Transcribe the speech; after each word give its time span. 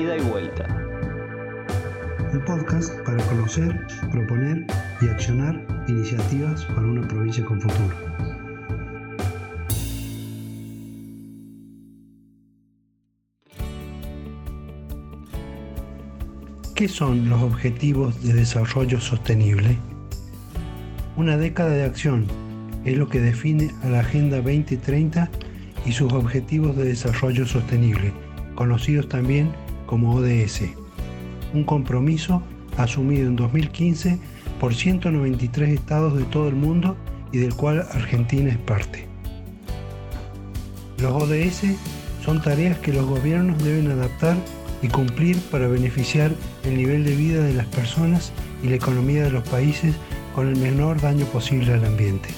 Ida 0.00 0.16
y 0.16 0.20
Vuelta. 0.22 0.66
Un 2.32 2.42
podcast 2.46 2.98
para 3.04 3.22
conocer, 3.24 3.86
proponer 4.10 4.64
y 5.02 5.08
accionar 5.08 5.62
iniciativas 5.88 6.64
para 6.64 6.86
una 6.86 7.06
provincia 7.06 7.44
con 7.44 7.60
futuro. 7.60 7.94
¿Qué 16.74 16.88
son 16.88 17.28
los 17.28 17.42
Objetivos 17.42 18.22
de 18.22 18.32
Desarrollo 18.32 18.98
Sostenible? 19.02 19.76
Una 21.16 21.36
década 21.36 21.72
de 21.72 21.84
acción 21.84 22.26
es 22.86 22.96
lo 22.96 23.06
que 23.10 23.20
define 23.20 23.70
a 23.82 23.88
la 23.88 24.00
Agenda 24.00 24.38
2030 24.38 25.28
y 25.84 25.92
sus 25.92 26.10
Objetivos 26.14 26.74
de 26.74 26.84
Desarrollo 26.84 27.44
Sostenible, 27.44 28.14
conocidos 28.54 29.06
también 29.06 29.52
como 29.90 30.14
ODS. 30.14 30.70
Un 31.52 31.64
compromiso 31.64 32.42
asumido 32.78 33.26
en 33.26 33.34
2015 33.34 34.20
por 34.60 34.72
193 34.72 35.70
estados 35.70 36.16
de 36.16 36.22
todo 36.24 36.48
el 36.48 36.54
mundo 36.54 36.96
y 37.32 37.38
del 37.38 37.54
cual 37.54 37.84
Argentina 37.90 38.50
es 38.50 38.58
parte. 38.58 39.06
Los 40.98 41.12
ODS 41.12 41.74
son 42.24 42.40
tareas 42.40 42.78
que 42.78 42.92
los 42.92 43.04
gobiernos 43.04 43.62
deben 43.64 43.90
adaptar 43.90 44.36
y 44.80 44.88
cumplir 44.88 45.38
para 45.50 45.66
beneficiar 45.66 46.30
el 46.64 46.76
nivel 46.76 47.04
de 47.04 47.16
vida 47.16 47.42
de 47.42 47.54
las 47.54 47.66
personas 47.66 48.32
y 48.62 48.68
la 48.68 48.76
economía 48.76 49.24
de 49.24 49.30
los 49.30 49.46
países 49.48 49.94
con 50.36 50.46
el 50.46 50.56
menor 50.56 51.00
daño 51.00 51.26
posible 51.26 51.74
al 51.74 51.84
ambiente. 51.84 52.28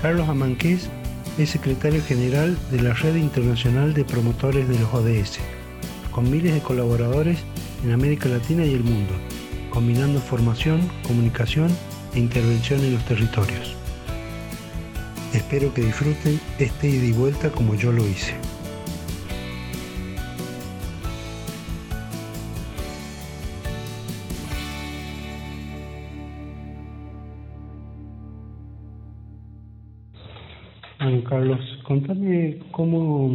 Carlos 0.00 0.28
Amanqués 0.28 0.88
es 1.36 1.50
secretario 1.50 2.02
general 2.02 2.56
de 2.70 2.80
la 2.80 2.94
Red 2.94 3.16
Internacional 3.16 3.92
de 3.92 4.04
Promotores 4.04 4.68
de 4.68 4.78
los 4.78 4.94
ODS, 4.94 5.40
con 6.18 6.32
miles 6.32 6.52
de 6.52 6.60
colaboradores 6.60 7.38
en 7.84 7.92
América 7.92 8.28
Latina 8.28 8.66
y 8.66 8.74
el 8.74 8.82
mundo, 8.82 9.14
combinando 9.70 10.18
formación, 10.18 10.80
comunicación 11.06 11.70
e 12.12 12.18
intervención 12.18 12.80
en 12.80 12.94
los 12.94 13.04
territorios. 13.04 13.76
Espero 15.32 15.72
que 15.72 15.82
disfruten 15.82 16.40
este 16.58 16.88
ida 16.88 17.04
y 17.04 17.12
vuelta 17.12 17.50
como 17.50 17.76
yo 17.76 17.92
lo 17.92 18.04
hice. 18.04 18.34
Carlos, 31.28 31.60
contame 31.86 32.58
cómo, 32.72 33.30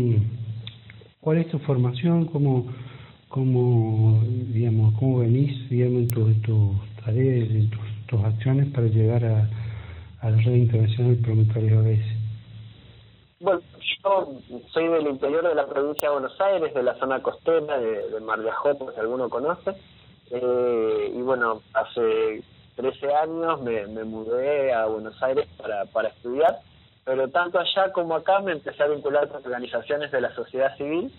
cuál 1.24 1.38
es 1.38 1.50
tu 1.50 1.58
formación, 1.60 2.26
cómo, 2.26 2.66
cómo, 3.30 4.22
digamos, 4.26 4.94
cómo 5.00 5.20
venís, 5.20 5.70
digamos, 5.70 6.02
en, 6.02 6.42
tus 6.42 6.76
tareas, 7.04 7.50
en 7.50 7.70
tus, 7.70 8.24
acciones 8.24 8.72
para 8.72 8.86
llegar 8.86 9.26
a, 9.26 9.50
la 10.30 10.38
red 10.38 10.54
internacional 10.54 11.16
de 11.16 11.24
promotores 11.24 11.74
ODS. 11.74 12.06
Bueno, 13.40 13.62
yo 14.04 14.40
soy 14.72 14.88
del 14.88 15.08
interior 15.08 15.48
de 15.48 15.56
la 15.56 15.66
provincia 15.66 16.10
de 16.10 16.14
Buenos 16.14 16.40
Aires, 16.40 16.74
de 16.76 16.84
la 16.84 16.96
zona 17.00 17.24
costera, 17.24 17.80
de, 17.80 18.20
Mar 18.22 18.40
de 18.40 18.52
Ajó, 18.52 18.78
si 18.94 19.00
alguno 19.00 19.30
conoce. 19.30 19.72
Eh, 20.30 21.14
y 21.16 21.22
bueno, 21.22 21.62
hace 21.74 22.44
13 22.76 23.14
años 23.16 23.62
me, 23.64 23.88
me 23.88 24.04
mudé 24.04 24.72
a 24.72 24.86
Buenos 24.86 25.22
Aires 25.24 25.48
para 25.58 26.10
estudiar 26.10 26.60
pero 27.06 27.30
tanto 27.30 27.60
allá 27.60 27.92
como 27.92 28.16
acá 28.16 28.40
me 28.40 28.54
empecé 28.54 28.84
a 28.84 28.88
vincular 28.88 29.28
con 29.28 29.44
organizaciones 29.44 30.12
de 30.12 30.22
la 30.22 30.34
sociedad 30.36 30.76
civil 30.78 31.12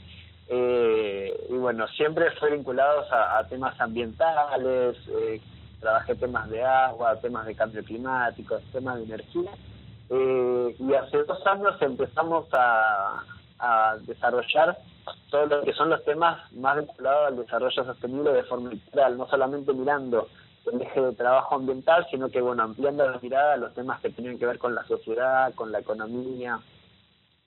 eh, 0.48 1.46
y 1.48 1.54
bueno, 1.54 1.86
siempre 1.88 2.30
fui 2.32 2.50
vinculados 2.50 3.06
a, 3.10 3.42
temas 3.48 3.78
ambientales, 3.80 4.96
eh, 5.08 5.40
trabajé 5.80 6.14
temas 6.16 6.48
de 6.50 6.62
agua, 6.62 7.16
temas 7.20 7.46
de 7.46 7.54
cambio 7.54 7.82
climático, 7.84 8.58
temas 8.72 8.96
de 8.96 9.04
energía 9.04 9.50
eh, 10.10 10.76
y 10.78 10.94
hace 10.94 11.22
dos 11.24 11.46
años 11.46 11.80
empezamos 11.80 12.46
a, 12.52 13.22
a 13.58 13.96
desarrollar 14.02 14.76
todo 15.30 15.46
lo 15.46 15.62
que 15.62 15.72
son 15.72 15.90
los 15.90 16.02
temas 16.04 16.52
más 16.52 16.76
vinculados 16.78 17.28
al 17.28 17.36
desarrollo 17.36 17.84
sostenible 17.84 18.32
de 18.32 18.44
forma 18.44 18.72
integral, 18.72 19.18
no 19.18 19.26
solamente 19.28 19.72
mirando 19.72 20.28
de 20.64 21.12
trabajo 21.12 21.56
ambiental, 21.56 22.06
sino 22.10 22.28
que, 22.28 22.40
bueno, 22.40 22.62
ampliando 22.62 23.08
la 23.08 23.18
mirada 23.18 23.54
a 23.54 23.56
los 23.56 23.74
temas 23.74 24.00
que 24.00 24.10
tienen 24.10 24.38
que 24.38 24.46
ver 24.46 24.58
con 24.58 24.74
la 24.74 24.84
sociedad, 24.84 25.54
con 25.54 25.70
la 25.72 25.80
economía, 25.80 26.58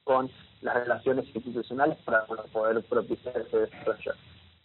con 0.03 0.29
las 0.61 0.75
relaciones 0.75 1.25
institucionales 1.33 1.97
para 2.05 2.25
poder 2.25 2.83
propiciar 2.83 3.37
ese 3.37 3.59
desarrollo. 3.59 4.13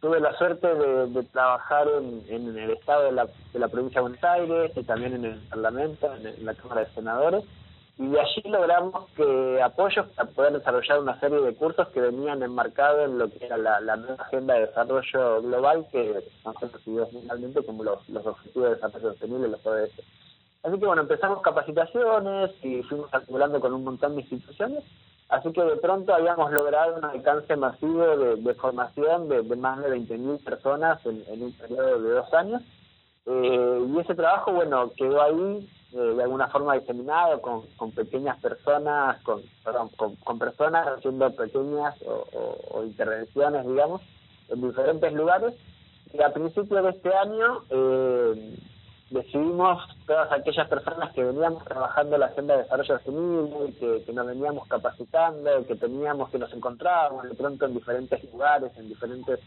Tuve 0.01 0.21
la 0.21 0.37
suerte 0.37 0.67
de, 0.67 1.23
trabajar 1.25 1.87
en, 2.29 2.59
el 2.59 2.71
Estado 2.71 3.05
de 3.05 3.13
la, 3.13 3.27
de 3.53 3.59
la 3.59 3.69
provincia 3.69 4.01
de 4.01 4.09
Buenos 4.09 4.25
Aires 4.25 4.73
y 4.75 4.83
también 4.83 5.15
en 5.15 5.25
el 5.25 5.41
Parlamento, 5.49 6.13
en 6.15 6.45
la 6.45 6.55
Cámara 6.55 6.81
de 6.83 6.95
Senadores, 6.95 7.45
y 8.03 8.09
de 8.09 8.21
allí 8.21 8.43
logramos 8.47 9.09
que 9.11 9.63
apoyos 9.63 10.09
para 10.09 10.29
poder 10.31 10.53
desarrollar 10.55 10.99
una 10.99 11.21
serie 11.21 11.41
de 11.41 11.55
cursos 11.55 11.87
que 11.91 12.01
venían 12.01 12.43
enmarcados 12.43 13.09
en 13.09 13.17
lo 13.17 13.31
que 13.31 13.47
era 13.47 13.57
la, 13.57 13.97
nueva 13.97 14.25
agenda 14.25 14.55
de 14.55 14.67
desarrollo 14.67 15.43
global 15.43 15.87
que 15.93 16.25
conocidos 16.43 17.11
finalmente 17.11 17.65
como 17.65 17.85
los, 17.85 17.99
objetivos 18.27 18.71
de 18.71 18.75
desarrollo 18.75 19.11
sostenible, 19.11 19.49
los 19.49 19.65
ODS. 19.65 19.93
Así 20.65 20.79
que 20.81 20.87
bueno, 20.87 21.03
empezamos 21.03 21.43
capacitaciones 21.43 22.51
y 22.65 22.83
fuimos 22.83 23.13
articulando 23.15 23.61
con 23.61 23.73
un 23.73 23.85
montón 23.85 24.17
de 24.17 24.23
instituciones, 24.23 24.83
así 25.29 25.53
que 25.53 25.63
de 25.63 25.77
pronto 25.77 26.13
habíamos 26.13 26.51
logrado 26.51 26.97
un 26.97 27.05
alcance 27.05 27.55
masivo 27.55 28.17
de, 28.17 28.55
formación 28.55 29.29
de, 29.29 29.43
más 29.57 29.79
de 29.81 29.97
20.000 29.97 30.43
personas 30.43 31.07
en, 31.07 31.23
en, 31.29 31.43
un 31.45 31.53
periodo 31.53 32.03
de 32.03 32.11
dos 32.15 32.35
años, 32.35 32.63
eh, 33.27 33.87
y 33.89 33.99
ese 34.01 34.17
trabajo, 34.17 34.53
bueno, 34.53 34.91
quedó 34.97 35.23
ahí 35.23 35.69
de 35.93 36.23
alguna 36.23 36.49
forma 36.49 36.75
diseminado 36.75 37.41
con, 37.41 37.67
con 37.77 37.93
pequeñas 37.93 38.41
personas, 38.41 39.21
con, 39.23 39.43
perdón, 39.63 39.91
con, 40.25 40.39
personas 40.39 40.87
haciendo 40.87 41.31
pequeñas 41.35 41.95
o, 42.07 42.83
intervenciones, 42.83 43.67
digamos, 43.67 44.01
en 44.49 44.63
diferentes 44.63 45.13
lugares. 45.13 45.55
Y 46.13 46.23
a 46.23 46.33
principios 46.33 46.83
de 46.83 46.91
este 46.91 47.15
año 47.15 47.63
eh, 47.71 48.59
decidimos, 49.11 49.83
todas 50.07 50.33
aquellas 50.33 50.69
personas 50.69 51.13
que 51.13 51.25
veníamos 51.25 51.65
trabajando 51.65 52.17
la 52.19 52.27
agenda 52.27 52.57
de 52.57 52.63
desarrollo 52.63 52.95
sostenible, 52.97 53.75
que, 53.79 54.03
que 54.05 54.13
nos 54.13 54.27
veníamos 54.27 54.67
capacitando, 54.69 55.67
que 55.67 55.77
teníamos, 55.77 56.31
que 56.31 56.39
nos 56.39 56.53
encontrábamos 56.53 57.25
de 57.25 57.35
pronto 57.35 57.67
en 57.67 57.75
diferentes 57.75 58.25
lugares, 58.33 58.73
en 58.77 58.89
diferentes 58.89 59.41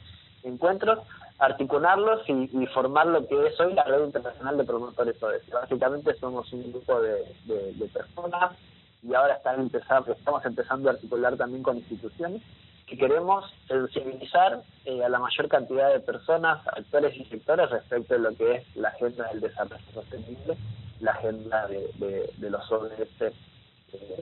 encuentros, 0.44 1.00
articularlos 1.40 2.22
y, 2.30 2.66
formar 2.68 3.08
lo 3.08 3.28
que 3.28 3.48
es 3.48 3.60
hoy 3.60 3.74
la 3.74 3.84
Red 3.84 4.06
Internacional 4.06 4.58
de 4.58 4.64
Promotores 4.64 5.22
ODS. 5.22 5.50
Básicamente 5.52 6.14
somos 6.16 6.52
un 6.54 6.72
grupo 6.72 7.02
de, 7.02 7.90
personas 7.94 8.58
y 9.04 9.14
ahora 9.14 9.36
están 9.36 9.60
empezando, 9.60 10.14
estamos 10.14 10.46
empezando 10.46 10.90
a 10.90 10.94
articular 10.94 11.38
también 11.38 11.64
con 11.64 11.78
instituciones 11.78 12.42
que 12.88 12.98
queremos 12.98 13.46
sensibilizar 13.68 14.62
eh, 14.86 15.04
a 15.04 15.10
la 15.10 15.20
mayor 15.20 15.48
cantidad 15.48 15.92
de 15.92 16.00
personas, 16.00 16.66
actores 16.68 17.16
y 17.18 17.26
sectores 17.26 17.70
respecto 17.70 18.14
de 18.14 18.20
lo 18.20 18.36
que 18.36 18.56
es 18.56 18.76
la 18.76 18.90
agenda 18.90 19.28
del 19.30 19.42
desarrollo 19.42 19.84
sostenible, 19.94 20.56
la 21.00 21.12
agenda 21.12 21.68
de, 21.68 22.32
de 22.38 22.50
los 22.50 22.72
ODS 22.72 23.34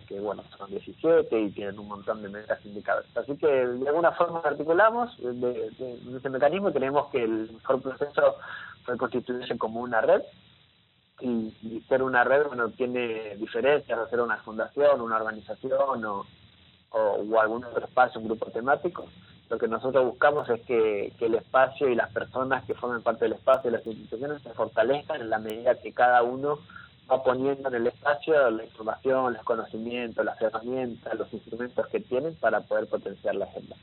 que 0.07 0.19
bueno, 0.19 0.43
son 0.57 0.69
17 0.69 1.39
y 1.39 1.51
tienen 1.51 1.79
un 1.79 1.87
montón 1.87 2.21
de 2.21 2.29
metas 2.29 2.63
indicadas. 2.65 3.05
Así 3.15 3.35
que 3.37 3.47
de 3.47 3.87
alguna 3.87 4.11
forma 4.11 4.41
articulamos 4.43 5.15
de, 5.19 5.71
ese 6.17 6.29
mecanismo 6.29 6.69
y 6.69 6.73
creemos 6.73 7.09
que 7.11 7.23
el 7.23 7.51
mejor 7.51 7.81
proceso 7.81 8.35
fue 8.83 8.97
constituirse 8.97 9.57
como 9.57 9.81
una 9.81 10.01
red 10.01 10.21
y, 11.21 11.81
ser 11.87 12.03
una 12.03 12.23
red, 12.23 12.47
bueno, 12.47 12.69
tiene 12.69 13.35
diferencias 13.37 13.99
de 13.99 14.09
ser 14.09 14.21
una 14.21 14.37
fundación, 14.37 15.01
una 15.01 15.17
organización 15.17 16.05
o, 16.05 16.25
algún 17.39 17.63
otro 17.63 17.85
espacio, 17.85 18.21
un 18.21 18.27
grupo 18.27 18.51
temático. 18.51 19.05
Lo 19.49 19.57
que 19.57 19.67
nosotros 19.67 20.05
buscamos 20.05 20.49
es 20.49 20.61
que, 20.61 21.13
que 21.17 21.25
el 21.25 21.35
espacio 21.35 21.89
y 21.89 21.95
las 21.95 22.11
personas 22.11 22.63
que 22.65 22.73
forman 22.75 23.01
parte 23.01 23.25
del 23.25 23.33
espacio 23.33 23.69
y 23.69 23.73
las 23.73 23.85
instituciones 23.85 24.41
se 24.41 24.53
fortalezcan 24.53 25.21
en 25.21 25.29
la 25.29 25.39
medida 25.39 25.79
que 25.79 25.93
cada 25.93 26.23
uno 26.23 26.59
va 27.11 27.23
poniendo 27.23 27.69
en 27.69 27.75
el 27.75 27.87
espacio 27.87 28.49
la 28.51 28.63
información, 28.63 29.33
los 29.33 29.43
conocimientos, 29.43 30.23
las 30.23 30.41
herramientas, 30.41 31.13
los 31.17 31.31
instrumentos 31.33 31.87
que 31.87 31.99
tienen 31.99 32.35
para 32.35 32.61
poder 32.61 32.87
potenciar 32.87 33.35
la 33.35 33.45
agenda. 33.45 33.75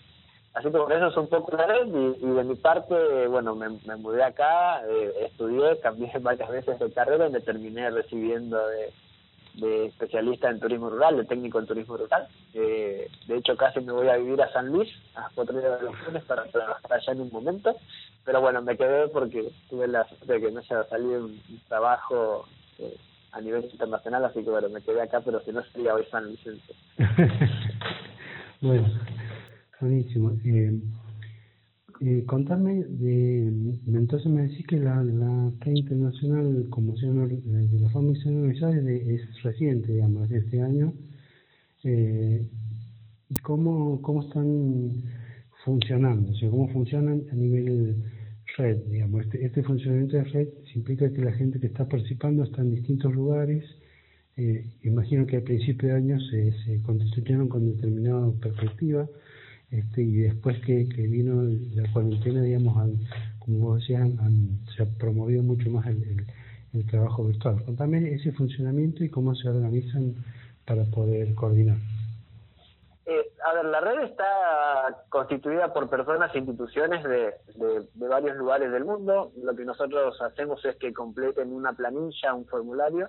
Así 0.54 0.66
que 0.66 0.78
por 0.78 0.92
eso 0.92 1.06
es 1.06 1.16
un 1.16 1.28
poco 1.28 1.56
la 1.56 1.66
red 1.66 1.86
y, 1.86 2.26
de 2.26 2.44
mi 2.44 2.56
parte, 2.56 3.26
bueno, 3.28 3.54
me, 3.54 3.68
mudé 3.96 4.24
acá, 4.24 4.82
eh, 4.86 5.26
estudié, 5.26 5.78
cambié 5.82 6.10
varias 6.20 6.50
veces 6.50 6.78
de 6.78 6.92
carrera 6.92 7.28
y 7.28 7.32
me 7.32 7.40
terminé 7.40 7.88
recibiendo 7.90 8.58
de, 8.66 8.92
especialista 9.86 10.48
en 10.48 10.58
turismo 10.58 10.90
rural, 10.90 11.18
de 11.18 11.24
técnico 11.24 11.58
en 11.60 11.66
turismo 11.66 11.96
rural. 11.96 12.26
Eh, 12.54 13.08
de 13.26 13.36
hecho, 13.36 13.56
casi 13.56 13.80
me 13.80 13.92
voy 13.92 14.08
a 14.08 14.16
vivir 14.16 14.40
a 14.42 14.52
San 14.52 14.68
Luis, 14.68 14.88
a 15.14 15.28
cuatro 15.34 15.56
de 15.56 15.66
elecciones 15.66 16.24
para 16.24 16.44
trabajar 16.46 16.92
allá 16.92 17.12
en 17.12 17.20
un 17.20 17.30
momento. 17.30 17.76
Pero 18.24 18.40
bueno, 18.40 18.62
me 18.62 18.76
quedé 18.76 19.08
porque 19.08 19.52
tuve 19.68 19.86
la 19.86 20.06
suerte 20.08 20.32
de 20.32 20.40
que 20.40 20.50
me 20.50 20.60
haya 20.60 20.84
salido 20.84 21.26
un, 21.26 21.40
trabajo 21.68 22.46
eh, 22.78 22.96
a 23.32 23.40
nivel 23.40 23.64
internacional, 23.64 24.24
así 24.24 24.42
que 24.42 24.50
bueno, 24.50 24.68
me 24.68 24.82
quedé 24.82 25.00
acá, 25.02 25.20
pero 25.24 25.40
si 25.40 25.52
no 25.52 25.62
sería 25.64 25.94
hoy 25.94 26.04
San 26.10 26.30
Vicente. 26.30 26.74
bueno, 28.60 28.88
buenísimo. 29.80 30.32
Eh, 30.44 30.80
Eh, 32.02 32.24
contame, 32.26 32.82
de, 32.84 33.48
entonces 33.86 34.32
me 34.32 34.48
decís 34.48 34.66
que 34.66 34.78
la, 34.78 35.04
la 35.04 35.52
internacional 35.66 36.66
como 36.70 36.94
de 36.94 37.78
la 37.78 37.90
forma 37.90 38.12
es, 38.14 38.24
es 38.24 39.42
reciente, 39.42 39.92
digamos, 39.92 40.30
de 40.30 40.38
este 40.38 40.62
año. 40.62 40.94
Eh, 41.84 42.48
¿cómo, 43.42 44.00
¿Cómo 44.00 44.22
están 44.22 45.02
funcionando? 45.62 46.32
O 46.32 46.34
sea, 46.36 46.48
¿cómo 46.48 46.68
funcionan 46.68 47.22
a 47.30 47.34
nivel 47.34 47.96
red? 48.60 48.78
Digamos, 48.88 49.24
este, 49.24 49.44
este 49.44 49.62
funcionamiento 49.62 50.16
de 50.16 50.24
red 50.24 50.48
implica 50.74 51.12
que 51.12 51.22
la 51.22 51.32
gente 51.32 51.58
que 51.60 51.66
está 51.66 51.88
participando 51.88 52.44
está 52.44 52.62
en 52.62 52.74
distintos 52.74 53.12
lugares. 53.14 53.64
Eh, 54.36 54.64
imagino 54.82 55.26
que 55.26 55.36
al 55.36 55.42
principio 55.42 55.88
de 55.88 55.94
año 55.96 56.20
se, 56.20 56.52
se 56.64 56.82
constituyeron 56.82 57.48
con 57.48 57.66
determinada 57.66 58.30
perspectiva 58.40 59.08
este, 59.70 60.02
y 60.02 60.12
después 60.16 60.58
que, 60.60 60.84
vino 60.84 61.42
la 61.74 61.90
cuarentena, 61.92 62.42
digamos, 62.42 62.90
como 63.38 63.58
vos 63.58 63.80
decías, 63.80 64.08
se 64.76 64.82
ha 64.82 64.86
promovido 64.86 65.42
mucho 65.42 65.70
más 65.70 65.86
el, 65.86 66.26
el, 66.72 66.86
trabajo 66.86 67.24
virtual. 67.24 67.62
Contame 67.64 68.12
ese 68.12 68.32
funcionamiento 68.32 69.04
y 69.04 69.08
cómo 69.08 69.34
se 69.34 69.48
organizan 69.48 70.14
para 70.66 70.84
poder 70.86 71.34
coordinar. 71.34 71.78
A 73.50 73.52
ver, 73.52 73.64
la 73.64 73.80
red 73.80 74.04
está 74.04 75.04
constituida 75.08 75.72
por 75.72 75.90
personas 75.90 76.32
e 76.32 76.38
instituciones 76.38 77.02
de, 77.02 77.34
de, 77.56 78.08
varios 78.08 78.36
lugares 78.36 78.70
del 78.70 78.84
mundo. 78.84 79.32
Lo 79.42 79.56
que 79.56 79.64
nosotros 79.64 80.22
hacemos 80.22 80.64
es 80.64 80.76
que 80.76 80.92
completen 80.92 81.52
una 81.52 81.72
planilla, 81.72 82.32
un 82.32 82.46
formulario, 82.46 83.08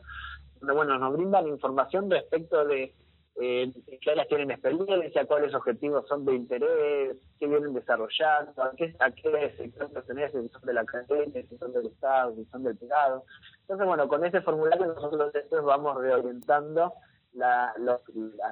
donde 0.60 0.74
bueno, 0.74 0.98
nos 0.98 1.14
brindan 1.14 1.48
información 1.48 2.10
respecto 2.10 2.66
de 2.66 2.96
eh, 3.40 3.72
qué 4.02 4.12
áreas 4.12 4.28
tienen 4.30 4.50
experiencia, 4.50 5.28
cuáles 5.28 5.54
objetivos 5.54 6.08
son 6.08 6.26
de 6.26 6.34
interés, 6.34 7.18
qué 7.40 7.46
vienen 7.46 7.76
desarrollando, 7.76 8.64
a 8.64 8.72
qué, 8.76 8.96
a 9.00 9.12
qué 9.12 9.54
sector 9.58 9.92
pertenecen, 9.92 10.42
si 10.42 10.50
son 10.50 10.62
de 10.64 10.74
la 10.74 10.82
academia, 10.82 11.44
si 11.48 11.58
son 11.58 11.72
del 11.72 11.86
Estado, 11.86 12.34
si 12.34 12.46
son 12.46 12.64
del 12.64 12.78
privado. 12.78 13.26
Entonces, 13.62 13.86
bueno, 13.86 14.08
con 14.08 14.26
ese 14.26 14.42
formulario 14.42 14.88
nosotros 14.88 15.34
después 15.34 15.62
vamos 15.62 16.02
reorientando 16.02 16.96
la, 17.34 17.74
los, 17.78 18.02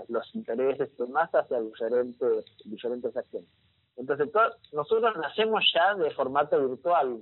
los 0.08 0.36
intereses 0.36 0.90
más 1.10 1.30
hacia 1.34 1.60
diferentes, 1.62 2.46
diferentes 2.66 3.16
acciones. 3.16 3.50
Entonces, 3.98 4.30
nosotros 4.72 5.18
nacemos 5.18 5.64
ya 5.74 5.94
de 5.96 6.12
formato 6.12 6.60
virtual, 6.68 7.22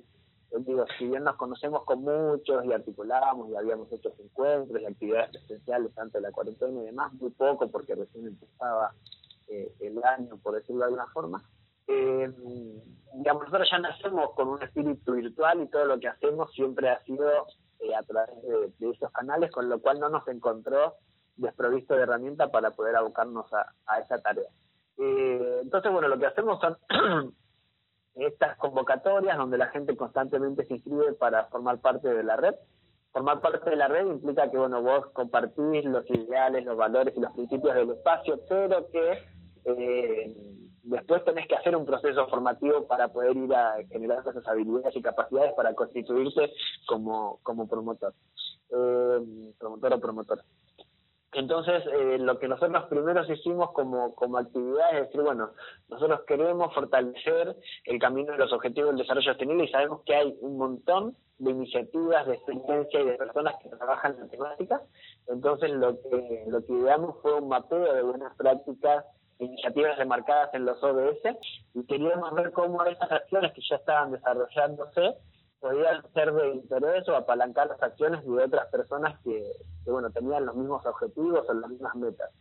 digo, 0.60 0.86
si 0.98 1.08
bien 1.08 1.24
nos 1.24 1.36
conocemos 1.36 1.84
con 1.84 2.04
muchos 2.04 2.64
y 2.66 2.72
articulamos 2.72 3.50
y 3.50 3.56
habíamos 3.56 3.92
hecho 3.92 4.14
encuentros 4.20 4.82
y 4.82 4.86
actividades 4.86 5.32
presenciales 5.32 5.94
tanto 5.96 6.20
de 6.20 6.22
la 6.22 6.32
cuarentena 6.32 6.82
y 6.82 6.86
demás, 6.86 7.14
muy 7.14 7.32
poco 7.32 7.68
porque 7.70 7.96
recién 7.96 8.28
empezaba 8.28 8.94
eh, 9.48 9.74
el 9.80 10.04
año, 10.04 10.38
por 10.38 10.56
decirlo 10.56 10.82
de 10.82 10.86
alguna 10.86 11.08
forma. 11.08 11.44
Eh, 11.88 12.32
digamos, 13.16 13.44
nosotros 13.44 13.68
ya 13.72 13.80
nacemos 13.80 14.32
con 14.36 14.50
un 14.50 14.62
espíritu 14.62 15.14
virtual 15.14 15.62
y 15.62 15.68
todo 15.68 15.86
lo 15.86 16.00
que 16.00 16.10
hacemos 16.10 16.52
siempre 16.54 16.90
ha 16.90 17.04
sido 17.06 17.48
eh, 17.80 17.96
a 17.96 18.04
través 18.04 18.42
de, 18.44 18.74
de, 18.78 18.92
esos 18.92 19.12
canales, 19.12 19.52
con 19.52 19.68
lo 19.70 19.80
cual 19.80 20.00
no 20.00 20.10
nos 20.10 20.28
encontró 20.28 20.96
desprovisto 21.38 21.96
de 21.96 22.04
herramienta 22.04 22.50
para 22.50 22.72
poder 22.72 22.96
abocarnos 22.96 23.52
a, 23.54 23.74
a 23.86 24.00
esa 24.00 24.20
tarea. 24.22 24.50
Eh, 24.98 25.60
entonces, 25.62 25.92
bueno, 25.92 26.08
lo 26.08 26.18
que 26.20 26.26
hacemos 26.26 26.60
son 26.60 26.78
estas 28.16 28.58
convocatorias 28.58 29.38
donde 29.38 29.58
la 29.58 29.68
gente 29.68 29.96
constantemente 29.96 30.66
se 30.66 30.76
inscribe 30.76 31.14
para 31.14 31.46
formar 31.46 31.80
parte 31.80 32.10
de 32.10 32.24
la 32.24 32.36
red. 32.36 32.56
Formar 33.12 33.42
parte 33.42 33.70
de 33.70 33.76
la 33.76 33.88
red 33.88 34.06
implica 34.08 34.50
que 34.52 34.58
bueno 34.58 34.82
vos 34.82 35.08
compartís 35.14 35.86
los 35.86 36.08
ideales, 36.10 36.66
los 36.66 36.78
valores 36.78 37.16
y 37.16 37.22
los 37.22 37.32
principios 37.34 37.76
del 37.76 37.92
espacio, 37.92 38.40
pero 38.50 38.90
que 38.90 39.24
eh, 39.66 40.36
después 40.84 41.24
tenés 41.24 41.48
que 41.48 41.56
hacer 41.56 41.76
un 41.76 41.86
proceso 41.86 42.28
formativo 42.28 42.88
para 42.88 43.08
poder 43.08 43.36
ir 43.38 43.54
a 43.54 43.76
generar 43.90 44.20
esas 44.20 44.48
habilidades 44.48 44.96
y 44.96 45.02
capacidades 45.02 45.54
para 45.54 45.74
constituirse 45.74 46.52
como, 46.88 47.40
como 47.44 47.68
promotor, 47.68 48.14
eh, 48.70 49.54
promotor 49.58 49.94
o 49.94 50.00
promotora. 50.00 50.44
Entonces, 51.38 51.84
eh, 51.86 52.18
lo 52.18 52.40
que 52.40 52.48
nosotros 52.48 52.86
primero 52.86 53.22
hicimos 53.32 53.72
como, 53.74 54.16
como 54.16 54.40
actividad 54.40 54.98
es 54.98 55.06
decir, 55.06 55.22
bueno, 55.22 55.52
nosotros 55.88 56.22
queremos 56.26 56.74
fortalecer 56.74 57.56
el 57.86 58.00
camino 58.00 58.32
de 58.32 58.40
los 58.40 58.52
objetivos 58.52 58.90
del 58.90 58.98
desarrollo 58.98 59.30
sostenible 59.30 59.66
y 59.66 59.68
sabemos 59.68 60.02
que 60.04 60.16
hay 60.16 60.36
un 60.42 60.58
montón 60.58 61.16
de 61.38 61.52
iniciativas, 61.52 62.26
de 62.26 62.34
experiencia 62.34 63.02
y 63.02 63.06
de 63.06 63.18
personas 63.18 63.54
que 63.62 63.70
trabajan 63.70 64.16
en 64.16 64.22
la 64.22 64.28
temática. 64.30 64.82
Entonces, 65.28 65.70
lo 65.74 66.02
que, 66.02 66.44
lo 66.48 66.66
que 66.66 66.74
ideamos 66.74 67.18
fue 67.22 67.36
un 67.36 67.50
mapeo 67.50 67.94
de 67.94 68.02
buenas 68.02 68.36
prácticas 68.36 69.06
iniciativas 69.38 69.96
remarcadas 70.00 70.52
en 70.56 70.66
los 70.66 70.84
ODS 70.84 71.38
y 71.76 71.86
queríamos 71.86 72.34
ver 72.34 72.52
cómo 72.52 72.84
estas 72.86 73.12
acciones 73.12 73.54
que 73.54 73.62
ya 73.70 73.76
estaban 73.76 74.12
desarrollándose 74.12 75.14
podían 75.60 76.04
ser 76.14 76.34
de 76.34 76.56
interés 76.56 77.08
o 77.10 77.16
apalancar 77.16 77.68
las 77.68 77.82
acciones 77.82 78.24
de 78.26 78.44
otras 78.44 78.68
personas 78.68 79.20
que, 79.24 79.44
bueno 79.86 80.10
tenían 80.12 80.46
los 80.46 80.56
mismos 80.56 80.86
objetivos 80.86 81.48
o 81.48 81.54
las 81.54 81.70
mismas 81.70 81.96
metas. 81.96 82.32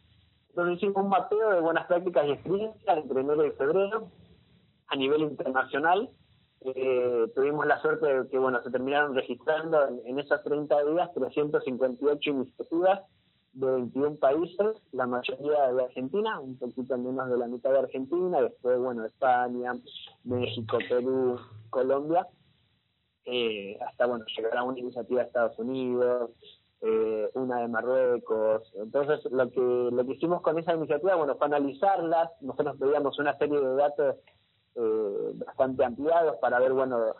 Entonces 0.50 0.76
hicimos 0.76 1.02
un 1.02 1.10
mapeo 1.10 1.50
de 1.50 1.60
buenas 1.60 1.86
prácticas 1.86 2.26
y 2.26 2.32
experiencias 2.32 2.98
entre 2.98 3.20
enero 3.20 3.46
y 3.46 3.50
febrero 3.52 4.10
a 4.88 4.96
nivel 4.96 5.22
internacional. 5.22 6.10
Eh, 6.62 7.26
tuvimos 7.34 7.66
la 7.66 7.80
suerte 7.80 8.06
de 8.06 8.28
que 8.28 8.38
bueno 8.38 8.62
se 8.62 8.70
terminaron 8.70 9.14
registrando 9.14 9.86
en, 9.88 10.00
en 10.06 10.18
esos 10.18 10.42
30 10.42 10.84
días 10.84 11.12
358 11.14 12.30
iniciativas 12.30 13.02
de 13.56 13.66
21 13.66 14.16
países, 14.16 14.76
la 14.92 15.06
mayoría 15.06 15.72
de 15.72 15.84
Argentina, 15.84 16.38
un 16.40 16.58
poquito 16.58 16.98
menos 16.98 17.30
de 17.30 17.38
la 17.38 17.46
mitad 17.46 17.70
de 17.70 17.78
Argentina, 17.78 18.42
después, 18.42 18.78
bueno, 18.78 19.06
España, 19.06 19.72
México, 20.24 20.78
Perú, 20.88 21.40
Colombia, 21.70 22.26
eh, 23.26 23.78
hasta 23.86 24.06
bueno 24.06 24.24
llegar 24.36 24.56
a 24.56 24.62
una 24.62 24.78
iniciativa 24.78 25.20
de 25.20 25.26
Estados 25.26 25.58
Unidos, 25.58 26.30
eh, 26.80 27.30
una 27.34 27.60
de 27.60 27.68
Marruecos. 27.68 28.72
Entonces, 28.76 29.20
lo 29.30 29.50
que, 29.50 29.60
lo 29.60 30.06
que 30.06 30.12
hicimos 30.12 30.42
con 30.42 30.58
esa 30.58 30.74
iniciativa, 30.74 31.16
bueno, 31.16 31.36
fue 31.36 31.46
analizarlas. 31.46 32.30
Nosotros 32.40 32.76
pedíamos 32.78 33.18
una 33.18 33.36
serie 33.38 33.60
de 33.60 33.74
datos 33.74 34.16
eh, 34.76 35.32
bastante 35.44 35.84
ampliados 35.84 36.36
para 36.36 36.60
ver, 36.60 36.72
bueno, 36.72 37.14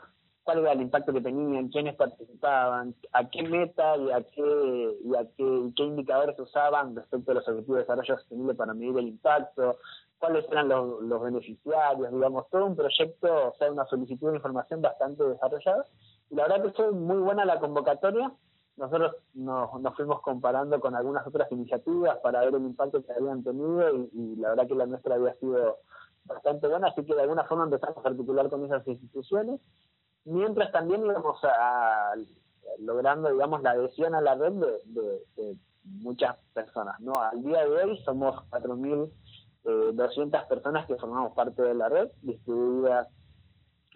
cuál 0.44 0.58
era 0.60 0.72
el 0.72 0.82
impacto 0.82 1.12
que 1.12 1.20
tenían, 1.20 1.68
quiénes 1.68 1.96
participaban, 1.96 2.94
a 3.12 3.28
qué 3.28 3.42
meta 3.42 3.96
y 3.96 4.12
a 4.12 4.22
qué, 4.22 4.96
y 5.04 5.14
a 5.16 5.26
qué, 5.36 5.72
qué 5.74 5.82
indicadores 5.82 6.38
usaban 6.38 6.94
respecto 6.94 7.32
a 7.32 7.34
los 7.34 7.48
objetivos 7.48 7.78
de 7.78 7.82
desarrollo 7.82 8.16
sostenible 8.16 8.54
para 8.54 8.72
medir 8.72 8.96
el 8.96 9.08
impacto, 9.08 9.78
cuáles 10.18 10.46
eran 10.50 10.68
los, 10.68 11.02
los 11.02 11.22
beneficiarios, 11.22 12.12
digamos, 12.12 12.48
todo 12.50 12.66
un 12.66 12.76
proyecto, 12.76 13.48
o 13.48 13.54
sea, 13.58 13.70
una 13.70 13.86
solicitud 13.86 14.30
de 14.30 14.36
información 14.36 14.80
bastante 14.80 15.24
desarrollada. 15.24 15.84
Y 16.30 16.34
la 16.34 16.48
verdad 16.48 16.64
que 16.64 16.72
fue 16.72 16.92
muy 16.92 17.18
buena 17.18 17.44
la 17.44 17.60
convocatoria. 17.60 18.32
Nosotros 18.76 19.16
nos, 19.34 19.80
nos 19.80 19.94
fuimos 19.94 20.20
comparando 20.20 20.80
con 20.80 20.94
algunas 20.94 21.26
otras 21.26 21.50
iniciativas 21.50 22.18
para 22.18 22.40
ver 22.40 22.54
el 22.54 22.62
impacto 22.62 23.02
que 23.04 23.12
habían 23.12 23.42
tenido 23.42 24.06
y, 24.12 24.36
la 24.36 24.50
verdad 24.50 24.66
que 24.66 24.74
la 24.74 24.86
nuestra 24.86 25.14
había 25.14 25.34
sido 25.34 25.78
bastante 26.24 26.66
buena, 26.66 26.88
así 26.88 27.04
que 27.04 27.14
de 27.14 27.22
alguna 27.22 27.44
forma 27.44 27.64
empezamos 27.64 28.04
a 28.04 28.08
articular 28.08 28.50
con 28.50 28.64
esas 28.64 28.86
instituciones, 28.86 29.60
mientras 30.24 30.72
también 30.72 31.06
íbamos 31.06 31.38
a, 31.44 32.14
logrando, 32.80 33.32
digamos, 33.32 33.62
la 33.62 33.70
adhesión 33.70 34.14
a 34.14 34.20
la 34.20 34.34
red 34.34 34.52
de, 34.52 34.80
de, 34.86 35.22
de 35.36 35.56
muchas 35.84 36.36
personas, 36.52 36.98
¿no? 37.00 37.12
Al 37.14 37.42
día 37.42 37.64
de 37.64 37.84
hoy 37.84 37.98
somos 38.04 38.34
4.000 38.50 39.10
eh, 39.66 39.90
200 39.92 40.44
personas 40.44 40.86
que 40.86 40.96
formamos 40.96 41.32
parte 41.34 41.62
de 41.62 41.74
la 41.74 41.88
red, 41.88 42.08
distribuidas 42.22 43.08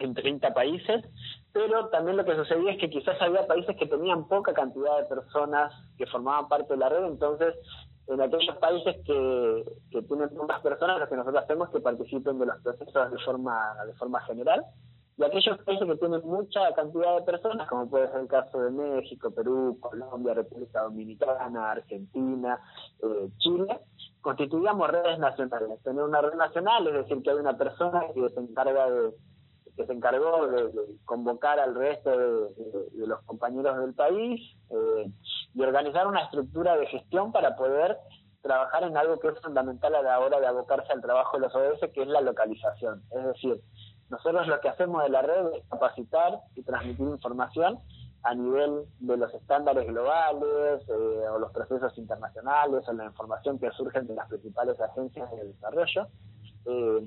en 0.00 0.15
30 0.15 0.55
países, 0.55 1.05
pero 1.53 1.89
también 1.89 2.17
lo 2.17 2.25
que 2.25 2.35
sucedía 2.35 2.73
es 2.73 2.79
que 2.79 2.91
quizás 2.91 3.21
había 3.21 3.47
países 3.47 3.77
que 3.77 3.87
tenían 3.87 4.27
poca 4.29 4.53
cantidad 4.55 4.99
de 4.99 5.15
personas 5.15 5.73
que 5.99 6.07
formaban 6.07 6.49
parte 6.49 6.73
de 6.73 6.79
la 6.79 6.89
red, 6.89 7.05
entonces 7.05 7.55
en 8.09 8.21
aquellos 8.21 8.57
países 8.57 8.97
que, 9.05 9.65
que 9.91 10.03
tienen 10.03 10.31
pocas 10.31 10.61
personas, 10.61 10.99
lo 10.99 11.09
que 11.09 11.17
nosotros 11.17 11.45
hacemos 11.45 11.69
es 11.69 11.75
que 11.75 11.81
participen 11.81 12.39
de 12.39 12.47
los 12.47 12.61
procesos 12.62 13.11
de 13.12 13.19
forma, 13.19 13.77
de 13.87 13.93
forma 13.95 14.21
general, 14.23 14.65
y 15.21 15.23
aquellos 15.23 15.59
países 15.59 15.87
que 15.87 15.97
tienen 15.97 16.23
mucha 16.25 16.73
cantidad 16.75 17.17
de 17.17 17.23
personas, 17.23 17.69
como 17.69 17.91
puede 17.91 18.11
ser 18.11 18.21
el 18.23 18.27
caso 18.27 18.59
de 18.59 18.71
México, 18.71 19.31
Perú, 19.31 19.77
Colombia, 19.79 20.33
República 20.33 20.83
Dominicana, 20.83 21.73
Argentina, 21.73 22.59
eh, 23.03 23.29
Chile, 23.37 23.79
constituíamos 24.21 24.91
redes 24.91 25.19
nacionales. 25.19 25.83
Tener 25.83 26.05
una 26.05 26.21
red 26.21 26.35
nacional 26.35 26.87
es 26.89 26.95
decir 26.95 27.23
que 27.23 27.31
hay 27.31 27.37
una 27.37 27.57
persona 27.57 28.03
que 28.15 28.29
se 28.29 28.41
encarga 28.41 28.91
de 28.91 29.12
que 29.77 29.87
se 29.87 29.93
encargó 29.93 30.47
de, 30.47 30.71
convocar 31.05 31.59
al 31.59 31.75
resto 31.75 32.11
de, 32.11 33.07
los 33.07 33.23
compañeros 33.23 33.79
del 33.79 33.95
país 33.95 34.41
eh, 34.71 35.11
y 35.55 35.62
organizar 35.62 36.07
una 36.07 36.25
estructura 36.25 36.77
de 36.77 36.87
gestión 36.87 37.33
para 37.33 37.57
poder 37.57 37.97
trabajar 38.43 38.85
en 38.85 38.97
algo 38.97 39.19
que 39.19 39.29
es 39.29 39.41
fundamental 39.41 39.95
a 39.95 40.03
la 40.03 40.21
hora 40.21 40.41
de 40.41 40.47
abocarse 40.47 40.93
al 40.93 41.00
trabajo 41.00 41.39
de 41.39 41.47
los 41.47 41.55
ODS, 41.55 41.93
que 41.93 42.03
es 42.03 42.09
la 42.09 42.21
localización. 42.21 43.03
Es 43.11 43.25
decir, 43.25 43.61
nosotros 44.09 44.47
lo 44.49 44.61
que 44.61 44.69
hacemos 44.69 45.03
de 45.03 45.11
la 45.11 45.23
red 45.23 45.47
es 45.55 45.65
capacitar 45.69 46.41
y 46.57 46.62
transmitir 46.62 47.07
información 47.07 47.79
a 48.23 48.35
nivel 48.35 48.85
de 48.99 49.17
los 49.17 49.33
estándares 49.35 49.87
globales 49.87 50.83
eh, 50.89 51.29
o 51.29 51.39
los 51.39 51.53
procesos 51.53 51.97
internacionales 51.97 52.87
o 52.87 52.93
la 52.93 53.07
información 53.07 53.59
que 53.59 53.71
surge 53.71 54.00
de 54.03 54.15
las 54.15 54.29
principales 54.29 54.81
agencias 54.81 55.31
de 55.31 55.45
desarrollo. 55.45 56.07
Eh, 56.67 57.00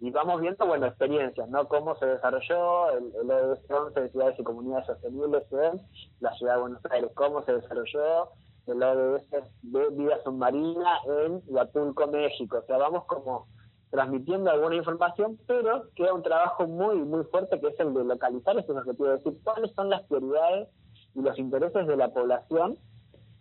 y 0.00 0.10
vamos 0.10 0.40
viendo, 0.40 0.64
bueno, 0.64 0.86
experiencias, 0.86 1.48
¿no? 1.48 1.66
Cómo 1.66 1.96
se 1.96 2.06
desarrolló 2.06 2.90
el, 2.90 3.12
el 3.20 3.30
ODS 3.30 3.70
11 3.70 4.00
de 4.00 4.08
Ciudades 4.10 4.38
y 4.38 4.44
Comunidades 4.44 4.86
Sostenibles 4.86 5.42
en 5.50 5.82
la 6.20 6.32
Ciudad 6.34 6.54
de 6.54 6.60
Buenos 6.60 6.82
Aires, 6.90 7.10
cómo 7.14 7.42
se 7.42 7.52
desarrolló 7.54 8.30
el 8.66 8.82
ODS 8.82 9.30
de 9.62 9.88
vida 9.90 10.22
submarina 10.22 10.98
en 11.24 11.42
Huatulco, 11.46 12.06
México. 12.06 12.58
O 12.58 12.62
sea, 12.62 12.76
vamos 12.76 13.04
como 13.06 13.46
transmitiendo 13.90 14.50
alguna 14.50 14.76
información, 14.76 15.38
pero 15.46 15.88
queda 15.94 16.14
un 16.14 16.22
trabajo 16.22 16.66
muy, 16.66 16.96
muy 16.96 17.24
fuerte 17.24 17.58
que 17.60 17.68
es 17.68 17.80
el 17.80 17.94
de 17.94 18.04
localizar 18.04 18.58
este 18.58 18.72
objetivo, 18.72 19.08
decir 19.08 19.38
cuáles 19.42 19.72
son 19.72 19.90
las 19.90 20.02
prioridades 20.02 20.68
y 21.14 21.22
los 21.22 21.38
intereses 21.38 21.86
de 21.86 21.96
la 21.96 22.08
población 22.08 22.78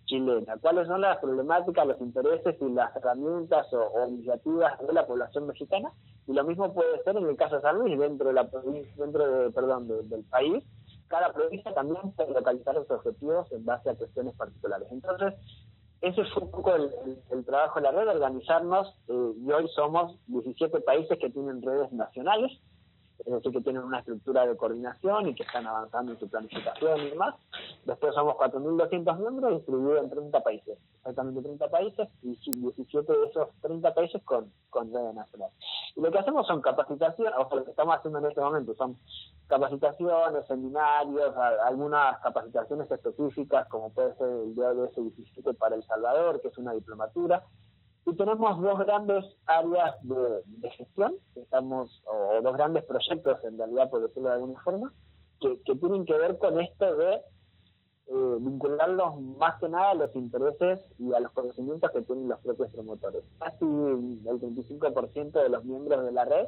chilena, 0.06 0.56
cuáles 0.62 0.88
son 0.88 1.02
las 1.02 1.18
problemáticas, 1.18 1.86
los 1.86 2.00
intereses 2.00 2.56
y 2.62 2.70
las 2.70 2.96
herramientas 2.96 3.68
o, 3.74 4.08
iniciativas 4.08 4.80
de 4.80 4.94
la 4.94 5.06
población 5.06 5.48
mexicana, 5.48 5.92
y 6.28 6.34
lo 6.34 6.44
mismo 6.46 6.74
puede 6.74 7.04
ser 7.04 7.18
en 7.18 7.28
el 7.28 7.36
caso 7.36 7.56
de 7.56 7.62
San 7.62 7.78
Luis, 7.78 8.00
dentro 8.00 8.28
de 8.28 8.34
la 8.34 8.50
dentro 8.98 9.28
de, 9.28 9.52
perdón, 9.52 9.88
del 9.88 10.24
país, 10.30 10.64
cada 11.08 11.34
provincia 11.34 11.74
también 11.74 12.12
puede 12.14 12.34
localizar 12.34 12.76
sus 12.76 12.90
objetivos 12.92 13.52
en 13.52 13.66
base 13.66 13.90
a 13.90 13.96
cuestiones 13.96 14.34
particulares. 14.36 14.88
Entonces, 14.92 15.34
ese 16.02 16.24
fue 16.26 16.44
un 16.44 16.52
poco 16.52 16.76
el, 16.76 17.46
trabajo 17.46 17.80
de 17.80 17.84
la 17.84 17.92
red, 17.92 18.08
organizarnos, 18.08 18.94
eh, 19.08 19.34
y 19.38 19.52
hoy 19.52 19.68
somos 19.76 20.16
17 20.28 20.82
países 20.82 21.18
que 21.20 21.30
tienen 21.30 21.62
redes 21.62 21.92
nacionales, 21.92 22.52
es 23.20 23.34
decir, 23.34 23.52
que 23.52 23.62
tienen 23.62 23.84
una 23.84 24.00
estructura 24.00 24.46
de 24.46 24.56
coordinación 24.56 25.30
y 25.30 25.36
que 25.36 25.44
están 25.44 25.66
avanzando 25.68 26.14
en 26.14 26.20
su 26.20 26.30
planificación 26.30 27.00
y 27.02 27.10
demás. 27.10 27.36
Después 27.86 28.14
somos 28.14 28.36
4.200 28.36 29.20
miembros 29.20 29.56
distribuidos 29.56 30.04
en 30.04 30.10
30 30.10 30.44
países, 30.44 30.78
exactamente 31.00 31.42
30 31.42 31.70
países 31.70 32.08
y 32.22 32.36
17 32.36 33.12
de 33.12 33.26
esos 33.28 33.50
30 33.62 33.94
países 33.94 34.22
con, 34.24 34.52
con 34.70 34.94
redes 34.94 35.16
nacionales. 35.16 35.56
Y 35.96 36.02
lo 36.02 36.12
que 36.12 36.20
hacemos 36.20 36.46
son 36.48 36.62
capacitaciones, 36.62 37.34
o 37.38 37.48
sea, 37.48 37.58
lo 37.58 37.66
que 37.66 37.72
estamos 37.72 37.96
haciendo 37.96 38.20
en 38.20 38.26
este 38.26 38.42
momento 38.42 38.76
son 38.76 38.98
capacitaciones, 39.48 40.46
seminarios, 40.46 41.36
algunas 41.66 42.20
capacitaciones 42.20 42.92
específicas, 42.92 43.68
como 43.70 43.90
puede 43.92 44.14
ser 44.16 44.28
el 44.28 44.88
ese 44.90 45.02
17 45.02 45.54
para 45.54 45.76
El 45.76 45.84
Salvador, 45.84 46.42
que 46.42 46.50
es 46.50 46.58
una 46.58 46.74
diplomatura, 46.74 47.44
y 48.08 48.16
tenemos 48.16 48.62
dos 48.62 48.80
grandes 48.80 49.26
áreas 49.46 49.96
de, 50.02 50.70
gestión, 50.72 51.16
estamos, 51.36 52.02
o 52.06 52.42
dos 52.42 52.54
grandes 52.56 52.86
proyectos 52.86 53.44
en 53.44 53.58
realidad, 53.58 53.90
por 53.90 54.02
decirlo 54.02 54.30
de 54.30 54.36
alguna 54.36 54.62
forma, 54.62 54.94
que, 55.42 55.60
tienen 55.76 56.06
que 56.06 56.18
ver 56.18 56.38
con 56.38 56.60
esto 56.62 56.96
de 56.96 57.16
eh, 57.16 58.38
vincularlos 58.40 59.20
más 59.38 59.60
que 59.60 59.68
nada 59.68 59.92
a 59.92 59.96
los 59.96 60.16
intereses 60.16 60.80
y 60.98 61.14
a 61.14 61.20
los 61.20 61.34
conocimientos 61.34 61.92
que 61.92 62.02
tienen 62.04 62.30
los 62.30 62.40
propios 62.40 62.72
promotores. 62.72 63.24
Casi 63.40 63.66
el 63.66 64.24
25% 64.24 65.32
de 65.44 65.50
los 65.50 65.66
miembros 65.66 66.06
de 66.06 66.12
la 66.14 66.24
red 66.24 66.48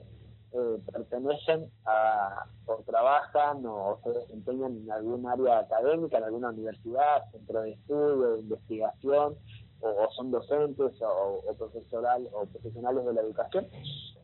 eh, 0.52 0.80
pertenecen 0.92 1.70
a, 1.86 2.46
o 2.66 2.78
trabajan 2.84 3.66
o, 3.66 4.00
se 4.02 4.12
desempeñan 4.12 4.78
en 4.78 4.92
algún 4.92 5.28
área 5.28 5.60
académica, 5.60 6.20
en 6.20 6.24
alguna 6.24 6.50
universidad, 6.52 7.30
centro 7.32 7.64
de 7.64 7.72
estudio, 7.74 8.36
de 8.36 8.40
investigación, 8.40 9.36
o, 9.82 10.10
son 10.16 10.32
docentes 10.32 11.02
o, 11.02 11.42
o, 11.48 11.54
profesional, 11.56 12.28
o 12.32 12.46
profesionales 12.46 13.06
de 13.06 13.14
la 13.14 13.22
educación. 13.22 13.68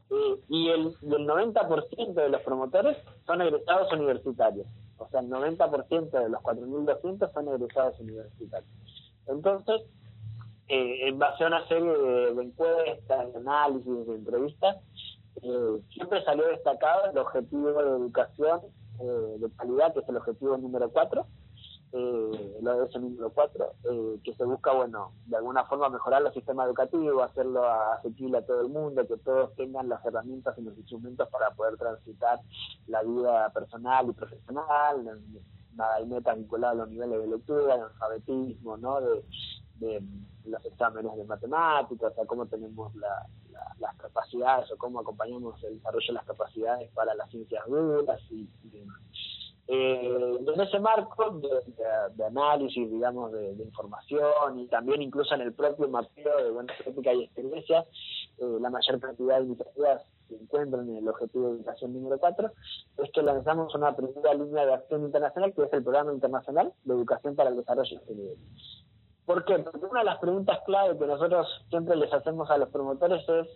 Eh, 0.09 0.39
y, 0.49 0.69
el, 0.69 0.93
y 1.01 1.13
el 1.13 1.27
90% 1.27 2.13
de 2.13 2.29
los 2.29 2.41
promotores 2.41 2.97
son 3.25 3.41
egresados 3.41 3.91
universitarios. 3.93 4.67
O 4.97 5.07
sea, 5.09 5.21
el 5.21 5.29
90% 5.29 6.09
de 6.11 6.29
los 6.29 6.41
4.200 6.41 7.33
son 7.33 7.47
egresados 7.49 7.99
universitarios. 7.99 8.69
Entonces, 9.27 9.81
eh, 10.67 11.07
en 11.07 11.19
base 11.19 11.43
a 11.43 11.47
una 11.47 11.67
serie 11.67 11.91
de, 11.91 12.43
encuestas, 12.43 13.33
de 13.33 13.39
análisis, 13.39 14.07
de 14.07 14.15
entrevistas, 14.15 14.77
eh, 15.41 15.81
siempre 15.93 16.23
salió 16.23 16.47
destacado 16.47 17.11
el 17.11 17.17
objetivo 17.17 17.73
de 17.73 17.89
educación 17.89 18.61
de 18.97 19.49
calidad, 19.57 19.93
que 19.93 19.99
es 19.99 20.07
el 20.07 20.15
objetivo 20.15 20.55
número 20.57 20.89
4, 20.89 21.27
eh, 21.97 22.57
lo 22.61 22.87
de 22.87 22.99
número 22.99 23.29
4, 23.29 23.73
eh, 23.89 24.19
que 24.21 24.33
se 24.33 24.43
busca, 24.43 24.73
bueno, 24.73 25.13
de 25.27 25.37
alguna 25.37 25.63
forma 25.63 25.87
mejorar 25.87 26.25
el 26.25 26.33
sistema 26.33 26.65
educativo, 26.65 27.23
hacerlo 27.23 27.63
asequible 27.93 28.39
a 28.39 28.45
todo 28.45 28.61
el 28.63 28.67
mundo, 28.67 29.07
que 29.07 29.15
todos 29.15 29.55
tengan 29.55 29.87
las 29.87 30.03
herramientas 30.05 30.57
y 30.57 30.63
los 30.63 30.77
instrumentos 30.77 31.29
para 31.29 31.51
poder 31.51 31.77
transitar 31.77 32.41
la 32.87 33.01
vida 33.01 33.49
personal 33.53 34.09
y 34.09 34.11
profesional, 34.11 35.21
nada, 35.73 35.95
hay 35.95 36.05
metas 36.05 36.35
vinculadas 36.35 36.75
a 36.75 36.79
los 36.79 36.89
niveles 36.89 37.17
de 37.17 37.27
lectura, 37.27 37.77
de 37.77 37.83
alfabetismo, 37.83 38.75
¿no? 38.75 38.99
De, 38.99 39.23
los 40.45 40.63
exámenes 40.65 41.15
de 41.15 41.23
matemáticas, 41.23 42.11
o 42.11 42.15
sea, 42.15 42.25
cómo 42.25 42.45
tenemos 42.45 42.93
las 42.95 43.95
capacidades 43.97 44.71
o 44.71 44.77
cómo 44.77 44.99
acompañamos 44.99 45.63
el 45.63 45.77
desarrollo 45.77 46.07
de 46.07 46.13
las 46.13 46.25
capacidades 46.25 46.91
para 46.91 47.15
las 47.15 47.29
ciencias 47.31 47.65
duras 47.67 48.21
y 48.29 48.47
demás. 48.63 49.01
Eh, 49.67 50.37
en 50.47 50.61
ese 50.61 50.79
marco 50.79 51.39
de, 51.39 52.23
análisis, 52.23 52.89
digamos, 52.91 53.31
de, 53.31 53.63
información 53.63 54.59
y 54.59 54.67
también 54.67 55.01
incluso 55.01 55.33
en 55.33 55.41
el 55.41 55.53
propio 55.53 55.87
mapeo 55.87 56.43
de 56.43 56.51
buenas 56.51 56.77
prácticas 56.83 57.15
y 57.15 57.23
experiencias, 57.23 57.85
eh, 58.37 58.57
la 58.61 58.69
mayor 58.69 58.99
cantidad 58.99 59.39
de 59.39 59.45
iniciativas 59.45 60.03
se 60.27 60.35
encuentran 60.35 60.87
en 60.89 60.97
el 60.97 61.07
objetivo 61.07 61.49
de 61.49 61.55
educación 61.55 61.93
número 61.93 62.19
4, 62.19 62.51
es 62.97 63.11
que 63.11 63.21
lanzamos 63.23 63.73
una 63.73 63.95
primera 63.95 64.33
línea 64.35 64.65
de 64.65 64.73
acción 64.73 65.03
internacional 65.03 65.53
que 65.53 65.63
es 65.63 65.73
el 65.73 65.83
Programa 65.83 66.13
Internacional 66.13 66.73
de 66.83 66.93
Educación 66.93 67.35
para 67.35 67.49
el 67.49 67.57
Desarrollo 67.57 67.97
Sostenible. 67.97 68.37
¿Por 69.25 69.45
qué? 69.45 69.57
Porque 69.59 69.85
una 69.85 70.01
de 70.01 70.05
las 70.05 70.19
preguntas 70.19 70.59
clave 70.65 70.97
que 70.97 71.07
nosotros 71.07 71.47
siempre 71.69 71.95
les 71.95 72.13
hacemos 72.13 72.49
a 72.51 72.57
los 72.57 72.69
promotores 72.69 73.27
es, 73.27 73.47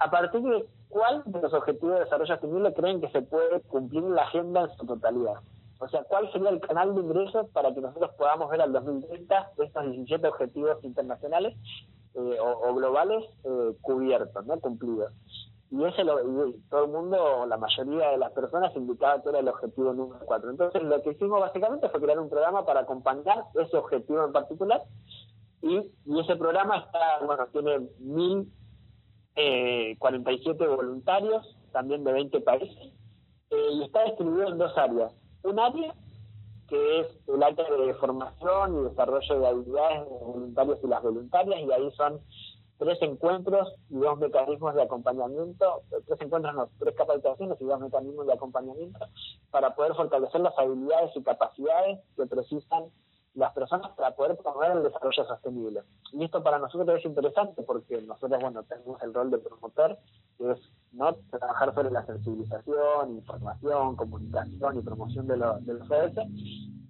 a 0.00 0.10
partir 0.10 0.40
de 0.42 0.66
¿cuál 0.88 1.22
de 1.26 1.40
los 1.40 1.52
objetivos 1.52 1.94
de 1.94 2.04
desarrollo 2.04 2.34
sostenible 2.34 2.74
creen 2.74 3.00
que 3.00 3.10
se 3.10 3.22
puede 3.22 3.60
cumplir 3.62 4.02
la 4.02 4.22
agenda 4.22 4.62
en 4.62 4.76
su 4.76 4.86
totalidad? 4.86 5.34
O 5.78 5.88
sea, 5.88 6.02
¿cuál 6.04 6.30
sería 6.32 6.50
el 6.50 6.60
canal 6.60 6.94
de 6.94 7.00
ingresos 7.00 7.48
para 7.50 7.72
que 7.72 7.80
nosotros 7.80 8.10
podamos 8.18 8.50
ver 8.50 8.60
al 8.60 8.72
2030 8.72 9.52
estos 9.58 9.84
17 9.84 10.28
objetivos 10.28 10.82
internacionales 10.84 11.56
eh, 12.14 12.36
o, 12.40 12.74
globales 12.74 13.24
eh, 13.44 13.72
cubiertos, 13.80 14.44
¿no? 14.46 14.58
cumplidos? 14.58 15.12
Y 15.70 15.84
ese 15.84 16.02
lo, 16.02 16.18
todo 16.68 16.84
el 16.84 16.90
mundo, 16.90 17.46
la 17.46 17.56
mayoría 17.56 18.10
de 18.10 18.18
las 18.18 18.32
personas 18.32 18.74
indicaba 18.74 19.22
que 19.22 19.28
era 19.28 19.38
el 19.38 19.48
objetivo 19.48 19.92
número 19.92 20.24
4. 20.26 20.50
Entonces, 20.50 20.82
lo 20.82 21.00
que 21.00 21.12
hicimos 21.12 21.40
básicamente 21.40 21.88
fue 21.88 22.00
crear 22.00 22.18
un 22.18 22.28
programa 22.28 22.66
para 22.66 22.80
acompañar 22.80 23.44
ese 23.54 23.76
objetivo 23.76 24.24
en 24.24 24.32
particular. 24.32 24.82
Y, 25.62 25.76
y 26.06 26.20
ese 26.20 26.34
programa 26.34 26.78
está, 26.78 27.24
bueno, 27.24 27.46
tiene 27.52 27.88
mil 28.00 28.50
eh, 29.36 29.96
47 29.98 30.66
voluntarios, 30.66 31.56
también 31.72 32.04
de 32.04 32.12
20 32.12 32.40
países, 32.40 32.92
eh, 33.50 33.68
y 33.72 33.84
está 33.84 34.04
distribuido 34.04 34.48
en 34.48 34.58
dos 34.58 34.76
áreas. 34.76 35.12
Un 35.42 35.58
área 35.58 35.94
que 36.68 37.00
es 37.00 37.06
el 37.26 37.42
área 37.42 37.64
de 37.64 37.94
formación 37.94 38.78
y 38.78 38.88
desarrollo 38.88 39.40
de 39.40 39.46
habilidades 39.46 40.04
de 40.04 40.10
los 40.10 40.20
voluntarios 40.20 40.78
y 40.82 40.86
las 40.86 41.02
voluntarias, 41.02 41.60
y 41.60 41.72
ahí 41.72 41.90
son 41.92 42.20
tres 42.78 42.98
encuentros 43.02 43.74
y 43.90 43.96
dos 43.96 44.18
mecanismos 44.18 44.74
de 44.74 44.82
acompañamiento, 44.82 45.82
tres 46.06 46.20
encuentros, 46.20 46.54
no, 46.54 46.68
tres 46.78 46.94
capacitaciones 46.96 47.60
y 47.60 47.64
dos 47.64 47.78
mecanismos 47.78 48.26
de 48.26 48.32
acompañamiento 48.32 48.98
para 49.50 49.74
poder 49.74 49.94
fortalecer 49.94 50.40
las 50.40 50.58
habilidades 50.58 51.10
y 51.14 51.22
capacidades 51.22 51.98
que 52.16 52.26
precisan 52.26 52.84
las 53.34 53.52
personas 53.52 53.92
para 53.92 54.14
poder 54.14 54.36
promover 54.36 54.72
el 54.72 54.82
desarrollo 54.82 55.24
sostenible. 55.24 55.82
Y 56.12 56.24
esto 56.24 56.42
para 56.42 56.58
nosotros 56.58 56.98
es 56.98 57.04
interesante 57.04 57.62
porque 57.62 58.02
nosotros, 58.02 58.40
bueno, 58.40 58.62
tenemos 58.64 59.00
el 59.02 59.14
rol 59.14 59.30
de 59.30 59.38
promotor, 59.38 59.98
que 60.36 60.50
es 60.50 60.58
no 60.92 61.14
trabajar 61.30 61.74
sobre 61.74 61.90
la 61.90 62.04
sensibilización, 62.06 63.16
información, 63.16 63.96
comunicación 63.96 64.78
y 64.78 64.82
promoción 64.82 65.26
de, 65.28 65.36
los 65.36 65.90
ODS, 65.90 66.20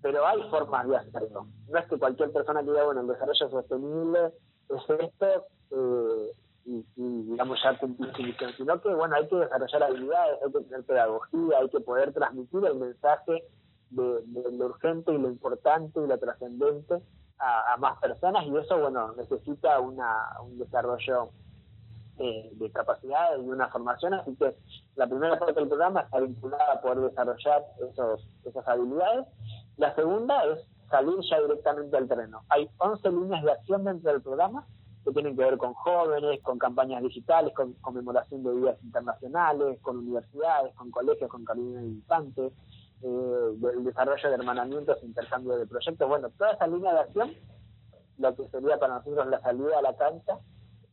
pero 0.00 0.26
hay 0.26 0.42
formas 0.48 0.88
de 0.88 0.96
hacerlo. 0.96 1.46
No 1.68 1.78
es 1.78 1.86
que 1.86 1.98
cualquier 1.98 2.32
persona 2.32 2.60
que 2.60 2.70
diga, 2.70 2.84
bueno, 2.84 3.02
el 3.02 3.08
desarrollo 3.08 3.50
sostenible 3.50 4.32
es 4.70 5.00
esto, 5.00 5.46
eh, 5.72 6.32
y, 6.64 6.84
digamos 6.96 7.58
ya 7.62 7.76
cumplir 7.78 8.12
su 8.14 8.22
misión, 8.22 8.52
sino 8.56 8.80
que 8.80 8.94
bueno, 8.94 9.16
hay 9.16 9.26
que 9.28 9.36
desarrollar 9.36 9.82
habilidades, 9.82 10.38
hay 10.42 10.52
que 10.52 10.60
tener 10.60 10.84
pedagogía, 10.84 11.58
hay 11.58 11.68
que 11.68 11.80
poder 11.80 12.12
transmitir 12.12 12.64
el 12.64 12.76
mensaje 12.76 13.44
de, 13.90 14.22
lo 14.52 14.66
urgente 14.66 15.12
y 15.12 15.18
lo 15.18 15.28
importante 15.28 16.00
y 16.00 16.06
lo 16.06 16.18
trascendente 16.18 17.02
a, 17.38 17.76
más 17.78 17.98
personas 17.98 18.44
y 18.46 18.56
eso, 18.56 18.78
bueno, 18.78 19.14
necesita 19.16 19.80
una, 19.80 20.28
un 20.42 20.58
desarrollo 20.58 21.30
eh, 22.18 22.50
de 22.52 22.70
capacidades 22.70 23.40
y 23.42 23.48
una 23.48 23.68
formación, 23.68 24.12
así 24.14 24.36
que 24.36 24.54
la 24.96 25.06
primera 25.06 25.38
parte 25.38 25.54
del 25.54 25.68
programa 25.68 26.02
está 26.02 26.20
vinculada 26.20 26.74
a 26.74 26.80
poder 26.82 26.98
desarrollar 27.10 27.64
esos, 27.90 28.26
esas 28.44 28.68
habilidades. 28.68 29.26
La 29.78 29.94
segunda 29.94 30.44
es 30.44 30.58
salir 30.90 31.16
ya 31.30 31.40
directamente 31.40 31.96
al 31.96 32.08
terreno. 32.08 32.42
Hay 32.50 32.68
11 32.76 33.10
líneas 33.10 33.42
de 33.42 33.52
acción 33.52 33.84
dentro 33.84 34.12
del 34.12 34.20
programa 34.20 34.66
que 35.04 35.12
tienen 35.12 35.34
que 35.34 35.44
ver 35.44 35.56
con 35.56 35.72
jóvenes, 35.72 36.42
con 36.42 36.58
campañas 36.58 37.02
digitales, 37.02 37.54
con 37.54 37.72
conmemoración 37.74 38.42
de 38.42 38.54
días 38.60 38.76
internacionales, 38.82 39.78
con 39.80 39.98
universidades, 39.98 40.74
con 40.74 40.90
colegios, 40.90 41.30
con 41.30 41.44
caminos 41.44 41.82
de 41.82 41.88
infantes, 41.88 42.52
eh, 43.02 43.52
del 43.56 43.84
desarrollo 43.84 44.28
de 44.28 44.34
hermanamientos, 44.34 45.02
intercambio 45.02 45.56
de 45.56 45.66
proyectos. 45.66 46.08
Bueno, 46.08 46.30
toda 46.30 46.52
esa 46.52 46.66
línea 46.66 46.92
de 46.92 47.00
acción, 47.00 47.32
lo 48.18 48.36
que 48.36 48.48
sería 48.48 48.78
para 48.78 48.94
nosotros 48.96 49.26
la 49.28 49.40
salida 49.40 49.78
a 49.78 49.82
la 49.82 49.96
cancha, 49.96 50.38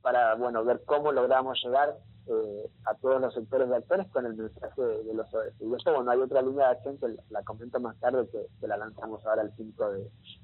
para 0.01 0.35
bueno 0.35 0.63
ver 0.63 0.81
cómo 0.85 1.11
logramos 1.11 1.61
llegar 1.63 1.97
eh, 2.29 2.69
a 2.85 2.93
todos 2.95 3.21
los 3.21 3.33
sectores 3.33 3.69
de 3.69 3.75
actores 3.77 4.07
con 4.07 4.25
el 4.25 4.35
mensaje 4.35 4.81
de, 4.81 5.13
los 5.13 5.33
ODS. 5.33 5.61
Y 5.61 5.73
esto, 5.73 5.93
bueno, 5.93 6.11
hay 6.11 6.19
otra 6.19 6.41
línea 6.41 6.65
de 6.65 6.71
acción 6.75 6.97
que 6.97 7.15
la, 7.29 7.41
comento 7.43 7.79
más 7.79 7.97
tarde, 7.99 8.27
que, 8.29 8.67
la 8.67 8.75
lanzamos 8.75 9.25
ahora 9.25 9.43
el 9.43 9.51
5 9.55 9.91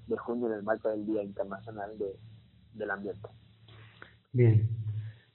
de, 0.08 0.18
junio 0.18 0.48
en 0.48 0.54
el 0.54 0.64
marco 0.64 0.90
del 0.90 1.06
Día 1.06 1.24
Internacional 1.24 1.98
de, 1.98 2.16
del 2.74 2.90
Ambiente. 2.90 3.28
Bien. 4.32 4.70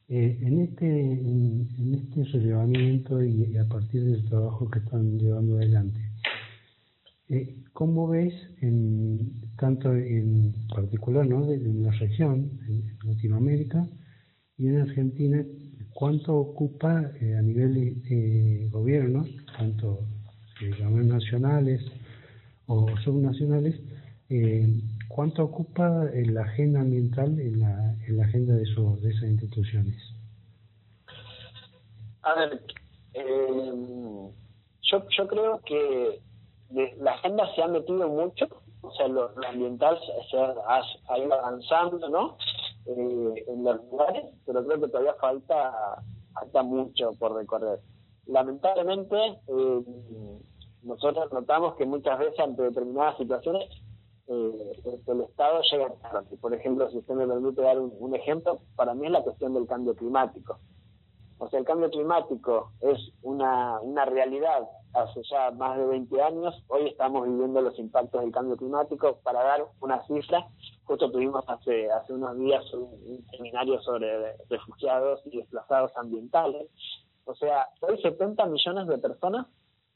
Eh, 0.09 0.39
en 0.41 0.61
este 0.63 0.87
en, 0.87 1.69
este 1.95 2.39
relevamiento 2.39 3.23
y, 3.23 3.59
a 3.59 3.69
partir 3.69 4.03
del 4.05 4.27
trabajo 4.27 4.71
que 4.71 4.79
están 4.79 5.19
llevando 5.19 5.57
adelante, 5.57 6.01
eh, 7.31 7.57
¿cómo 7.73 8.09
ves, 8.09 8.33
en, 8.61 9.53
tanto 9.59 9.95
en 9.95 10.55
particular 10.75 11.27
¿no? 11.27 11.47
de, 11.47 11.59
la 11.59 11.91
región, 11.93 12.51
en 12.69 12.99
Latinoamérica 13.05 13.87
y 14.57 14.69
en 14.69 14.81
Argentina, 14.81 15.45
cuánto 15.93 16.37
ocupa 16.37 17.11
eh, 17.21 17.37
a 17.37 17.43
nivel 17.43 17.75
de, 18.03 18.69
gobiernos, 18.71 19.29
tanto 19.57 20.01
nacionales 21.05 21.85
o 22.67 22.89
subnacionales, 23.05 23.79
eh, 24.31 24.67
cuánto 25.09 25.45
ocupa 25.45 26.11
la 26.13 26.43
agenda 26.43 26.81
ambiental 26.81 27.39
en 27.39 27.61
la, 27.61 27.95
en 28.07 28.17
la 28.17 28.25
agenda 28.25 28.55
de, 28.55 28.65
de 28.65 29.11
esas 29.11 29.29
instituciones. 29.29 30.03
A 32.23 32.35
ver, 32.35 32.63
eh, 33.15 34.31
yo, 34.83 35.07
yo 35.17 35.29
creo 35.29 35.61
que 35.65 36.21
la 36.71 37.13
agenda 37.13 37.55
se 37.55 37.63
ha 37.63 37.69
metido 37.69 38.09
mucho, 38.09 38.47
o 38.83 38.91
sea, 38.93 39.09
lo, 39.09 39.31
ambiental 39.47 39.99
se 40.31 40.37
ha 40.39 41.19
ido 41.19 41.35
avanzando, 41.35 42.09
¿no? 42.09 42.37
eh, 42.89 43.45
en 43.49 43.65
los 43.65 43.85
lugares, 43.91 44.25
pero 44.47 44.65
creo 44.65 44.81
que 44.81 44.89
todavía 44.89 45.15
falta, 45.15 46.03
falta 46.33 46.63
mucho 46.63 47.13
por 47.19 47.35
recorrer. 47.35 47.81
Lamentablemente, 48.27 49.17
eh, 49.47 49.85
nosotros 50.83 51.33
notamos 51.33 51.77
que 51.77 51.87
muchas 51.87 52.19
veces 52.19 52.41
ante 52.41 52.63
determinadas 52.63 53.17
situaciones 53.19 53.69
eh, 54.27 55.01
el 55.07 55.21
Estado 55.23 55.61
llega 55.71 55.95
tarde. 56.03 56.37
Por 56.39 56.55
ejemplo, 56.55 56.91
si 56.91 56.99
usted 56.99 57.15
me 57.15 57.27
permite 57.27 57.63
dar 57.63 57.79
un, 57.79 58.15
ejemplo, 58.15 58.61
para 58.77 58.95
mí 58.95 59.07
es 59.07 59.13
la 59.13 59.23
cuestión 59.23 59.55
del 59.55 59.67
cambio 59.67 59.95
climático. 59.95 60.59
O 61.39 61.49
sea, 61.49 61.61
el 61.61 61.65
cambio 61.65 61.91
climático 61.91 62.73
es 62.81 62.99
una, 63.23 63.81
una 63.81 64.05
realidad 64.05 64.69
hace 64.95 65.21
ya 65.31 65.51
más 65.53 65.79
de 65.79 65.87
20 65.87 66.23
años. 66.23 66.65
Hoy 66.69 66.89
estamos 66.89 67.29
viviendo 67.29 67.61
los 67.61 67.79
impactos 67.79 68.23
del 68.23 68.33
cambio 68.33 68.57
climático. 68.57 69.19
Para 69.23 69.43
dar 69.43 69.67
una 69.81 70.05
cifra, 70.07 70.49
justo 70.85 71.11
tuvimos 71.11 71.45
hace, 71.49 71.91
hace 71.91 72.13
unos 72.13 72.39
días 72.39 72.65
un, 72.75 73.25
seminario 73.31 73.81
sobre 73.83 74.37
refugiados 74.49 75.21
y 75.27 75.39
desplazados 75.39 75.93
ambientales. 75.97 76.69
O 77.25 77.35
sea, 77.35 77.69
hoy 77.81 78.01
70 78.01 78.47
millones 78.47 78.87
de 78.89 78.99
personas 78.99 79.47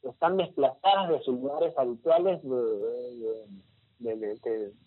están 0.03 0.37
desplazadas 0.37 1.09
de 1.09 1.19
sus 1.21 1.39
lugares 1.39 1.77
habituales 1.77 2.41
de, 2.43 3.45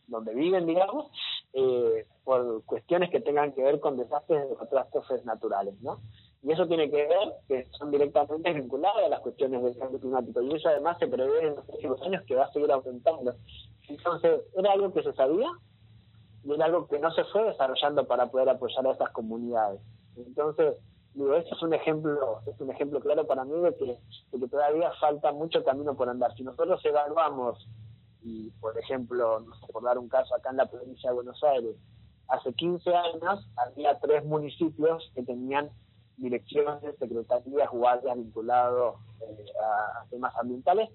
donde 0.07 0.35
viven, 0.35 0.67
digamos, 0.67 1.11
eh, 1.55 2.07
por 2.25 2.63
cuestiones 2.65 3.11
que 3.11 3.21
tengan 3.21 3.53
que 3.53 3.63
ver 3.63 3.81
con 3.81 3.97
desastres 3.97 4.45
o 4.51 4.57
catástrofes 4.57 5.25
naturales, 5.25 5.75
¿no? 5.81 6.01
Y 6.47 6.53
eso 6.53 6.65
tiene 6.69 6.89
que 6.89 7.09
ver 7.09 7.33
que 7.49 7.67
son 7.73 7.91
directamente 7.91 8.53
vinculadas 8.53 9.05
a 9.05 9.09
las 9.09 9.19
cuestiones 9.19 9.65
del 9.65 9.77
cambio 9.77 9.99
climático. 9.99 10.41
Y 10.43 10.55
eso 10.55 10.69
además 10.69 10.97
se 11.01 11.09
prevé 11.09 11.41
en 11.41 11.57
los 11.57 11.65
próximos 11.65 12.01
años 12.03 12.23
que 12.25 12.37
va 12.37 12.45
a 12.45 12.53
seguir 12.53 12.71
aumentando. 12.71 13.35
Entonces, 13.89 14.43
era 14.57 14.71
algo 14.71 14.93
que 14.93 15.03
se 15.03 15.13
sabía 15.15 15.49
y 16.45 16.53
era 16.53 16.67
algo 16.67 16.87
que 16.87 17.01
no 17.01 17.11
se 17.11 17.25
fue 17.25 17.43
desarrollando 17.47 18.07
para 18.07 18.29
poder 18.31 18.49
apoyar 18.49 18.87
a 18.87 18.93
estas 18.93 19.11
comunidades. 19.11 19.81
Entonces, 20.17 20.77
digo, 21.15 21.35
este 21.35 21.53
es 21.53 21.63
un 21.63 21.75
ejemplo, 21.75 22.39
es 22.47 22.61
un 22.61 22.71
ejemplo 22.71 23.01
claro 23.01 23.27
para 23.27 23.45
mí 23.45 23.61
de 23.63 23.75
que, 23.75 23.99
de 24.31 24.39
que 24.39 24.49
todavía 24.49 24.93
falta 25.01 25.33
mucho 25.33 25.65
camino 25.65 25.97
por 25.97 26.09
andar. 26.09 26.33
Si 26.37 26.45
nosotros 26.45 26.81
evaluamos, 26.85 27.67
y 28.23 28.51
por 28.61 28.79
ejemplo, 28.79 29.41
no 29.41 29.53
sé, 29.57 29.73
por 29.73 29.83
dar 29.83 29.99
un 29.99 30.09
caso 30.09 30.33
acá 30.37 30.51
en 30.51 30.59
la 30.59 30.67
provincia 30.67 31.11
de 31.11 31.17
Buenos 31.17 31.43
Aires, 31.43 31.75
hace 32.29 32.53
15 32.53 32.95
años 32.95 33.49
había 33.57 33.99
tres 33.99 34.25
municipios 34.25 35.11
que 35.13 35.25
tenían 35.25 35.71
direcciones, 36.17 36.97
secretarías 36.99 37.69
o 37.73 37.89
áreas 37.89 38.17
vinculados 38.17 38.97
eh, 39.21 39.45
a, 39.63 40.05
temas 40.11 40.35
ambientales. 40.37 40.89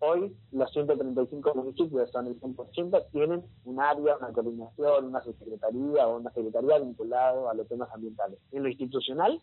Hoy 0.00 0.34
los 0.50 0.70
135 0.72 1.54
municipios, 1.54 2.10
son 2.10 2.26
el 2.26 2.40
100%, 2.40 3.06
tienen 3.12 3.44
un 3.64 3.80
área, 3.80 4.16
una 4.16 4.32
coordinación, 4.32 5.06
una 5.06 5.22
secretaría 5.22 6.08
o 6.08 6.16
una 6.16 6.32
secretaría 6.32 6.78
vinculado 6.80 7.48
a 7.48 7.54
los 7.54 7.68
temas 7.68 7.88
ambientales. 7.92 8.38
En 8.50 8.64
lo 8.64 8.68
institucional 8.68 9.40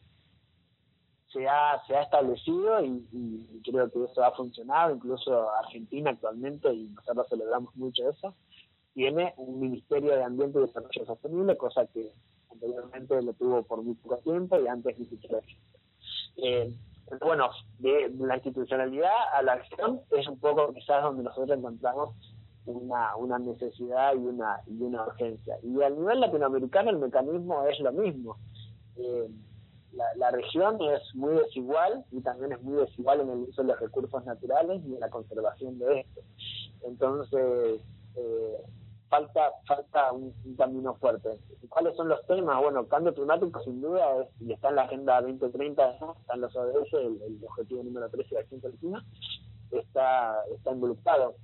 se 1.32 1.48
ha, 1.48 1.82
se 1.88 1.96
ha 1.96 2.02
establecido 2.02 2.84
y, 2.84 3.62
creo 3.64 3.90
que 3.92 4.04
eso 4.04 4.24
ha 4.24 4.32
funcionado, 4.32 4.96
incluso 4.96 5.50
Argentina 5.52 6.12
actualmente, 6.12 6.74
y 6.74 6.90
nosotros 6.90 7.28
celebramos 7.30 7.76
mucho 7.76 8.10
eso, 8.10 8.36
tiene 8.94 9.34
un 9.38 9.60
Ministerio 9.60 10.16
de 10.16 10.24
Ambiente 10.24 10.58
y 10.60 10.62
Desarrollo 10.64 11.06
Sostenible, 11.06 11.56
cosa 11.56 11.86
que 11.88 12.12
anteriormente 12.52 13.22
lo 13.22 13.34
tuvo 13.34 13.64
por 13.64 13.82
muy 13.84 13.96
poco 13.96 14.18
tiempo 14.18 14.60
y 14.60 14.68
antes 14.68 14.98
ni 15.00 15.06
siquiera 15.06 15.40
eh, 16.38 16.74
bueno, 17.22 17.50
de 17.80 18.12
la 18.20 18.36
institucionalidad 18.36 19.12
a 19.34 19.42
la 19.42 19.54
acción 19.54 20.02
es 20.12 20.28
un 20.28 20.40
poco 20.40 20.74
quizás 20.74 21.04
donde 21.04 21.24
nosotros 21.24 21.58
encontramos 21.58 22.16
una, 22.66 23.16
una 23.16 23.40
necesidad 23.40 24.14
y 24.14 24.18
una, 24.18 24.62
y 24.68 24.82
una 24.84 25.08
urgencia. 25.08 25.58
Y 25.64 25.82
a 25.82 25.90
nivel 25.90 26.20
latinoamericano 26.20 26.92
el 26.92 27.00
mecanismo 27.00 27.66
es 27.66 27.80
lo 27.80 27.92
mismo. 27.92 28.38
Eh, 28.96 29.28
la, 29.94 30.06
la, 30.18 30.32
región 30.32 30.78
es 30.82 31.16
muy 31.16 31.34
desigual 31.34 32.06
y 32.12 32.22
también 32.22 32.52
es 32.52 32.62
muy 32.62 32.76
desigual 32.76 33.22
en 33.22 33.30
el 33.30 33.40
uso 33.40 33.64
de 33.64 33.70
los 33.70 33.80
recursos 33.80 34.24
naturales 34.26 34.82
y 34.86 34.94
en 34.94 35.00
la 35.00 35.10
conservación 35.10 35.80
de 35.80 36.02
estos. 36.02 36.24
Entonces, 36.84 37.82
eh, 38.16 38.58
falta 39.10 39.52
falta 39.68 40.12
un, 40.12 40.34
camino 40.58 40.96
fuerte. 40.96 41.40
¿Cuáles 41.68 41.96
son 41.96 42.10
los 42.10 42.26
temas? 42.28 42.62
Bueno, 42.62 42.88
cambio 42.88 43.14
climático 43.14 43.62
sin 43.64 43.82
duda 43.82 44.22
es, 44.22 44.42
y 44.42 44.54
está 44.54 44.70
en 44.70 44.76
la 44.76 44.84
Agenda 44.84 45.22
2030, 45.22 45.98
están 46.20 46.42
los 46.42 46.56
ODS, 46.56 46.94
el, 46.94 47.40
objetivo 47.44 47.84
número 47.84 48.10
13 48.10 48.36
de 48.36 48.42
acción 48.42 48.62
clima, 48.80 49.06
está, 49.72 50.44
está 50.56 50.72
involucrado. 50.72 51.36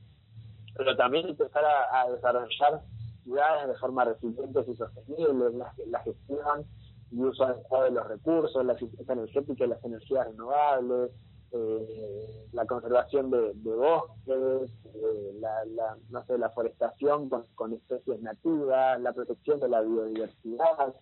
Pero 0.78 0.96
también 0.96 1.28
empezar 1.28 1.64
a, 1.66 2.10
desarrollar 2.10 2.82
ciudades 3.24 3.68
de 3.68 3.76
forma 3.76 4.06
resiliente 4.06 4.64
y 4.68 4.76
sostenible, 4.76 5.58
la, 5.58 5.74
la 5.88 6.00
gestión 6.02 6.66
y 7.12 7.22
uso 7.22 7.46
adecuado 7.46 7.86
de 7.86 7.92
los 7.92 8.08
recursos, 8.08 8.66
la 8.66 8.74
eficiencia 8.74 9.14
energética 9.14 9.66
y 9.66 9.68
las 9.68 9.84
energías 9.84 10.28
renovables, 10.28 11.12
eh, 11.52 12.48
la 12.52 12.66
conservación 12.66 13.30
de, 13.30 13.54
bosques, 13.64 14.72
eh, 14.94 15.40
la, 15.40 15.98
no 16.10 16.26
sé, 16.26 16.38
la 16.38 16.50
forestación 16.50 17.30
con, 17.30 17.74
especies 17.74 18.22
nativas, 18.22 19.00
la 19.02 19.14
protección 19.14 19.60
de 19.60 19.70
la 19.70 19.82
biodiversidad, 19.82 20.96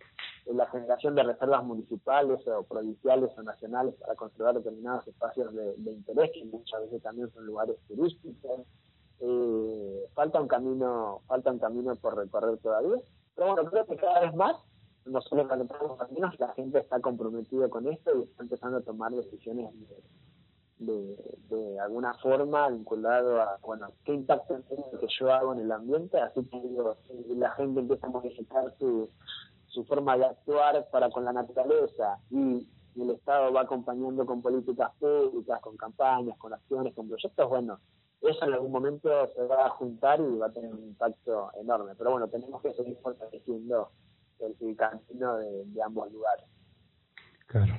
eh, 0.46 0.54
la 0.54 0.66
generación 0.68 1.16
de 1.16 1.24
reservas 1.24 1.64
municipales 1.64 2.46
o 2.48 2.64
provinciales 2.64 3.32
o 3.38 3.44
nacionales 3.44 3.96
para 3.96 4.16
conservar 4.16 4.56
determinados 4.56 5.08
espacios 5.08 5.54
de, 5.54 5.92
interés, 5.92 6.32
que 6.34 6.46
muchas 6.46 6.82
veces 6.82 7.02
también 7.02 7.32
son 7.34 7.46
lugares 7.46 7.78
turísticos. 7.88 8.62
falta 10.14 10.42
un 10.42 10.48
camino, 10.48 11.22
falta 11.28 11.52
un 11.52 11.60
camino 11.60 11.96
por 11.96 12.18
recorrer 12.18 12.58
todavía, 12.58 13.02
pero 13.36 13.54
bueno, 13.54 13.70
creo 13.70 13.86
que 13.86 13.96
cada 13.96 14.20
vez 14.22 14.36
más 14.36 14.58
nosotros 15.06 15.48
caminos, 15.48 16.40
la 16.40 16.54
gente 16.54 16.80
está 16.80 17.00
comprometida 17.00 17.70
con 17.70 17.88
esto 17.88 18.12
y 18.18 18.24
está 18.24 18.44
empezando 18.44 18.78
a 18.78 18.82
tomar 18.82 19.12
decisiones 19.12 19.70
de, 20.86 21.80
alguna 21.80 22.14
forma 22.16 22.70
vinculado 22.70 23.42
a, 23.42 23.58
bueno, 23.62 23.92
qué 24.06 24.14
impacto 24.14 24.60
tiene 24.68 24.84
lo 24.92 25.00
que 25.00 25.08
yo 25.20 25.32
hago 25.32 25.54
en 25.54 25.60
el 25.60 25.72
ambiente, 25.72 26.18
así 26.18 26.44
que 26.46 26.62
digo, 26.62 26.96
la 27.36 27.52
gente 27.52 27.80
empieza 27.82 28.08
a 28.08 28.10
modificar 28.10 28.74
su, 28.80 29.10
su 29.68 29.84
forma 29.86 30.18
de 30.18 30.26
actuar 30.26 30.88
para 30.92 31.10
con 31.10 31.26
la 31.26 31.34
naturaleza 31.34 32.20
y, 32.30 32.68
el 32.96 33.10
Estado 33.10 33.52
va 33.52 33.62
acompañando 33.62 34.24
con 34.24 34.44
políticas 34.44 34.92
públicas, 35.00 35.60
con 35.62 35.76
campañas, 35.78 36.38
con 36.38 36.54
acciones, 36.54 36.94
con 36.94 37.08
proyectos, 37.08 37.50
bueno, 37.50 37.80
eso 38.22 38.46
en 38.46 38.54
algún 38.54 38.72
momento 38.72 39.10
se 39.36 39.42
va 39.44 39.66
a 39.66 39.70
juntar 39.70 40.20
y 40.22 40.38
va 40.38 40.46
a 40.46 40.52
tener 40.52 40.72
un 40.72 40.84
impacto 40.84 41.52
enorme. 41.60 41.94
Pero 41.98 42.12
bueno, 42.12 42.28
tenemos 42.28 42.62
que 42.62 42.72
seguir 42.74 42.96
fortaleciendo 43.02 43.90
el, 44.40 44.76
camino 44.76 45.38
de, 45.38 45.82
ambos 45.84 46.12
lugares. 46.12 46.46
Claro, 47.48 47.74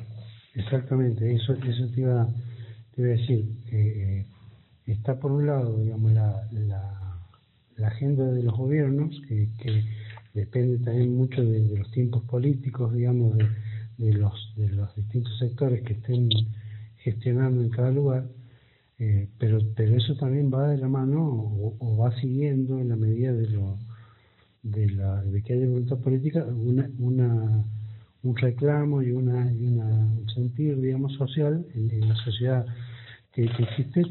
exactamente, 0.54 1.34
eso, 1.34 1.52
eso 1.52 1.86
te 1.94 2.00
iba 2.00 2.26
te 2.94 3.02
voy 3.02 3.10
a 3.10 3.14
decir, 3.14 3.44
eh, 3.72 4.24
está 4.86 5.18
por 5.18 5.32
un 5.32 5.46
lado, 5.46 5.80
digamos, 5.80 6.12
la, 6.12 6.48
la, 6.52 7.00
agenda 7.86 8.24
de 8.24 8.42
los 8.42 8.56
gobiernos, 8.56 9.20
que, 9.28 9.48
depende 10.32 10.78
también 10.78 11.14
mucho 11.16 11.44
de, 11.44 11.60
los 11.76 11.90
tiempos 11.90 12.22
políticos, 12.24 12.92
digamos, 12.92 13.36
de, 13.36 13.48
de, 13.98 14.12
los, 14.14 14.52
de 14.56 14.68
los 14.70 14.94
distintos 14.96 15.38
sectores 15.38 15.82
que 15.82 15.94
estén 15.94 16.28
gestionando 16.98 17.62
en 17.62 17.70
cada 17.70 17.90
lugar, 17.90 18.26
eh, 18.98 19.28
pero, 19.38 19.58
pero 19.74 19.96
eso 19.96 20.14
también 20.16 20.52
va 20.52 20.68
de 20.68 20.78
la 20.78 20.88
mano 20.88 21.20
o, 21.78 21.96
va 21.96 22.18
siguiendo 22.20 22.78
en 22.78 22.88
la 22.88 22.96
medida 22.96 23.32
de 23.32 23.48
lo 23.50 23.76
de, 24.62 24.90
la, 24.90 25.22
de 25.22 25.42
que 25.42 25.52
haya 25.52 25.66
voluntad 25.66 25.98
política 25.98 26.44
una, 26.44 26.88
una, 26.98 27.64
un 28.22 28.36
reclamo 28.36 29.02
y, 29.02 29.10
una, 29.10 29.52
y 29.52 29.66
una, 29.66 29.84
un 29.84 30.26
sentir, 30.34 30.80
digamos, 30.80 31.12
social 31.14 31.66
en, 31.74 32.08
la 32.08 32.14
sociedad 32.16 32.66
que, 33.34 33.44
existe 33.44 34.02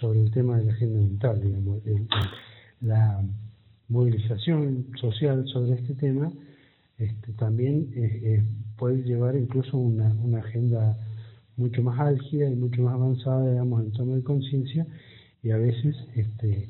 sobre 0.00 0.20
el 0.22 0.30
tema 0.30 0.58
de 0.58 0.64
la 0.64 0.72
agenda 0.72 1.00
mental, 1.00 1.40
digamos. 1.40 1.82
la 2.80 3.22
movilización 3.88 4.86
social 5.00 5.46
sobre 5.48 5.74
este 5.74 5.94
tema 5.94 6.30
este, 6.98 7.32
también 7.34 7.90
eh, 7.94 8.20
eh, 8.24 8.44
puede 8.76 9.02
llevar 9.04 9.36
incluso 9.36 9.78
una, 9.78 10.12
una 10.14 10.40
agenda 10.40 10.96
mucho 11.56 11.82
más 11.82 11.98
álgida 12.00 12.50
y 12.50 12.56
mucho 12.56 12.82
más 12.82 12.94
avanzada, 12.94 13.50
digamos, 13.50 13.84
en 13.84 13.92
toma 13.92 14.16
de 14.16 14.22
conciencia 14.22 14.86
y 15.42 15.50
a 15.50 15.58
veces 15.58 15.96
este, 16.16 16.68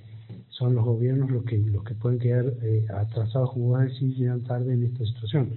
son 0.51 0.75
los 0.75 0.85
gobiernos 0.85 1.31
los 1.31 1.44
que 1.44 1.59
los 1.59 1.83
que 1.83 1.94
pueden 1.94 2.18
quedar 2.18 2.53
eh, 2.62 2.85
atrasados, 2.94 3.53
como 3.53 3.68
vos 3.68 3.81
decís, 3.81 4.18
llegan 4.18 4.42
tarde 4.44 4.75
en 4.75 4.85
esta 4.85 5.05
situación. 5.05 5.51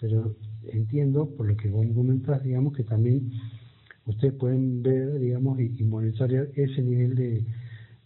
Pero 0.00 0.34
entiendo, 0.72 1.28
por 1.36 1.46
lo 1.46 1.56
que 1.56 1.68
vos 1.68 1.84
comentas, 1.94 2.42
digamos, 2.42 2.74
que 2.74 2.84
también 2.84 3.30
ustedes 4.08 4.34
pueden 4.34 4.82
ver, 4.82 5.18
digamos, 5.18 5.60
y, 5.60 5.84
monitorear 5.84 6.48
ese 6.54 6.82
nivel 6.82 7.14
de, 7.14 7.44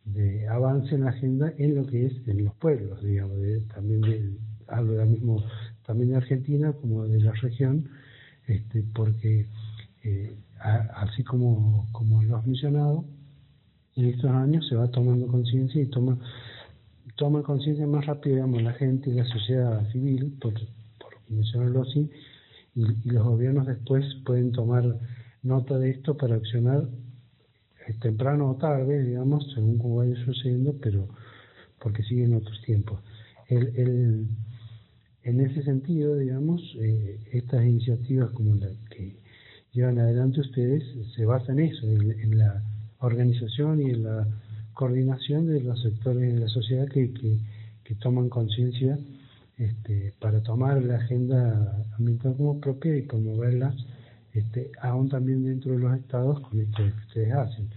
de, 0.05 0.49
avance 0.49 0.95
en 0.95 1.05
la 1.05 1.11
agenda 1.11 1.53
en 1.59 1.75
lo 1.77 1.87
que 1.87 2.07
es 2.07 2.13
en 2.27 2.45
los 2.45 2.55
pueblos, 2.55 3.03
digamos, 3.03 3.37
también 3.75 4.01
de, 4.03 4.37
hablo 4.69 4.95
de 4.95 5.07
mismo, 5.07 5.45
también 5.87 6.11
de 6.11 6.17
Argentina 6.17 6.73
como 6.73 7.05
de 7.07 7.21
la 7.21 7.33
región, 7.33 7.89
este, 8.47 8.83
porque 8.95 9.47
eh, 10.05 10.35
así 10.95 11.23
como, 11.23 11.87
como 11.93 12.23
lo 12.23 12.37
has 12.37 12.47
mencionado, 12.47 13.05
en 13.97 14.07
estos 14.07 14.31
años 14.31 14.67
se 14.69 14.75
va 14.75 14.89
tomando 14.91 15.27
conciencia 15.27 15.81
y 15.81 15.87
toma 15.87 16.19
toma 17.17 17.43
conciencia 17.43 17.87
más 17.87 18.07
rápido, 18.07 18.37
digamos, 18.37 18.63
la 18.63 18.73
gente 18.73 19.11
y 19.11 19.15
la 19.15 19.25
sociedad 19.25 19.89
civil, 19.93 20.37
por, 20.41 20.55
por 20.99 21.15
mencionarlo 21.29 21.83
así, 21.83 22.11
y, 22.75 23.11
los 23.11 23.25
gobiernos 23.25 23.67
después 23.67 24.05
pueden 24.25 24.53
tomar 24.53 24.99
nota 25.43 25.79
de 25.79 25.91
esto 25.91 26.17
para 26.17 26.37
accionar 26.37 26.89
eh, 27.87 27.95
temprano 28.01 28.51
o 28.51 28.57
tarde, 28.57 29.03
digamos, 29.03 29.53
según 29.55 29.79
como 29.79 29.97
vaya 29.97 30.17
sucediendo, 30.25 30.75
pero 30.81 31.09
porque 31.81 32.03
siguen 32.05 32.35
otros 32.35 32.61
tiempos. 32.63 33.01
El, 33.49 33.67
el, 33.77 34.27
en 35.25 35.41
ese 35.41 35.63
sentido, 35.63 36.17
digamos, 36.17 36.61
eh, 36.81 37.19
estas 37.33 37.65
iniciativas 37.65 38.31
como 38.31 38.55
la 38.55 38.69
que 38.91 39.17
llevan 39.73 39.99
adelante 39.99 40.41
ustedes 40.41 40.85
se 41.17 41.25
basan 41.25 41.59
en 41.59 41.71
eso, 41.71 41.87
en 41.87 42.39
la 42.39 42.63
organización 43.01 43.81
y 43.81 43.91
en 43.91 44.05
la 44.05 44.27
coordinación 44.75 45.47
de 45.47 45.61
los 45.61 45.81
sectores 45.83 46.35
de 46.35 46.41
la 46.41 46.49
sociedad 46.49 46.89
que, 46.89 47.13
que, 47.13 47.39
toman 48.01 48.31
conciencia 48.31 48.99
este, 49.59 50.15
para 50.19 50.43
tomar 50.43 50.83
la 50.83 50.97
agenda 50.97 51.85
ambiental 51.99 52.35
como 52.39 52.59
propia 52.59 52.97
y 52.97 53.03
promoverla 53.03 53.75
este, 54.35 54.71
aún 54.81 55.09
también 55.09 55.45
dentro 55.45 55.73
de 55.73 55.79
los 55.79 55.97
estados 55.97 56.41
con 56.41 56.61
esto 56.61 56.79
que 56.79 57.07
ustedes 57.07 57.33
hacen. 57.35 57.69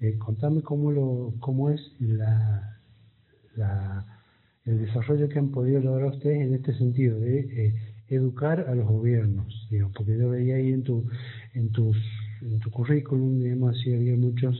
Eh, 0.00 0.18
contame 0.18 0.62
cómo, 0.62 0.90
lo, 0.90 1.34
cómo 1.40 1.70
es 1.70 1.80
la, 2.00 2.78
la, 3.56 4.04
el 4.64 4.80
desarrollo 4.80 5.28
que 5.28 5.38
han 5.38 5.50
podido 5.50 5.80
lograr 5.80 6.08
ustedes 6.08 6.42
en 6.42 6.54
este 6.54 6.76
sentido 6.76 7.18
de 7.20 7.40
eh, 7.40 7.74
educar 8.08 8.66
a 8.68 8.74
los 8.74 8.86
gobiernos, 8.86 9.66
digamos, 9.70 9.94
porque 9.96 10.18
yo 10.18 10.30
veía 10.30 10.56
ahí 10.56 10.72
en, 10.72 10.82
tu, 10.82 11.08
en 11.54 11.70
tus 11.70 11.96
en 12.44 12.60
tu 12.60 12.70
currículum, 12.70 13.40
digamos 13.40 13.76
así, 13.76 13.94
había 13.94 14.16
muchas 14.16 14.54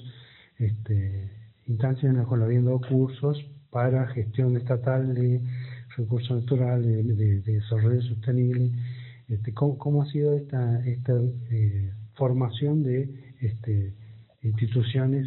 este, 0.59 1.31
instancias 1.67 2.11
en 2.11 2.19
las 2.19 2.27
cuales 2.27 2.47
habían 2.47 2.65
dado 2.65 2.81
cursos 2.81 3.45
para 3.71 4.07
gestión 4.09 4.57
estatal 4.57 5.15
de 5.15 5.41
recursos 5.97 6.43
naturales, 6.43 7.17
de, 7.17 7.41
desarrollo 7.41 8.03
sostenible. 8.03 8.71
Este, 9.29 9.53
¿cómo, 9.55 10.03
ha 10.03 10.07
sido 10.07 10.35
esta, 10.35 10.85
esta 10.87 11.19
eh, 11.51 11.93
formación 12.15 12.83
de 12.83 13.09
este, 13.41 13.95
instituciones 14.43 15.27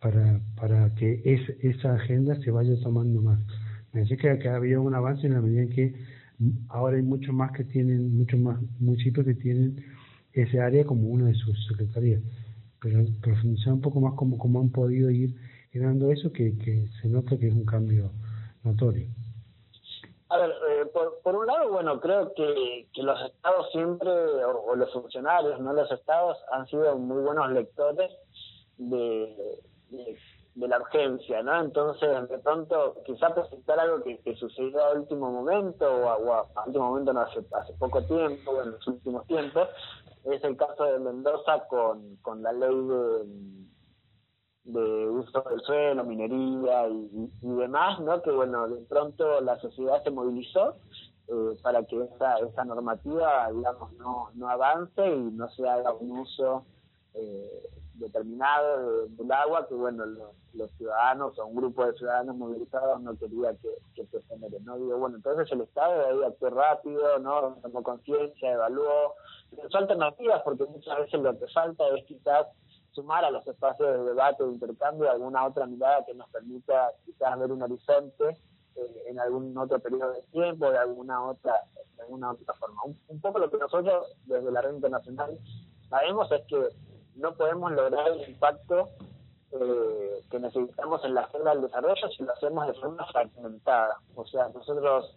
para, 0.00 0.40
para 0.56 0.94
que 0.94 1.22
esa 1.62 1.94
agenda 1.94 2.36
se 2.42 2.50
vaya 2.50 2.78
tomando 2.82 3.22
más? 3.22 3.40
Me 3.92 4.00
decía 4.00 4.16
que, 4.16 4.38
que 4.38 4.48
había 4.48 4.78
un 4.78 4.94
avance 4.94 5.26
en 5.26 5.34
la 5.34 5.40
medida 5.40 5.62
en 5.62 5.70
que 5.70 5.94
ahora 6.68 6.96
hay 6.96 7.02
muchos 7.02 7.34
más 7.34 7.52
que 7.52 7.64
tienen, 7.64 8.16
muchos 8.16 8.38
más 8.38 8.58
municipios 8.78 9.26
que 9.26 9.34
tienen 9.34 9.82
ese 10.32 10.60
área 10.60 10.84
como 10.84 11.08
una 11.08 11.26
de 11.26 11.34
sus 11.34 11.66
secretarías. 11.66 12.22
Pero 12.80 13.04
profundizar 13.20 13.72
un 13.72 13.80
poco 13.80 14.00
más 14.00 14.14
cómo, 14.14 14.38
cómo 14.38 14.60
han 14.60 14.70
podido 14.70 15.10
ir 15.10 15.34
generando 15.70 16.10
eso, 16.12 16.32
que, 16.32 16.56
que 16.58 16.88
se 17.00 17.08
nota 17.08 17.38
que 17.38 17.48
es 17.48 17.54
un 17.54 17.64
cambio 17.64 18.12
notorio. 18.64 19.06
A 20.30 20.38
ver, 20.38 20.50
eh, 20.68 20.86
por, 20.86 21.20
por, 21.22 21.34
un 21.34 21.46
lado, 21.46 21.72
bueno, 21.72 21.98
creo 21.98 22.32
que, 22.34 22.86
que 22.92 23.02
los 23.02 23.20
estados 23.20 23.68
siempre, 23.72 24.08
o, 24.08 24.76
los 24.76 24.92
funcionarios, 24.92 25.58
no 25.58 25.72
los 25.72 25.90
estados, 25.90 26.38
han 26.52 26.68
sido 26.68 26.96
muy 26.96 27.20
buenos 27.20 27.50
lectores 27.50 28.12
de, 28.78 29.58
de, 29.90 30.68
la 30.68 30.78
urgencia, 30.78 31.42
¿no? 31.42 31.60
Entonces, 31.60 32.28
de 32.28 32.38
pronto, 32.38 33.02
quizá 33.04 33.34
presentar 33.34 33.80
algo 33.80 34.04
que, 34.04 34.18
que 34.18 34.36
sucedió 34.36 34.84
a 34.84 34.92
último 34.92 35.32
momento, 35.32 35.84
o 35.84 36.32
a, 36.32 36.64
último 36.64 36.90
momento 36.90 37.12
no 37.12 37.22
hace, 37.22 37.40
hace 37.50 37.72
poco 37.72 38.00
tiempo, 38.04 38.52
o 38.52 38.62
en 38.62 38.70
los 38.70 38.86
últimos 38.86 39.26
tiempos, 39.26 39.68
es 40.26 40.44
el 40.44 40.56
caso 40.56 40.84
de 40.84 41.00
Mendoza 41.00 41.66
con, 41.66 42.16
con 42.22 42.40
la 42.40 42.52
ley 42.52 42.68
de, 42.68 43.24
de 44.64 45.08
uso 45.08 45.42
del 45.48 45.60
suelo, 45.60 46.04
minería 46.04 46.88
y, 46.88 47.30
demás, 47.42 48.00
¿no? 48.00 48.20
Que 48.22 48.30
bueno, 48.30 48.68
de 48.68 48.84
pronto 48.86 49.40
la 49.40 49.58
sociedad 49.60 50.02
se 50.04 50.10
movilizó 50.10 50.76
eh, 51.28 51.56
para 51.62 51.84
que 51.84 52.02
esa, 52.02 52.38
esa 52.38 52.64
normativa, 52.64 53.50
digamos, 53.52 53.92
no, 53.94 54.30
no 54.34 54.48
avance 54.48 55.06
y 55.06 55.30
no 55.32 55.48
se 55.50 55.68
haga 55.68 55.92
un 55.92 56.18
uso 56.18 56.64
eh, 57.14 57.68
determinado 57.94 59.06
del 59.08 59.32
agua 59.32 59.66
que, 59.68 59.74
bueno, 59.74 60.06
los, 60.06 60.32
los, 60.54 60.70
ciudadanos 60.72 61.38
o 61.38 61.46
un 61.46 61.56
grupo 61.56 61.86
de 61.86 61.92
ciudadanos 61.94 62.36
movilizados 62.36 63.00
no 63.02 63.16
quería 63.16 63.54
que, 63.56 63.68
que 63.94 64.06
se 64.06 64.22
genere, 64.22 64.58
¿no? 64.60 64.78
Digo, 64.78 64.98
bueno, 64.98 65.16
entonces 65.16 65.50
el 65.52 65.60
Estado 65.60 66.06
ahí 66.06 66.24
actuó 66.26 66.50
rápido, 66.50 67.18
¿no? 67.18 67.56
Tomó 67.62 67.82
conciencia, 67.82 68.52
evaluó, 68.52 69.14
pensó 69.54 69.78
alternativas, 69.78 70.42
porque 70.42 70.64
muchas 70.64 70.98
veces 70.98 71.20
lo 71.20 71.38
que 71.38 71.46
falta 71.48 71.84
es 71.96 72.04
quizás 72.06 72.46
sumar 73.00 73.24
a 73.24 73.30
los 73.30 73.46
espacios 73.46 73.88
de 73.88 74.04
debate, 74.04 74.44
de 74.44 74.52
intercambio, 74.52 75.10
alguna 75.10 75.46
otra 75.46 75.66
mirada 75.66 76.04
que 76.04 76.14
nos 76.14 76.28
permita 76.28 76.90
quizás 77.06 77.38
ver 77.38 77.50
un 77.50 77.62
horizonte 77.62 78.36
eh, 78.76 79.04
en 79.08 79.18
algún 79.18 79.56
otro 79.56 79.78
periodo 79.78 80.12
de 80.12 80.22
tiempo, 80.32 80.70
de 80.70 80.78
alguna 80.78 81.24
otra, 81.24 81.54
de 81.96 82.02
alguna 82.02 82.32
otra 82.32 82.54
forma. 82.54 82.82
Un, 83.08 83.20
poco 83.20 83.38
lo 83.38 83.50
que 83.50 83.56
nosotros 83.56 84.06
desde 84.26 84.52
la 84.52 84.60
red 84.60 84.74
internacional 84.74 85.38
sabemos 85.88 86.30
es 86.30 86.42
que 86.46 86.68
no 87.16 87.34
podemos 87.34 87.72
lograr 87.72 88.08
el 88.08 88.28
impacto 88.28 88.90
eh, 89.52 90.22
que 90.30 90.38
necesitamos 90.38 91.02
en 91.04 91.14
la 91.14 91.22
agenda 91.22 91.52
del 91.52 91.62
desarrollo 91.62 92.08
si 92.16 92.22
lo 92.22 92.32
hacemos 92.32 92.66
de 92.66 92.74
forma 92.74 93.06
fragmentada. 93.06 93.96
O 94.14 94.26
sea, 94.26 94.48
nosotros 94.50 95.16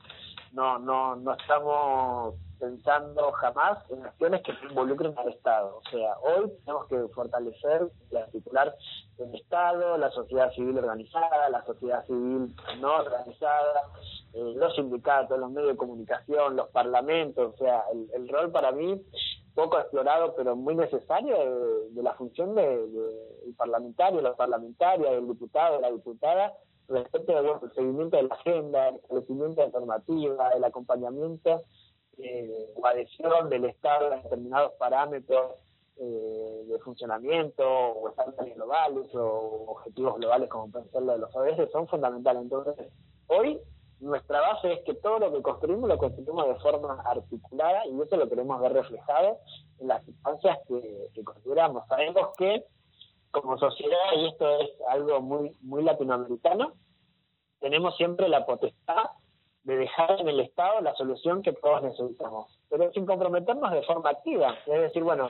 no, 0.54 0.80
no, 0.80 1.18
no 1.18 1.34
estamos 1.34 2.36
pensando 2.64 3.30
jamás 3.34 3.78
en 3.90 4.06
acciones 4.06 4.42
que 4.42 4.54
involucren 4.70 5.14
al 5.18 5.28
Estado. 5.28 5.82
O 5.86 5.90
sea, 5.90 6.16
hoy 6.20 6.50
tenemos 6.64 6.88
que 6.88 6.98
fortalecer 7.14 7.92
y 8.10 8.16
articular 8.16 8.74
el 9.18 9.36
Estado, 9.36 9.98
la 9.98 10.10
sociedad 10.12 10.50
civil 10.54 10.78
organizada, 10.78 11.50
la 11.50 11.66
sociedad 11.66 12.06
civil 12.06 12.56
no 12.80 12.96
organizada, 12.96 13.82
eh, 14.34 14.54
los 14.56 14.74
sindicatos, 14.76 15.38
los 15.38 15.52
medios 15.52 15.72
de 15.72 15.78
comunicación, 15.78 16.56
los 16.56 16.70
parlamentos. 16.70 17.54
O 17.54 17.58
sea, 17.58 17.84
el, 18.14 18.30
rol 18.30 18.50
para 18.52 18.72
mí 18.72 19.04
poco 19.54 19.78
explorado, 19.78 20.34
pero 20.34 20.56
muy 20.56 20.76
necesario 20.76 21.36
de, 21.92 22.02
la 22.02 22.14
función 22.14 22.56
del 22.56 22.94
de, 22.94 23.54
parlamentario, 23.58 24.22
la 24.22 24.36
parlamentaria, 24.36 25.12
del 25.12 25.28
diputado, 25.28 25.76
de 25.76 25.82
la 25.82 25.92
diputada, 25.92 26.54
respecto 26.88 27.34
del 27.34 27.74
seguimiento 27.76 28.16
de 28.16 28.24
la 28.24 28.36
agenda, 28.36 28.88
el 28.88 28.96
establecimiento 28.96 29.62
de 29.62 29.70
normativa, 29.70 30.50
el 30.52 30.64
acompañamiento 30.64 31.64
eh, 32.18 32.74
o 32.76 32.86
adhesión 32.86 33.50
del 33.50 33.66
Estado 33.66 34.14
a 34.14 34.18
determinados 34.18 34.74
parámetros 34.74 35.54
eh, 35.98 36.64
de 36.68 36.80
funcionamiento 36.80 37.64
o 37.64 38.10
estándares 38.10 38.56
globales 38.56 39.14
o 39.14 39.66
objetivos 39.68 40.16
globales 40.18 40.50
como 40.50 40.72
pueden 40.72 40.90
ser 40.92 41.04
los 41.04 41.16
de 41.16 41.22
los 41.22 41.36
ODS 41.36 41.72
son 41.72 41.88
fundamentales. 41.88 42.42
Entonces, 42.44 42.88
hoy 43.28 43.60
nuestra 44.00 44.42
base 44.42 44.74
es 44.74 44.80
que 44.86 44.96
todo 44.96 45.20
lo 45.20 45.32
que 45.32 45.42
construimos 45.42 45.88
lo 45.88 45.98
construimos 45.98 46.48
de 46.48 46.56
forma 46.56 47.02
articulada 47.06 47.86
y 47.88 48.02
eso 48.02 48.18
lo 48.18 48.28
queremos 48.28 48.60
ver 48.60 48.74
reflejado 48.74 49.38
en 49.80 49.88
las 49.88 50.06
instancias 50.08 50.60
que, 50.68 51.10
que 51.14 51.24
consideramos. 51.24 51.88
Sabemos 51.88 52.30
que 52.38 52.66
como 53.34 53.58
sociedad, 53.58 54.14
y 54.16 54.28
esto 54.28 54.60
es 54.60 54.70
algo 54.90 55.20
muy, 55.20 55.58
muy 55.62 55.84
latinoamericano, 55.84 56.74
tenemos 57.60 57.98
siempre 57.98 58.30
la 58.30 58.46
potestad 58.46 59.06
de 59.64 59.78
dejar 59.78 60.20
en 60.20 60.28
el 60.28 60.40
Estado 60.42 60.82
la 60.82 60.94
solución 60.96 61.42
que 61.42 61.54
todos 61.54 61.84
necesitamos, 61.84 62.48
pero 62.70 62.92
sin 62.92 63.06
comprometernos 63.06 63.72
de 63.72 63.84
forma 63.84 64.10
activa. 64.10 64.56
Es 64.66 64.82
decir, 64.82 65.04
bueno, 65.04 65.30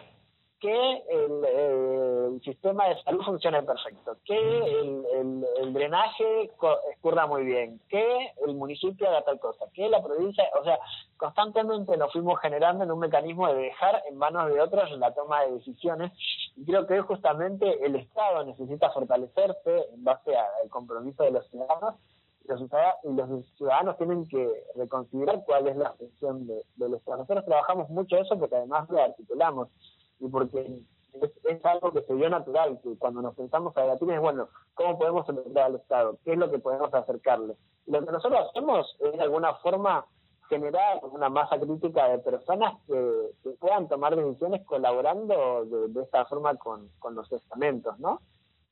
que 0.63 1.03
el, 1.09 2.41
sistema 2.41 2.87
de 2.87 3.01
salud 3.03 3.21
funcione 3.23 3.61
perfecto, 3.63 4.17
que 4.25 4.37
el, 4.37 5.73
drenaje 5.73 6.49
escurra 6.91 7.27
muy 7.27 7.43
bien, 7.43 7.81
que 7.89 8.31
el 8.47 8.55
municipio 8.55 9.07
haga 9.09 9.23
tal 9.23 9.39
cosa, 9.39 9.65
que 9.73 9.89
la 9.89 10.01
provincia, 10.01 10.45
o 10.59 10.63
sea, 10.63 10.79
constantemente 11.17 11.97
nos 11.97 12.11
fuimos 12.13 12.39
generando 12.39 12.85
en 12.85 12.91
un 12.91 12.99
mecanismo 12.99 13.47
de 13.47 13.63
dejar 13.63 14.03
en 14.09 14.17
manos 14.17 14.53
de 14.53 14.61
otros 14.61 14.89
la 14.97 15.13
toma 15.13 15.43
de 15.43 15.53
decisiones 15.53 16.11
y 16.55 16.65
creo 16.65 16.87
que 16.87 17.01
justamente 17.01 17.85
el 17.85 17.95
Estado 17.97 18.45
necesita 18.45 18.89
fortalecerse 18.91 19.89
en 19.93 20.03
base 20.03 20.35
al 20.35 20.69
compromiso 20.69 21.23
de 21.23 21.31
los 21.31 21.47
ciudadanos 21.49 21.95
los 22.45 23.45
ciudadanos 23.58 23.97
tienen 23.97 24.27
que 24.27 24.65
reconsiderar 24.75 25.43
cuál 25.45 25.67
es 25.67 25.77
la 25.77 25.93
función 25.93 26.45
de, 26.47 26.63
del 26.75 26.95
Estado. 26.95 27.19
Nosotros 27.19 27.45
trabajamos 27.45 27.89
mucho 27.89 28.17
eso 28.17 28.38
porque 28.38 28.56
además 28.56 28.89
lo 28.89 29.01
articulamos 29.01 29.69
y 30.19 30.27
porque 30.27 30.82
es, 31.21 31.65
algo 31.65 31.91
que 31.91 32.01
se 32.01 32.15
dio 32.15 32.29
natural, 32.29 32.79
que 32.84 32.97
cuando 32.97 33.21
nos 33.21 33.36
pensamos 33.36 33.75
a 33.77 33.82
debatir 33.82 34.12
es, 34.12 34.19
bueno, 34.19 34.49
¿cómo 34.73 34.97
podemos 34.97 35.27
entender 35.29 35.63
al 35.63 35.75
Estado? 35.75 36.17
¿Qué 36.23 36.34
es 36.34 36.38
lo 36.38 36.49
que 36.49 36.60
podemos 36.60 36.93
acercarle? 36.93 37.56
Lo 37.86 38.06
que 38.06 38.12
nosotros 38.12 38.49
hacemos 38.49 38.95
es 38.99 39.13
de 39.13 39.21
alguna 39.21 39.53
forma 39.56 40.06
generar 40.49 40.99
una 41.03 41.29
masa 41.29 41.60
crítica 41.60 42.10
de 42.10 42.19
personas 42.19 42.73
que, 42.88 43.53
puedan 43.60 43.88
tomar 43.88 44.15
decisiones 44.15 44.65
colaborando 44.65 45.65
de, 45.65 46.01
esta 46.01 46.25
forma 46.25 46.56
con, 46.56 46.89
con 46.99 47.15
los 47.15 47.32
estamentos, 47.32 47.97
¿no? 47.99 48.19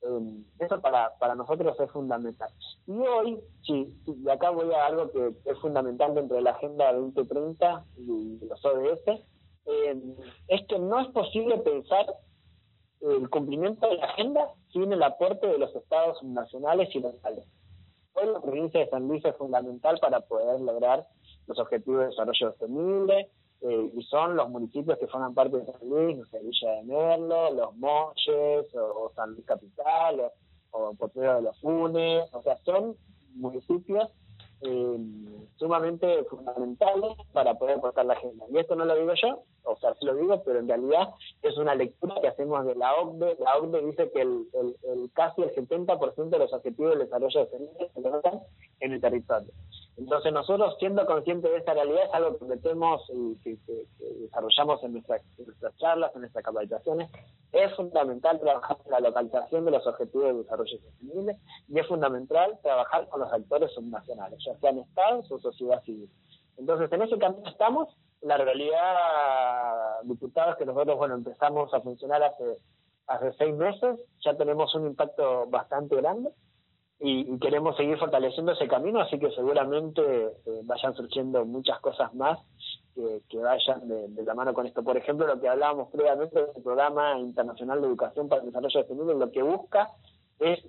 Eh, 0.04 0.44
eso 0.60 0.82
para, 0.82 1.18
para 1.20 1.36
nosotros 1.36 1.80
es 1.80 1.92
fundamental. 1.92 2.50
Y 2.88 2.92
hoy, 2.92 3.40
sí, 3.64 3.96
y 4.06 4.30
acá 4.30 4.50
voy 4.50 4.74
a 4.74 4.86
algo 4.86 5.12
que 5.12 5.34
es 5.46 5.60
fundamental 5.60 6.16
dentro 6.16 6.38
de 6.38 6.44
la 6.44 6.52
Agenda 6.52 6.94
2030 6.94 7.86
y 7.98 8.40
los 8.46 8.66
ODS, 8.66 9.22
eh, 9.66 10.02
es 10.48 10.68
que 10.68 10.80
no 10.80 11.00
es 11.00 11.08
posible 11.10 11.58
pensar 11.60 12.06
el 13.02 13.30
cumplimiento 13.30 13.90
de 13.90 13.98
la 13.98 14.06
agenda 14.06 14.52
sin 14.72 14.92
el 14.94 15.02
aporte 15.04 15.48
de 15.48 15.58
los 15.58 15.76
estados 15.76 16.22
nacionales 16.24 16.90
y 16.94 17.00
locales. 17.00 17.46
Hoy 18.14 18.28
la 18.32 18.42
provincia 18.42 18.80
de 18.80 18.90
San 18.90 19.08
Luis 19.08 19.24
es 19.26 19.36
fundamental 19.38 19.98
para 20.00 20.22
poder 20.22 20.60
lograr 20.62 21.08
los 21.48 21.58
objetivos 21.60 22.02
de 22.02 22.06
desarrollo 22.08 22.52
sostenible, 22.52 23.30
eh, 23.62 23.92
y 23.94 24.02
son 24.04 24.36
los 24.36 24.50
municipios 24.50 24.98
que 24.98 25.08
forman 25.08 25.34
parte 25.34 25.58
de 25.58 25.66
San 25.66 25.88
Luis, 25.88 26.18
no 26.18 26.26
sé, 26.26 26.40
Villa 26.40 26.72
de 26.72 26.84
Merlo, 26.84 27.52
Los 27.52 27.76
Molles, 27.78 28.76
o, 28.76 29.12
San 29.16 29.34
Luis 29.34 29.46
Capital, 29.46 30.32
o, 30.72 30.96
o 30.98 31.08
de 31.14 31.42
los 31.42 31.60
Funes, 31.60 32.28
o 32.34 32.42
sea, 32.42 32.58
son 32.64 32.96
municipios 33.36 34.10
eh, 34.62 34.98
sumamente 35.58 36.24
fundamentales 36.26 37.18
para 37.34 37.56
poder 37.56 37.78
aportar 37.78 38.06
la 38.06 38.14
agenda. 38.14 38.46
Y 38.52 38.58
esto 38.58 38.76
no 38.76 38.86
lo 38.86 38.96
digo 38.96 39.14
yo, 39.16 39.44
o 39.64 39.76
sea, 39.78 39.94
sí 39.96 40.06
lo 40.06 40.16
digo, 40.16 40.42
pero 40.44 40.60
en 40.60 40.68
realidad 40.68 41.10
es 41.42 41.58
una 41.58 41.76
lectura 41.76 42.16
que 42.22 42.28
hacemos 42.28 42.66
de 42.66 42.76
la 42.76 42.94
OCDE. 42.96 43.38
La 43.40 43.58
OCDE 43.58 43.86
dice 43.86 44.12
que 44.12 44.22
el, 44.22 44.48
el, 44.54 45.12
casi 45.14 45.42
el 45.42 45.54
70% 45.54 46.30
de 46.30 46.40
los 46.40 46.54
objetivos 46.54 46.92
del 46.92 47.06
desarrollo 47.06 47.42
sostenible 47.42 47.90
se 47.94 48.86
en 48.86 48.94
el 48.94 49.02
territorio. 49.02 49.52
Entonces 50.02 50.34
nosotros, 50.34 50.76
siendo 50.80 51.06
conscientes 51.06 51.52
de 51.52 51.58
esta 51.58 51.76
realidad, 51.76 52.06
es 52.06 52.14
algo 52.16 52.36
que 52.40 52.46
metemos 52.46 53.04
y 53.14 53.36
que, 53.44 53.56
desarrollamos 54.00 54.84
en 54.84 54.94
nuestras 54.94 55.22
charlas, 55.78 56.12
en 56.16 56.22
nuestras 56.22 56.44
capacitaciones, 56.44 57.12
es 57.52 57.72
fundamental 57.76 58.40
trabajar 58.40 58.78
en 58.84 58.92
la 58.92 59.00
localización 59.00 59.64
de 59.64 59.72
los 59.72 59.86
objetivos 59.86 60.26
de 60.26 60.34
desarrollo 60.42 60.80
sostenible 60.80 61.38
y 61.68 61.78
es 61.78 61.88
fundamental 61.88 62.58
trabajar 62.64 63.08
con 63.10 63.20
los 63.20 63.32
actores 63.32 63.72
subnacionales, 63.74 64.44
ya 64.44 64.58
sean 64.58 64.80
estados 64.80 65.32
o 65.32 65.38
sociedad 65.38 65.84
civil. 65.84 66.10
Entonces, 66.58 66.92
en 66.92 67.02
ese 67.04 67.20
camino 67.20 67.48
estamos. 67.48 67.96
La 68.22 68.38
realidad, 68.38 70.02
diputados, 70.04 70.56
que 70.58 70.66
nosotros, 70.66 70.98
bueno, 70.98 71.16
empezamos 71.16 71.74
a 71.74 71.82
funcionar 71.82 72.22
hace, 72.22 72.58
hace 73.08 73.34
seis 73.34 73.56
meses, 73.56 74.00
ya 74.24 74.36
tenemos 74.36 74.74
un 74.76 74.88
impacto 74.88 75.46
bastante 75.48 75.96
grande 75.96 76.32
y, 77.02 77.40
queremos 77.40 77.76
seguir 77.76 77.98
fortaleciendo 77.98 78.52
ese 78.52 78.68
camino, 78.68 79.02
así 79.02 79.18
que 79.18 79.32
seguramente 79.32 80.02
eh, 80.46 80.62
vayan 80.64 80.94
surgiendo 80.94 81.44
muchas 81.46 81.80
cosas 81.80 82.14
más 82.14 82.40
que, 83.30 83.38
vayan 83.38 83.88
de, 83.88 84.24
la 84.24 84.36
mano 84.36 84.54
con 84.54 84.68
esto. 84.68 84.84
Por 84.84 84.98
ejemplo, 84.98 85.26
lo 85.26 85.40
que 85.40 85.50
hablábamos 85.50 85.90
previamente 85.90 86.40
del 86.40 86.64
Programa 86.64 87.18
Internacional 87.18 87.82
de 87.82 87.88
Educación 87.88 88.30
para 88.30 88.42
el 88.42 88.48
Desarrollo 88.48 88.70
Sostenible, 88.70 89.16
lo 89.16 89.32
que 89.32 89.42
busca 89.42 89.90
es 90.40 90.60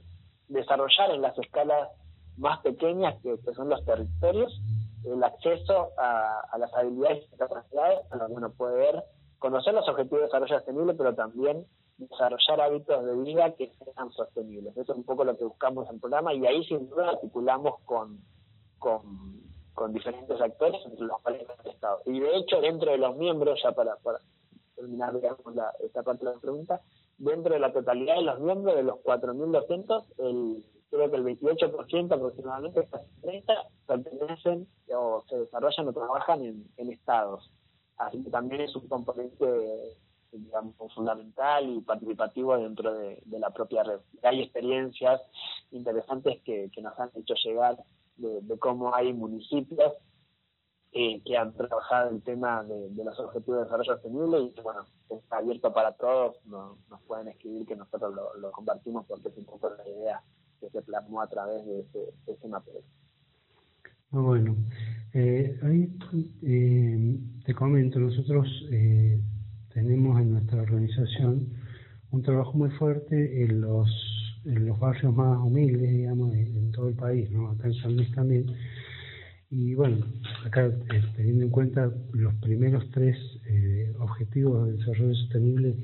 desarrollar 0.48 1.10
en 1.10 1.22
las 1.22 1.36
escalas 1.38 1.90
más 2.38 2.60
pequeñas, 2.60 3.20
que, 3.22 3.36
son 3.54 3.68
los 3.68 3.84
territorios, 3.84 4.58
el 5.04 5.22
acceso 5.22 5.90
a, 5.98 6.56
las 6.58 6.72
habilidades 6.74 7.24
y 7.30 7.36
capacidades 7.36 8.06
para 8.08 8.26
bueno, 8.28 8.50
poder 8.52 9.04
conocer 9.38 9.74
los 9.74 9.88
objetivos 9.88 10.20
de 10.20 10.26
desarrollo 10.26 10.56
sostenible, 10.56 10.94
pero 10.94 11.14
también 11.14 11.66
desarrollar 12.08 12.60
hábitos 12.60 13.04
de 13.04 13.16
vida 13.16 13.54
que 13.54 13.72
sean 13.72 14.10
sostenibles. 14.12 14.76
Eso 14.76 14.92
es 14.92 14.98
un 14.98 15.04
poco 15.04 15.24
lo 15.24 15.36
que 15.36 15.44
buscamos 15.44 15.88
en 15.88 15.94
el 15.94 16.00
programa 16.00 16.34
y 16.34 16.46
ahí 16.46 16.64
sin 16.64 16.88
duda 16.88 17.10
articulamos 17.10 17.80
con, 17.84 18.20
con, 18.78 19.92
diferentes 19.92 20.40
actores, 20.40 20.80
entre 20.86 21.06
los 21.06 21.20
cuales 21.22 21.46
el 21.64 21.70
Estado. 21.70 22.00
Y 22.06 22.20
de 22.20 22.36
hecho, 22.36 22.60
dentro 22.60 22.92
de 22.92 22.98
los 22.98 23.16
miembros, 23.16 23.60
ya 23.62 23.72
para, 23.72 23.96
para 23.96 24.20
terminar 24.76 25.12
digamos, 25.12 25.54
la, 25.54 25.72
esta 25.80 26.02
parte 26.02 26.24
de 26.24 26.34
la 26.34 26.40
pregunta, 26.40 26.80
dentro 27.18 27.52
de 27.52 27.60
la 27.60 27.72
totalidad 27.72 28.16
de 28.16 28.22
los 28.22 28.40
miembros, 28.40 28.76
de 28.76 28.84
los 28.84 28.96
4.200, 29.00 30.04
el, 30.18 30.64
creo 30.90 31.10
que 31.10 31.16
el 31.16 31.24
28% 31.24 32.12
aproximadamente, 32.12 32.86
casi 32.90 33.20
30, 33.22 33.54
pertenecen 33.86 34.68
o 34.94 35.24
se 35.28 35.36
desarrollan 35.36 35.88
o 35.88 35.92
trabajan 35.92 36.44
en, 36.44 36.66
en 36.76 36.92
estados. 36.92 37.50
Así 37.96 38.22
que 38.22 38.30
también 38.30 38.62
es 38.62 38.74
un 38.76 38.88
componente 38.88 39.46
digamos, 40.32 40.74
fundamental 40.94 41.68
y 41.68 41.80
participativo 41.80 42.56
dentro 42.56 42.94
de, 42.94 43.22
la 43.38 43.50
propia 43.50 43.82
red. 43.82 44.00
Hay 44.22 44.42
experiencias 44.42 45.20
interesantes 45.70 46.40
que, 46.42 46.70
nos 46.82 46.98
han 46.98 47.10
hecho 47.14 47.34
llegar 47.44 47.76
de, 48.16 48.58
cómo 48.58 48.94
hay 48.94 49.12
municipios 49.12 49.92
eh, 50.92 51.22
que 51.24 51.36
han 51.36 51.54
trabajado 51.54 52.10
el 52.10 52.22
tema 52.22 52.62
de, 52.64 52.90
los 53.04 53.18
objetivos 53.18 53.60
de 53.60 53.64
desarrollo 53.64 53.94
sostenible 53.94 54.38
y 54.40 54.60
bueno, 54.62 54.84
está 55.08 55.38
abierto 55.38 55.72
para 55.72 55.92
todos, 55.92 56.36
nos 56.46 57.00
pueden 57.06 57.28
escribir 57.28 57.66
que 57.66 57.76
nosotros 57.76 58.14
lo, 58.38 58.52
compartimos 58.52 59.06
porque 59.06 59.28
es 59.28 59.36
un 59.36 59.44
poco 59.44 59.70
la 59.70 59.88
idea 59.88 60.22
que 60.60 60.70
se 60.70 60.82
plasmó 60.82 61.22
a 61.22 61.28
través 61.28 61.64
de 61.66 61.80
ese, 61.80 62.14
ese 62.26 62.48
material. 62.48 62.84
Bueno, 64.10 64.54
eh, 65.14 65.58
ahí 65.62 65.90
eh, 66.42 67.18
te 67.44 67.54
comento, 67.54 67.98
nosotros 67.98 68.46
tenemos 69.74 70.20
en 70.20 70.32
nuestra 70.32 70.62
organización 70.62 71.48
un 72.10 72.22
trabajo 72.22 72.52
muy 72.52 72.70
fuerte 72.70 73.42
en 73.42 73.60
los, 73.60 73.88
en 74.44 74.66
los 74.66 74.78
barrios 74.78 75.14
más 75.14 75.38
humildes, 75.38 75.90
digamos, 75.90 76.34
en, 76.34 76.70
todo 76.72 76.88
el 76.88 76.94
país, 76.94 77.30
¿no? 77.30 77.50
acá 77.50 77.68
en 77.68 77.74
San 77.74 77.96
Luis 77.96 78.10
también. 78.12 78.46
Y 79.50 79.74
bueno, 79.74 80.06
acá 80.46 80.66
eh, 80.66 81.02
teniendo 81.16 81.44
en 81.44 81.50
cuenta 81.50 81.92
los 82.12 82.34
primeros 82.36 82.90
tres 82.90 83.16
eh, 83.46 83.92
objetivos 83.98 84.66
de 84.66 84.78
desarrollo 84.78 85.14
sostenible, 85.14 85.76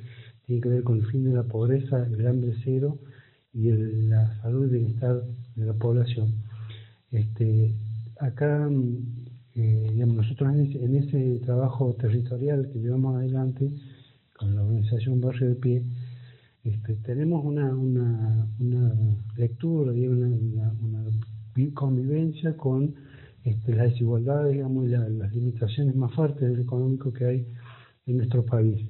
tienen 0.47 0.63
que 0.63 0.69
ver 0.71 0.83
con 0.83 0.99
el 0.99 1.07
fin 1.07 1.25
de 1.25 1.35
la 1.35 1.43
pobreza, 1.43 2.07
el 2.07 2.27
hambre 2.27 2.55
cero 2.65 2.99
y 3.53 3.71
la 3.71 4.41
salud 4.41 4.67
y 4.67 4.79
bienestar 4.79 5.23
de 5.57 5.67
la 5.67 5.75
población. 5.75 6.33
Este, 7.11 7.75
acá 8.21 8.69
eh, 9.61 10.07
nosotros 10.07 10.55
en 10.55 10.95
ese, 10.95 11.41
trabajo 11.41 11.93
territorial 11.95 12.71
que 12.73 12.79
llevamos 12.79 13.17
adelante 13.17 13.69
con 14.39 14.55
la 14.55 14.63
organización 14.63 15.21
Barrio 15.21 15.49
de 15.49 15.55
Pie, 15.57 15.83
este, 16.63 16.95
tenemos 16.97 17.45
una, 17.45 17.75
una, 17.75 18.47
una 18.61 18.95
lectura 19.37 19.91
una, 19.91 20.73
una, 20.81 21.05
convivencia 21.75 22.57
con 22.57 22.95
este, 23.43 23.75
las 23.75 23.91
desigualdades 23.91 24.53
digamos, 24.53 24.87
y 24.87 24.91
las 24.91 25.35
limitaciones 25.35 25.97
más 25.97 26.15
fuertes 26.15 26.49
del 26.49 26.61
económico 26.61 27.13
que 27.13 27.25
hay 27.25 27.47
en 28.07 28.19
nuestro 28.19 28.47
país. 28.47 28.89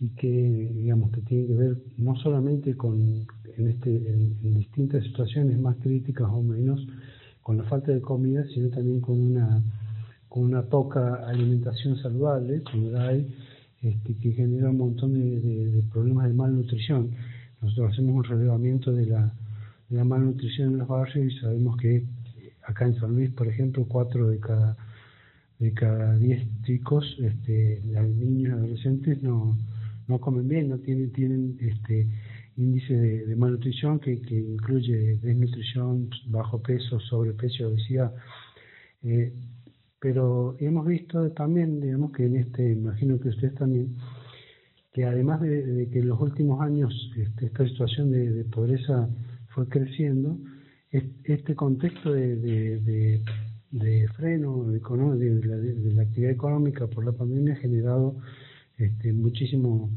Y 0.00 0.08
que 0.16 0.72
digamos 0.74 1.12
que 1.12 1.20
tiene 1.22 1.46
que 1.46 1.54
ver 1.54 1.78
no 1.96 2.16
solamente 2.16 2.76
con 2.76 3.24
en, 3.56 3.68
este, 3.68 3.96
en 3.96 4.54
distintas 4.54 5.04
situaciones 5.04 5.60
más 5.60 5.76
críticas 5.76 6.26
o 6.28 6.42
menos 6.42 6.84
con 7.40 7.56
la 7.56 7.64
falta 7.64 7.92
de 7.92 8.00
comida, 8.00 8.44
sino 8.52 8.68
también 8.68 9.00
con 9.00 9.20
una 9.20 9.62
con 10.28 10.44
una 10.44 10.62
poca 10.62 11.26
alimentación 11.26 11.96
saludable, 12.02 12.62
como 12.62 12.96
hay, 12.98 13.34
este, 13.82 14.14
que 14.16 14.32
genera 14.32 14.70
un 14.70 14.78
montón 14.78 15.14
de, 15.14 15.82
problemas 15.92 16.28
de 16.28 16.34
malnutrición. 16.34 17.10
Nosotros 17.62 17.92
hacemos 17.92 18.14
un 18.16 18.24
relevamiento 18.24 18.92
de 18.92 19.06
la, 19.06 19.32
de 19.88 19.96
la 19.96 20.04
malnutrición 20.04 20.72
en 20.72 20.78
los 20.78 20.88
barrios 20.88 21.32
y 21.32 21.40
sabemos 21.40 21.76
que 21.76 22.04
acá 22.66 22.86
en 22.86 22.98
San 23.00 23.14
Luis, 23.14 23.30
por 23.30 23.48
ejemplo, 23.48 23.86
cuatro 23.88 24.28
de 24.28 24.38
cada 24.38 24.76
de 25.58 25.72
cada 25.72 26.16
diez 26.16 26.46
chicos, 26.62 27.04
este, 27.20 27.82
niños 27.84 28.54
adolescentes 28.54 29.22
no, 29.22 29.56
no 30.06 30.20
comen 30.20 30.48
bien, 30.48 30.68
no 30.68 30.78
tienen, 30.78 31.12
tienen 31.12 31.58
este 31.60 32.08
índice 32.56 32.94
de, 32.94 33.36
malnutrición 33.36 33.98
que, 33.98 34.20
que, 34.20 34.36
incluye 34.36 35.18
desnutrición, 35.18 36.10
bajo 36.26 36.62
peso, 36.62 37.00
sobrepeso, 37.00 37.68
obesidad. 37.68 38.12
Eh, 39.02 39.32
pero 40.00 40.56
hemos 40.60 40.86
visto 40.86 41.30
también, 41.32 41.80
digamos 41.80 42.12
que 42.12 42.26
en 42.26 42.36
este, 42.36 42.72
imagino 42.72 43.18
que 43.18 43.30
ustedes 43.30 43.54
también, 43.54 43.96
que 44.92 45.04
además 45.04 45.40
de, 45.40 45.88
que 45.92 45.98
en 45.98 46.08
los 46.08 46.20
últimos 46.20 46.60
años 46.60 46.92
este, 47.16 47.46
esta 47.46 47.66
situación 47.66 48.10
de, 48.10 48.44
pobreza 48.44 49.08
fue 49.48 49.68
creciendo, 49.68 50.38
este 50.90 51.54
contexto 51.54 52.12
de, 52.12 53.20
freno 54.16 54.64
de, 54.64 55.92
la, 55.94 56.02
actividad 56.02 56.30
económica 56.30 56.86
por 56.86 57.04
la 57.04 57.12
pandemia 57.12 57.54
ha 57.54 57.56
generado 57.56 58.16
este, 58.78 59.12
muchísimo 59.12 59.90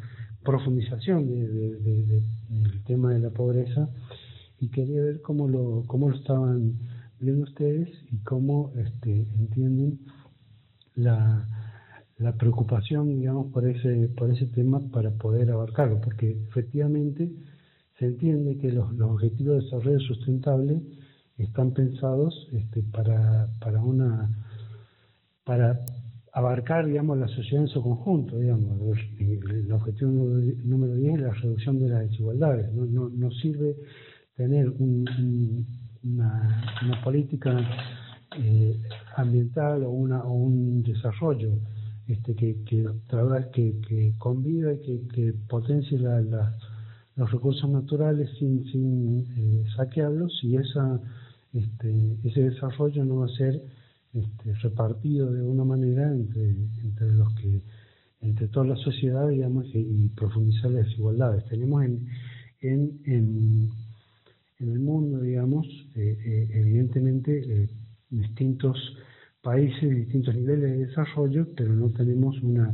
profundización 0.43 1.29
del 1.29 2.83
tema 2.85 3.13
de 3.13 3.19
la 3.19 3.29
pobreza. 3.29 3.89
Y 4.59 4.69
quería 4.69 5.01
ver 5.01 5.21
cómo 5.21 5.47
lo, 5.47 5.83
cómo 5.87 6.09
lo 6.09 6.15
estaban 6.15 6.73
viendo 7.21 7.43
ustedes 7.43 7.89
y 8.11 8.17
cómo 8.19 8.71
este, 8.75 9.27
entienden 9.37 9.99
la, 10.95 11.47
la 12.17 12.33
preocupación, 12.33 13.17
digamos, 13.17 13.51
por 13.51 13.65
ese, 13.67 14.09
por 14.09 14.31
ese 14.31 14.47
tema 14.47 14.79
para 14.91 15.11
poder 15.11 15.51
abarcarlo, 15.51 16.01
porque 16.01 16.31
efectivamente 16.49 17.31
se 17.97 18.05
entiende 18.05 18.57
que 18.57 18.71
los, 18.71 18.93
los 18.93 19.11
objetivos 19.11 19.57
de 19.57 19.63
desarrollo 19.63 19.99
sustentable 19.99 20.81
están 21.37 21.71
pensados 21.71 22.47
este, 22.51 22.83
para, 22.83 23.49
para 23.59 23.81
una 23.81 24.29
para 25.43 25.79
abarcar 26.33 26.85
digamos 26.85 27.17
la 27.17 27.27
sociedad 27.27 27.63
en 27.63 27.67
su 27.67 27.81
conjunto 27.81 28.37
digamos. 28.37 28.79
El, 29.19 29.71
objetivo 29.71 30.11
número 30.11 30.95
10 30.95 31.15
es 31.15 31.21
la 31.21 31.33
reducción 31.33 31.79
de 31.79 31.89
las 31.89 32.09
desigualdades 32.09 32.71
no, 32.73 32.85
no, 32.85 33.09
no 33.09 33.31
sirve 33.31 33.75
tener 34.35 34.69
un, 34.69 35.05
una, 36.03 36.79
una, 36.83 37.03
política 37.03 37.57
eh, 38.37 38.81
ambiental 39.15 39.83
o, 39.83 39.89
una, 39.91 40.23
o 40.23 40.33
un 40.33 40.83
desarrollo 40.83 41.57
este, 42.07 42.35
que, 42.35 42.63
que, 42.63 42.85
que, 43.53 43.79
que 43.87 44.13
conviva 44.17 44.73
y 44.73 44.79
que, 44.79 45.07
que 45.13 45.33
potencie 45.47 45.97
la, 45.99 46.21
los 47.15 47.31
recursos 47.31 47.69
naturales 47.69 48.29
sin, 48.39 48.65
sin 48.71 49.19
eh, 49.37 49.65
saquearlos 49.75 50.39
y 50.43 50.55
esa, 50.55 50.99
este, 51.53 52.17
ese 52.23 52.49
desarrollo 52.49 53.05
no 53.05 53.17
va 53.17 53.25
a 53.25 53.37
ser 53.37 53.61
este, 54.13 54.53
repartido 54.55 55.31
de 55.31 55.41
una 55.41 55.63
manera 55.63 56.11
entre, 56.11 56.49
entre 56.49 57.13
los 57.13 57.33
que 57.35 57.61
entre 58.21 58.47
toda 58.49 58.67
la 58.67 58.75
sociedad 58.75 59.27
digamos 59.29 59.65
y, 59.73 60.09
profundizar 60.09 60.69
las 60.71 60.85
desigualdades. 60.85 61.45
Tenemos 61.45 61.83
en, 61.83 62.07
en, 62.61 62.99
en, 63.05 63.69
el 64.69 64.79
mundo 64.79 65.19
digamos 65.19 65.67
eh, 65.95 66.17
eh, 66.25 66.49
evidentemente 66.53 67.67
distintos 68.09 68.77
países 69.41 69.89
distintos 69.89 70.35
niveles 70.35 70.71
de 70.71 70.85
desarrollo, 70.85 71.47
pero 71.55 71.73
no 71.73 71.89
tenemos 71.89 72.39
una, 72.43 72.73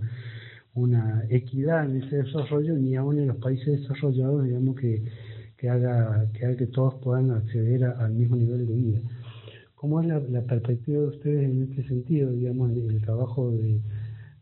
una 0.73 1.23
equidad 1.29 1.89
en 1.89 2.03
ese 2.03 2.23
desarrollo, 2.23 2.75
ni 2.75 2.95
aún 2.95 3.19
en 3.19 3.27
los 3.27 3.37
países 3.37 3.81
desarrollados, 3.81 4.45
digamos, 4.45 4.75
que, 4.75 5.03
que, 5.57 5.69
haga, 5.69 6.29
que 6.33 6.55
que 6.55 6.67
todos 6.67 6.95
puedan 6.95 7.31
acceder 7.31 7.83
al 7.85 8.13
mismo 8.13 8.35
nivel 8.35 8.67
de 8.67 8.73
vida. 8.73 8.99
¿Cómo 9.75 10.01
es 10.01 10.07
la, 10.07 10.41
perspectiva 10.41 11.01
de 11.01 11.07
ustedes 11.07 11.49
en 11.49 11.63
este 11.63 11.87
sentido, 11.87 12.31
digamos, 12.31 12.71
el 12.71 13.01
trabajo 13.01 13.51
de, 13.51 13.79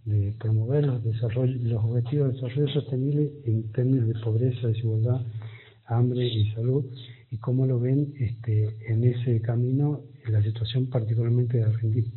de 0.05 0.33
promover 0.39 0.85
los, 0.85 1.03
desarrollos, 1.03 1.61
los 1.61 1.83
objetivos 1.83 2.27
de 2.27 2.33
desarrollo 2.33 2.73
sostenible 2.73 3.33
en 3.45 3.71
términos 3.71 4.07
de 4.07 4.15
pobreza, 4.15 4.67
desigualdad, 4.67 5.21
hambre 5.85 6.25
y 6.25 6.51
salud? 6.51 6.85
¿Y 7.35 7.39
cómo 7.39 7.65
lo 7.65 7.81
ven 7.81 8.13
este, 8.17 8.77
en 8.89 9.03
ese 9.03 9.41
camino 9.41 9.99
en 10.25 10.31
la 10.31 10.41
situación 10.41 10.89
particularmente 10.89 11.57
de 11.57 11.65
Argentina? 11.65 12.07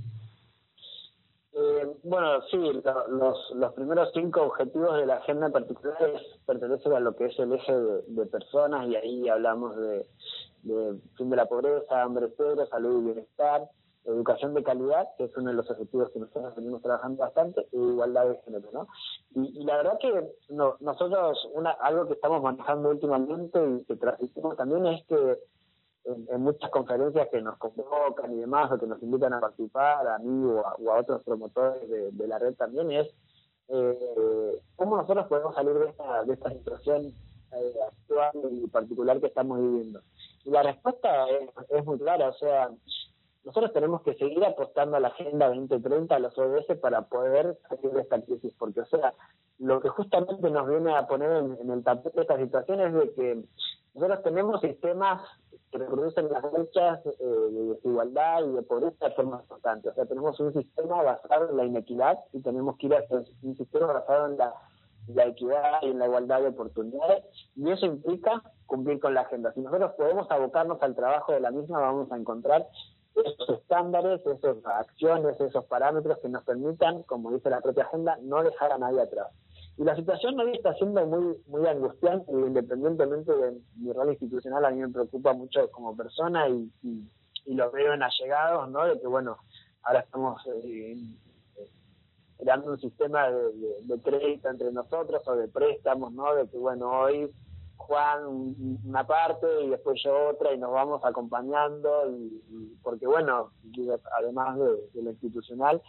Eh, 1.55 1.87
bueno, 2.05 2.41
sí, 2.49 2.57
los, 2.57 3.51
los 3.57 3.73
primeros 3.73 4.11
cinco 4.15 4.43
objetivos 4.43 4.97
de 4.97 5.07
la 5.07 5.17
agenda 5.17 5.51
particulares 5.51 6.23
pertenecen 6.47 6.93
a 6.93 7.01
lo 7.01 7.17
que 7.17 7.27
es 7.27 7.39
el 7.41 7.53
eje 7.53 7.73
de, 8.07 8.27
personas 8.27 8.87
y 8.87 8.95
ahí 8.95 9.29
hablamos 9.29 9.77
de, 9.77 10.07
de, 10.63 11.01
fin 11.17 11.31
de 11.31 11.37
la 11.37 11.47
pobreza, 11.47 12.01
hambre 12.01 12.29
cero, 12.37 12.69
salud 12.71 13.03
y 13.03 13.07
bienestar, 13.07 13.69
educación 14.05 14.55
de 14.55 14.63
calidad, 14.63 15.09
que 15.17 15.25
es 15.25 15.37
uno 15.37 15.51
de 15.51 15.57
los 15.57 15.71
objetivos 15.71 16.11
que 16.11 16.21
nosotros 16.21 16.55
venimos 16.57 16.83
trabajando 16.83 17.23
bastante, 17.23 17.61
e 17.73 17.77
igualdad 17.77 18.29
de 18.29 18.39
género, 18.45 18.69
¿no? 18.73 18.89
Y, 19.35 19.65
la 19.65 19.77
verdad 19.77 19.99
que 20.01 20.33
no, 20.49 20.77
nosotros, 20.81 21.49
una, 21.55 21.71
algo 21.73 22.07
que 22.07 22.15
estamos 22.15 22.43
manejando 22.43 22.91
últimamente 22.91 23.59
y 23.81 23.85
que 23.85 23.97
transmitimos 23.97 24.57
también 24.57 24.87
es 24.87 25.05
que 25.07 25.39
en, 26.05 26.41
muchas 26.41 26.71
conferencias 26.71 27.29
que 27.29 27.43
nos 27.43 27.59
convocan 27.59 28.33
y 28.33 28.37
demás, 28.37 28.73
o 28.73 28.79
que 28.79 28.87
nos 28.87 29.03
invitan 29.03 29.35
a 29.35 29.41
participar, 29.41 30.07
a 30.07 30.19
mí 30.19 30.45
o 30.47 30.67
a, 30.67 30.99
otros 30.99 31.23
promotores 31.23 31.89
de, 31.89 32.27
la 32.27 32.39
red 32.39 32.55
también, 32.55 32.91
es 32.93 33.09
eh, 33.69 34.63
cómo 34.77 34.97
nosotros 34.97 35.27
podemos 35.27 35.55
salir 35.55 35.75
de 35.75 35.89
esta, 35.91 36.25
de 36.25 36.33
esta 36.33 36.51
situación 36.51 37.13
eh, 37.53 37.75
actual 37.87 38.33
y 38.53 38.67
particular 38.69 39.21
que 39.21 39.27
estamos 39.27 39.59
viviendo. 39.61 40.01
Y 40.45 40.51
la 40.51 40.63
respuesta 40.63 41.27
es, 41.71 41.85
muy 41.85 41.99
clara, 41.99 42.29
o 42.29 42.35
sea, 42.35 42.71
nosotros 43.49 43.73
tenemos 43.73 44.03
que 44.03 44.13
seguir 44.13 44.45
apostando 44.45 44.99
a 44.99 45.01
la 45.01 45.09
Agenda 45.09 45.49
2030, 45.49 46.15
a 46.15 46.19
los 46.19 46.37
ODS, 46.37 46.77
para 46.83 47.09
poder 47.09 47.59
salir 47.67 47.93
de 47.93 48.03
esta 48.03 48.21
crisis, 48.21 48.53
porque, 48.59 48.83
o 48.83 48.85
sea, 48.85 49.15
lo 49.59 49.81
que 49.81 49.89
justamente 49.89 50.51
nos 50.51 50.69
viene 50.69 50.95
a 50.95 51.07
poner 51.07 51.33
en, 51.33 51.71
el 51.71 51.83
tapete 51.83 52.21
esta 52.21 52.37
situación 52.37 52.81
es 52.83 52.93
de 52.93 53.15
que 53.15 53.45
nosotros 53.95 54.23
tenemos 54.23 54.61
sistemas 54.61 55.23
que 55.73 55.79
reproducen 55.79 56.31
las 56.31 56.45
luchas 56.45 57.01
eh, 57.07 57.25
de 57.25 57.65
desigualdad 57.73 58.45
y 58.45 58.53
de 58.53 58.63
pobreza 58.63 59.09
de 59.09 59.15
forma 59.15 59.43
constante. 59.49 59.89
O 59.89 59.95
sea, 59.95 60.05
tenemos 60.05 60.39
un 60.41 60.53
sistema 60.53 61.03
basado 61.03 61.49
en 61.49 61.57
la 61.57 61.65
inequidad 61.65 62.19
y 62.35 62.43
tenemos 62.43 62.77
que 62.77 62.89
ir 62.89 62.95
a 62.97 63.05
un 63.43 63.57
sistema 63.57 63.87
basado 63.87 64.27
en 64.27 64.37
la, 64.37 65.25
equidad 65.25 65.81
y 65.81 65.87
en 65.87 65.99
la 65.99 66.05
igualdad 66.05 66.43
de 66.43 66.49
oportunidades 66.49 67.25
y 67.57 67.71
eso 67.71 67.87
implica 67.87 68.43
cumplir 68.67 69.01
con 69.01 69.15
la 69.15 69.23
agenda. 69.23 69.55
Si 69.55 69.61
nosotros 69.61 69.93
podemos 69.97 70.31
abocarnos 70.31 70.83
al 70.83 70.95
trabajo 70.95 71.33
de 71.33 71.41
la 71.41 71.51
misma, 71.51 71.81
vamos 71.81 72.13
a 72.13 72.17
encontrar 72.19 72.67
esos 73.15 73.49
estándares, 73.61 74.25
esas 74.27 74.57
acciones, 74.65 75.41
esos 75.41 75.65
parámetros 75.67 76.19
que 76.19 76.29
nos 76.29 76.45
permitan, 76.45 77.03
como 77.03 77.33
dice 77.33 77.51
la 77.51 77.61
propia 77.61 77.85
agenda, 77.85 78.19
no 78.23 78.43
dejar 78.43 78.73
a 78.73 78.79
nadie 78.79 79.01
atrás. 79.01 79.29
Y 79.77 79.85
la 79.85 79.95
situación 79.95 80.39
hoy 80.41 80.53
está 80.57 80.75
siendo 80.75 81.07
muy 81.07 81.37
muy 81.47 81.67
angustiante, 81.67 82.33
independientemente 82.33 83.33
de 83.33 83.61
mi 83.77 83.93
rol 83.93 84.11
institucional, 84.11 84.65
a 84.65 84.71
mí 84.71 84.81
me 84.81 84.89
preocupa 84.89 85.33
mucho 85.33 85.71
como 85.71 85.97
persona 85.97 86.49
y, 86.49 86.71
y, 86.83 87.55
lo 87.55 87.71
veo 87.71 87.95
en 87.95 88.03
allegados, 88.03 88.69
¿no? 88.71 88.85
De 88.85 89.01
que, 89.01 89.07
bueno, 89.07 89.39
ahora 89.83 90.01
estamos 90.01 90.43
eh, 90.65 90.97
creando 92.39 92.73
un 92.73 92.81
sistema 92.81 93.31
de, 93.31 94.01
crédito 94.03 94.49
entre 94.49 94.71
nosotros 94.73 95.27
o 95.27 95.37
de 95.37 95.49
préstamos, 95.49 96.13
¿no? 96.13 96.35
De 96.35 96.49
que, 96.49 96.59
bueno, 96.59 96.91
hoy 96.91 97.31
Juan 97.79 98.27
una 98.85 99.07
parte 99.07 99.47
y 99.63 99.71
después 99.71 100.03
yo 100.05 100.31
otra 100.31 100.53
y 100.53 100.59
nos 100.59 100.73
vamos 100.73 101.01
acompañando 101.05 102.11
y, 102.11 102.77
porque 102.83 103.07
bueno 103.07 103.53
además 104.19 104.59
de, 104.59 105.03
lo 105.03 105.11
institucional 105.11 105.81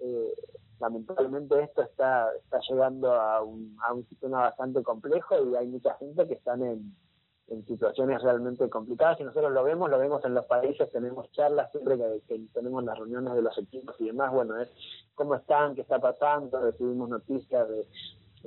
eh, 0.00 0.34
lamentablemente 0.80 1.62
esto 1.62 1.82
está, 1.82 2.28
está 2.36 2.60
llegando 2.68 3.14
a 3.14 3.42
un, 3.42 3.76
a 3.86 3.94
un 3.94 4.06
sistema 4.08 4.40
bastante 4.40 4.82
complejo 4.82 5.36
y 5.48 5.56
hay 5.56 5.66
mucha 5.68 5.94
gente 5.94 6.26
que 6.26 6.34
están 6.34 6.62
en, 6.62 6.94
en 7.48 7.64
situaciones 7.64 8.22
realmente 8.22 8.68
complicadas 8.68 9.20
y 9.20 9.24
nosotros 9.24 9.52
lo 9.52 9.62
vemos, 9.62 9.88
lo 9.88 9.98
vemos 9.98 10.24
en 10.24 10.34
los 10.34 10.46
países, 10.46 10.90
tenemos 10.90 11.30
charlas 11.32 11.70
siempre 11.70 11.96
que, 12.26 12.40
tenemos 12.52 12.84
las 12.84 12.98
reuniones 12.98 13.34
de 13.34 13.42
los 13.42 13.56
equipos 13.56 13.94
y 14.00 14.06
demás, 14.06 14.32
bueno, 14.32 14.60
es 14.60 14.68
cómo 15.14 15.36
están, 15.36 15.74
qué 15.74 15.82
está 15.82 16.00
pasando, 16.00 16.60
recibimos 16.60 17.08
noticias 17.08 17.68
de, 17.68 17.86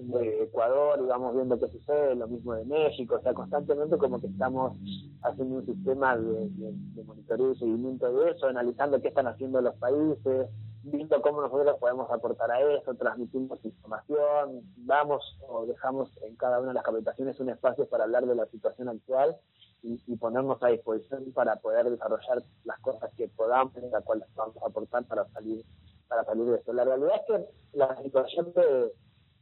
de 0.01 0.43
Ecuador 0.43 0.99
y 1.01 1.07
vamos 1.07 1.35
viendo 1.35 1.59
qué 1.59 1.67
sucede, 1.67 2.15
lo 2.15 2.27
mismo 2.27 2.53
de 2.53 2.65
México, 2.65 3.15
o 3.15 3.21
sea, 3.21 3.33
constantemente 3.33 3.97
como 3.97 4.19
que 4.19 4.27
estamos 4.27 4.77
haciendo 5.21 5.55
un 5.57 5.65
sistema 5.65 6.17
de, 6.17 6.49
de 6.49 7.03
monitoreo 7.03 7.51
y 7.51 7.57
seguimiento 7.57 8.12
de 8.12 8.31
eso, 8.31 8.47
analizando 8.47 9.01
qué 9.01 9.09
están 9.09 9.27
haciendo 9.27 9.62
los 9.62 9.75
países, 9.75 10.47
viendo 10.83 11.21
cómo 11.21 11.41
nosotros 11.41 11.77
podemos 11.79 12.09
aportar 12.12 12.51
a 12.51 12.62
eso, 12.62 12.95
transmitimos 12.95 13.63
información, 13.63 14.62
damos 14.77 15.38
o 15.47 15.65
dejamos 15.65 16.09
en 16.23 16.35
cada 16.35 16.59
una 16.59 16.69
de 16.69 16.75
las 16.75 16.83
capacitaciones 16.83 17.39
un 17.39 17.49
espacio 17.49 17.88
para 17.88 18.05
hablar 18.05 18.25
de 18.25 18.35
la 18.35 18.45
situación 18.47 18.89
actual 18.89 19.35
y, 19.81 19.97
ponernos 20.17 20.62
a 20.62 20.67
disposición 20.67 21.31
para 21.33 21.55
poder 21.57 21.89
desarrollar 21.89 22.43
las 22.65 22.79
cosas 22.79 23.13
que 23.15 23.29
podamos, 23.29 23.73
las 23.91 24.03
cuales 24.03 24.27
a 24.38 24.67
aportar 24.67 25.05
para 25.05 25.25
salir 25.29 25.65
para 26.09 26.25
salir 26.25 26.45
de 26.45 26.55
esto. 26.55 26.73
La 26.73 26.83
realidad 26.83 27.12
es 27.15 27.21
que 27.27 27.77
la 27.77 27.95
situación 28.02 28.52
de, 28.54 28.91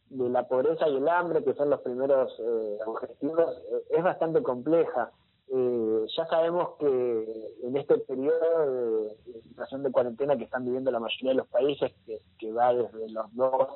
de 0.09 0.29
la 0.29 0.47
pobreza 0.47 0.87
y 0.87 0.97
el 0.97 1.07
hambre, 1.07 1.43
que 1.43 1.53
son 1.53 1.69
los 1.69 1.81
primeros 1.81 2.33
eh, 2.39 2.77
objetivos, 2.85 3.57
eh, 3.71 3.83
es 3.97 4.03
bastante 4.03 4.41
compleja. 4.41 5.11
Eh, 5.49 6.05
ya 6.17 6.25
sabemos 6.27 6.75
que 6.77 7.55
en 7.63 7.77
este 7.77 7.97
periodo 7.99 9.15
de, 9.25 9.41
situación 9.43 9.83
de 9.83 9.91
cuarentena 9.91 10.37
que 10.37 10.43
están 10.43 10.65
viviendo 10.65 10.91
la 10.91 10.99
mayoría 10.99 11.31
de 11.31 11.37
los 11.37 11.47
países, 11.47 11.93
que, 12.37 12.51
va 12.51 12.73
desde 12.73 13.09
los 13.09 13.33
dos 13.33 13.67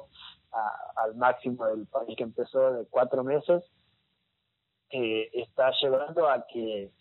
al 0.95 1.15
máximo 1.15 1.65
del 1.67 1.87
país 1.87 2.17
que 2.17 2.23
empezó 2.23 2.73
de 2.73 2.85
cuatro 2.89 3.23
meses, 3.23 3.63
eh, 4.89 5.29
está 5.33 5.71
llevando 5.81 6.27
a 6.27 6.45
que 6.47 6.91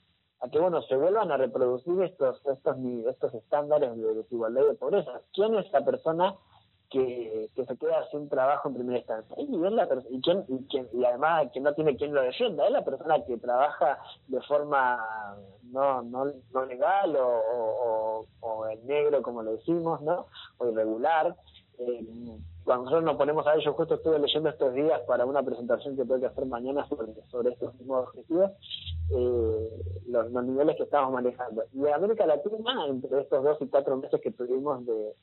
a 0.43 0.49
que 0.49 0.59
bueno 0.59 0.81
se 0.83 0.97
vuelvan 0.97 1.31
a 1.33 1.37
reproducir 1.37 2.01
estos 2.03 2.41
estos 2.47 2.77
estos 3.09 3.35
estándares 3.35 3.95
de 3.97 4.15
desigualdad 4.15 4.63
y 4.63 4.69
de 4.69 4.75
pobreza. 4.75 5.21
¿Quién 5.33 5.57
es 5.57 5.71
la 5.73 5.85
persona 5.85 6.37
que, 6.91 7.49
se 7.55 7.77
queda 7.77 8.09
sin 8.11 8.29
trabajo 8.29 8.69
en 8.69 8.75
primera 8.75 8.99
instancia. 8.99 9.37
Y, 9.39 9.47
la 9.57 9.89
y, 10.11 10.21
quién, 10.21 10.89
y, 10.93 11.05
además 11.05 11.51
que 11.53 11.61
no 11.61 11.73
tiene 11.75 11.97
quien 11.97 12.13
lo 12.13 12.23
defienda, 12.23 12.67
es 12.67 12.73
la 12.73 12.85
persona 12.85 13.25
que 13.25 13.37
trabaja 13.39 13.99
de 14.27 14.41
forma 14.43 15.37
no, 15.71 16.03
no, 16.03 16.27
no 16.53 16.67
legal 16.67 17.17
o, 17.17 17.27
o, 17.29 18.27
o 18.41 18.69
en 18.69 18.87
negro, 18.87 19.23
como 19.23 19.43
lo 19.43 19.53
decimos, 19.53 20.01
¿no? 20.03 20.27
o 20.59 20.67
irregular. 20.67 21.37
Eh, 21.79 22.05
cuando 22.65 22.85
nosotros 22.85 23.05
nos 23.05 23.17
ponemos 23.17 23.47
a 23.47 23.55
ello, 23.55 23.73
justo 23.73 23.95
estuve 23.95 24.19
leyendo 24.19 24.51
estos 24.51 24.75
días 24.75 25.01
para 25.07 25.25
una 25.25 25.43
presentación 25.43 25.97
que 25.97 26.05
tengo 26.05 26.21
que 26.21 26.27
hacer 26.27 26.45
mañana 26.45 26.87
sobre, 26.89 27.13
estos 27.51 27.75
mismos 27.77 28.09
objetivos, 28.09 28.51
eh, 29.11 29.83
los, 30.09 30.31
los, 30.31 30.45
niveles 30.45 30.77
que 30.77 30.83
estamos 30.83 31.13
manejando. 31.13 31.65
Y 31.73 31.87
América 31.89 32.27
Latina, 32.27 32.87
entre 32.87 33.23
estos 33.23 33.43
dos 33.43 33.57
y 33.63 33.67
cuatro 33.67 33.97
meses 33.97 34.21
que 34.21 34.31
tuvimos 34.31 34.85
de, 34.85 35.15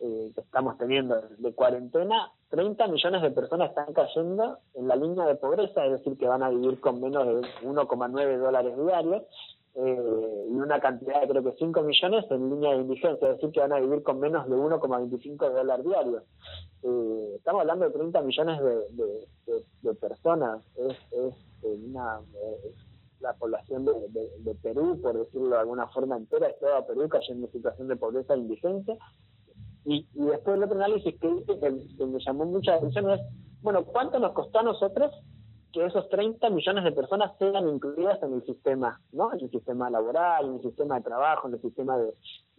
eh, 0.00 0.32
que 0.34 0.40
estamos 0.40 0.76
teniendo 0.76 1.20
de 1.38 1.54
cuarentena, 1.54 2.32
30 2.50 2.88
millones 2.88 3.22
de 3.22 3.30
personas 3.30 3.70
están 3.70 3.92
cayendo 3.94 4.58
en 4.74 4.88
la 4.88 4.96
línea 4.96 5.24
de 5.24 5.36
pobreza, 5.36 5.86
es 5.86 5.92
decir, 5.92 6.18
que 6.18 6.26
van 6.26 6.42
a 6.42 6.50
vivir 6.50 6.80
con 6.80 7.00
menos 7.00 7.26
de 7.26 7.34
1,9 7.66 8.38
dólares 8.38 8.76
diarios, 8.76 9.22
eh, 9.76 10.46
y 10.50 10.54
una 10.54 10.78
cantidad 10.78 11.20
de 11.20 11.28
creo 11.28 11.42
que 11.42 11.52
5 11.58 11.82
millones 11.82 12.24
en 12.30 12.50
línea 12.50 12.72
de 12.72 12.82
indigencia, 12.82 13.28
es 13.28 13.34
decir, 13.36 13.50
que 13.50 13.60
van 13.60 13.72
a 13.72 13.80
vivir 13.80 14.02
con 14.02 14.20
menos 14.20 14.48
de 14.48 14.56
1,25 14.56 15.50
dólares 15.50 15.84
diarios. 15.84 16.22
Eh, 16.82 17.32
estamos 17.36 17.62
hablando 17.62 17.86
de 17.86 17.90
30 17.92 18.20
millones 18.22 18.60
de, 18.62 19.94
personas, 19.94 20.62
es, 20.76 20.96
es 21.12 21.34
una... 21.62 22.20
la 23.20 23.32
población 23.34 23.84
de, 23.84 23.92
de, 24.38 24.54
Perú, 24.56 25.00
por 25.00 25.16
decirlo 25.16 25.50
de 25.50 25.58
alguna 25.58 25.86
forma 25.88 26.16
entera, 26.16 26.48
es 26.48 26.58
toda 26.58 26.86
Perú 26.86 27.08
cayendo 27.08 27.46
en 27.46 27.52
situación 27.52 27.88
de 27.88 27.96
pobreza 27.96 28.34
e 28.34 28.38
indigencia, 28.38 28.96
y, 29.84 30.06
y 30.14 30.24
después 30.24 30.56
el 30.56 30.64
otro 30.64 30.76
análisis 30.76 31.14
que 31.20 31.28
hice, 31.28 31.58
que, 31.58 32.06
me 32.06 32.18
llamó 32.20 32.44
mucha 32.46 32.74
atención, 32.74 33.10
es, 33.10 33.20
bueno, 33.62 33.84
¿cuánto 33.84 34.18
nos 34.18 34.32
costó 34.32 34.60
a 34.60 34.62
nosotros 34.62 35.12
que 35.72 35.84
esos 35.84 36.08
30 36.08 36.50
millones 36.50 36.84
de 36.84 36.92
personas 36.92 37.32
sean 37.38 37.68
incluidas 37.68 38.22
en 38.22 38.34
el 38.34 38.44
sistema, 38.46 39.00
¿no? 39.12 39.32
En 39.32 39.40
el 39.40 39.50
sistema 39.50 39.90
laboral, 39.90 40.46
en 40.46 40.54
el 40.54 40.62
sistema 40.62 40.96
de 40.96 41.02
trabajo, 41.02 41.48
en 41.48 41.54
el 41.54 41.60
sistema 41.60 41.98
de, 41.98 42.14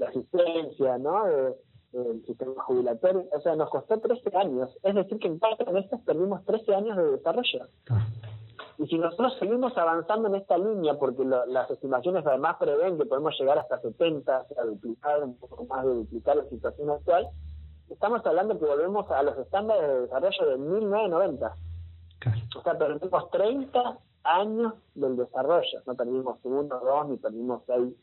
asistencia, 0.06 0.98
¿no? 0.98 1.26
en 1.28 1.56
el 1.94 2.26
sistema 2.26 2.62
jubilatorio. 2.64 3.26
O 3.32 3.40
sea, 3.40 3.56
nos 3.56 3.70
costó 3.70 3.98
13 4.00 4.36
años. 4.36 4.70
Es 4.84 4.94
decir, 4.94 5.18
que 5.18 5.28
en 5.28 5.40
cuatro 5.40 5.72
meses 5.72 5.98
perdimos 6.06 6.44
13 6.44 6.76
años 6.76 6.98
de 6.98 7.12
desarrollo. 7.12 7.68
Y 8.78 8.88
si 8.88 8.97
nosotros 8.97 9.36
seguimos 9.39 9.78
avanzando 9.78 10.28
en 10.28 10.36
esta 10.36 10.58
línea, 10.58 10.97
porque 10.97 11.24
las 11.24 11.70
estimaciones 11.72 12.26
además 12.26 12.58
prevén 12.60 12.97
que 12.97 13.06
podemos 13.06 13.38
llegar 13.39 13.58
hasta 13.58 13.80
70, 13.80 14.45
a 14.58 14.66
duplicar, 14.66 15.24
un 15.24 15.38
poco 15.38 15.66
más 15.66 15.86
de 15.86 15.93
duplicar 15.93 16.36
la 16.36 16.45
situación 16.49 16.89
actual, 16.89 17.30
estamos 17.89 18.26
hablando 18.26 18.60
que 18.60 18.66
volvemos 18.66 19.10
a 19.12 19.24
los 19.24 19.38
estándares 19.38 19.88
de 19.88 20.01
desarrollo 20.01 20.45
de 20.49 20.58
1990. 20.58 21.56
O 22.58 22.62
sea, 22.62 22.78
perdimos 22.78 23.32
30 23.32 23.99
años 24.24 24.74
del 24.95 25.18
desarrollo. 25.18 25.82
No 25.86 25.95
perdimos 25.95 26.39
uno, 26.43 26.64
dos, 26.64 27.08
ni 27.08 27.18
perdimos 27.18 27.62
seis, 27.68 27.93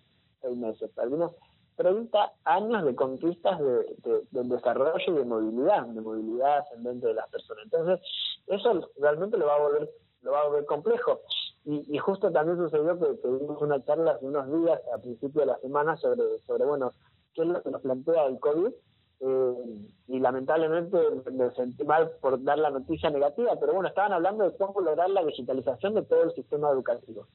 seis 0.40 0.56
meses. 0.56 0.90
Perdimos 0.94 1.32
30 1.76 2.32
años 2.44 2.84
de 2.84 2.94
conquistas 2.94 3.58
de, 3.58 4.24
del 4.30 4.48
desarrollo 4.48 5.04
y 5.06 5.12
de 5.12 5.24
movilidad, 5.24 5.86
de 5.86 6.00
movilidad 6.00 6.58
ascendente 6.58 7.08
de 7.08 7.14
las 7.14 7.28
personas. 7.28 7.64
Entonces, 7.64 8.00
eso 8.46 8.88
realmente 8.98 9.36
lo 9.36 9.46
va 9.46 9.56
a 9.56 9.62
volver 9.62 9.90
lo 10.22 10.32
va 10.32 10.42
a 10.42 10.48
ver 10.48 10.64
complejo. 10.64 11.20
Y, 11.64 11.96
justo 11.98 12.32
también 12.32 12.58
sucedió 12.58 12.98
que 12.98 13.14
tuvimos 13.22 13.62
una 13.62 13.84
charla 13.84 14.12
hace 14.12 14.26
unos 14.26 14.50
días, 14.50 14.80
a 14.92 14.98
principio 14.98 15.42
de 15.42 15.46
la 15.46 15.58
semana, 15.58 15.96
sobre, 15.96 16.40
sobre 16.44 16.64
bueno, 16.64 16.92
qué 17.34 17.42
es 17.42 17.48
lo 17.48 17.62
que 17.62 17.70
nos 17.70 17.82
plantea 17.82 18.26
el 18.26 18.40
COVID. 18.40 18.72
Eh, 19.24 19.54
y 20.08 20.18
lamentablemente 20.18 20.98
me 21.30 21.52
sentí 21.52 21.84
mal 21.84 22.10
por 22.20 22.42
dar 22.42 22.58
la 22.58 22.70
noticia 22.70 23.10
negativa, 23.10 23.54
pero 23.60 23.74
bueno, 23.74 23.88
estaban 23.88 24.12
hablando 24.12 24.42
de 24.42 24.56
cómo 24.56 24.80
lograr 24.80 25.08
la 25.10 25.24
digitalización 25.24 25.94
de 25.94 26.02
todo 26.02 26.24
el 26.24 26.32
sistema 26.32 26.70
educativo. 26.70 27.28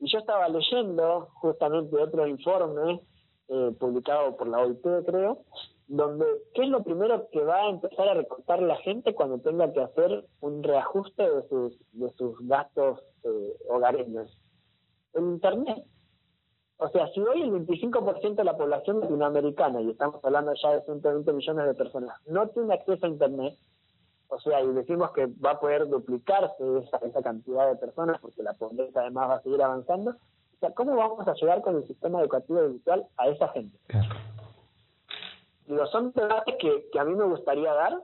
Y 0.00 0.12
yo 0.12 0.18
estaba 0.18 0.46
leyendo 0.50 1.28
justamente 1.34 1.96
otro 1.96 2.26
informe 2.26 3.00
eh, 3.48 3.74
publicado 3.80 4.36
por 4.36 4.48
la 4.48 4.58
OIT, 4.58 4.82
creo, 5.06 5.44
donde 5.90 6.24
qué 6.54 6.62
es 6.62 6.68
lo 6.68 6.84
primero 6.84 7.28
que 7.32 7.42
va 7.42 7.62
a 7.62 7.68
empezar 7.68 8.08
a 8.08 8.14
recortar 8.14 8.62
la 8.62 8.76
gente 8.76 9.12
cuando 9.12 9.38
tenga 9.38 9.72
que 9.72 9.80
hacer 9.80 10.24
un 10.40 10.62
reajuste 10.62 11.28
de 11.28 11.48
sus 11.48 11.76
de 11.92 12.08
sus 12.12 12.38
gastos 12.46 13.00
eh, 13.24 13.56
hogareños 13.68 14.30
el 15.14 15.24
internet. 15.24 15.84
O 16.76 16.88
sea 16.90 17.08
si 17.08 17.20
hoy 17.20 17.42
el 17.42 17.50
25% 17.50 18.36
de 18.36 18.44
la 18.44 18.56
población 18.56 19.00
latinoamericana 19.00 19.80
y 19.80 19.90
estamos 19.90 20.24
hablando 20.24 20.52
ya 20.62 20.74
de 20.74 20.82
120 20.82 21.32
millones 21.32 21.66
de 21.66 21.74
personas 21.74 22.16
no 22.24 22.48
tiene 22.50 22.72
acceso 22.72 23.06
a 23.06 23.08
internet 23.08 23.58
o 24.28 24.38
sea 24.38 24.62
y 24.62 24.68
decimos 24.68 25.10
que 25.10 25.26
va 25.44 25.52
a 25.52 25.60
poder 25.60 25.88
duplicarse 25.88 26.78
esa, 26.84 26.98
esa 26.98 27.20
cantidad 27.20 27.68
de 27.68 27.74
personas 27.74 28.20
porque 28.20 28.44
la 28.44 28.54
pobreza 28.54 29.00
además 29.00 29.28
va 29.28 29.34
a 29.34 29.42
seguir 29.42 29.60
avanzando 29.60 30.12
o 30.12 30.58
sea 30.60 30.72
cómo 30.72 30.94
vamos 30.94 31.26
a 31.26 31.34
llegar 31.34 31.62
con 31.62 31.76
el 31.76 31.86
sistema 31.88 32.20
educativo 32.20 32.60
virtual 32.68 33.06
a 33.16 33.28
esa 33.28 33.48
gente 33.48 33.76
claro 33.88 34.39
Digo, 35.70 35.86
son 35.86 36.10
debates 36.12 36.56
que, 36.58 36.90
que 36.90 36.98
a 36.98 37.04
mí 37.04 37.14
me 37.14 37.24
gustaría 37.24 37.72
dar 37.72 37.96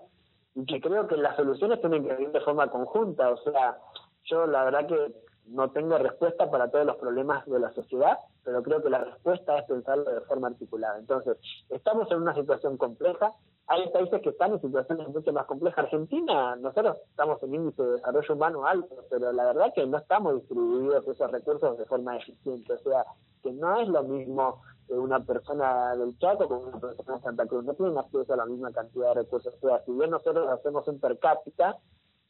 y 0.54 0.64
que 0.66 0.80
creo 0.80 1.08
que 1.08 1.16
las 1.16 1.34
soluciones 1.34 1.80
tienen 1.80 2.06
que 2.06 2.14
venir 2.14 2.30
de 2.30 2.40
forma 2.40 2.70
conjunta. 2.70 3.28
O 3.30 3.36
sea, 3.38 3.76
yo 4.22 4.46
la 4.46 4.62
verdad 4.64 4.86
que 4.86 5.12
no 5.48 5.70
tengo 5.70 5.98
respuesta 5.98 6.50
para 6.50 6.70
todos 6.70 6.86
los 6.86 6.96
problemas 6.96 7.46
de 7.46 7.60
la 7.60 7.72
sociedad, 7.72 8.18
pero 8.44 8.62
creo 8.62 8.82
que 8.82 8.90
la 8.90 9.04
respuesta 9.04 9.58
es 9.58 9.64
pensarlo 9.66 10.04
de 10.04 10.20
forma 10.22 10.48
articulada. 10.48 10.98
Entonces, 10.98 11.36
estamos 11.70 12.10
en 12.10 12.22
una 12.22 12.34
situación 12.34 12.76
compleja, 12.76 13.32
hay 13.68 13.88
países 13.90 14.22
que 14.22 14.28
están 14.28 14.52
en 14.52 14.60
situaciones 14.60 15.08
mucho 15.08 15.32
más 15.32 15.46
complejas. 15.46 15.84
Argentina, 15.84 16.54
nosotros 16.56 16.98
estamos 17.10 17.42
en 17.42 17.54
índice 17.54 17.82
de 17.82 17.92
desarrollo 17.92 18.34
humano 18.34 18.64
alto, 18.64 18.96
pero 19.10 19.32
la 19.32 19.46
verdad 19.46 19.72
que 19.74 19.84
no 19.86 19.98
estamos 19.98 20.36
distribuidos 20.36 21.06
esos 21.08 21.30
recursos 21.32 21.76
de 21.76 21.84
forma 21.86 22.16
eficiente. 22.16 22.72
O 22.74 22.78
sea, 22.78 23.04
que 23.42 23.50
no 23.52 23.80
es 23.80 23.88
lo 23.88 24.04
mismo 24.04 24.62
una 24.88 25.18
persona 25.18 25.96
del 25.96 26.16
Chaco 26.18 26.46
con 26.46 26.58
una 26.58 26.78
persona 26.78 27.16
de 27.16 27.22
Santa 27.22 27.46
Cruz. 27.46 27.64
No 27.64 27.74
tienen 27.74 27.98
acceso 27.98 28.32
a 28.32 28.36
la 28.36 28.46
misma 28.46 28.70
cantidad 28.70 29.08
de 29.08 29.22
recursos. 29.22 29.52
O 29.60 29.68
sea, 29.68 29.82
si 29.84 29.90
bien 29.90 30.10
nosotros 30.10 30.48
hacemos 30.48 30.86
un 30.86 31.00
per 31.00 31.18
cápita, 31.18 31.76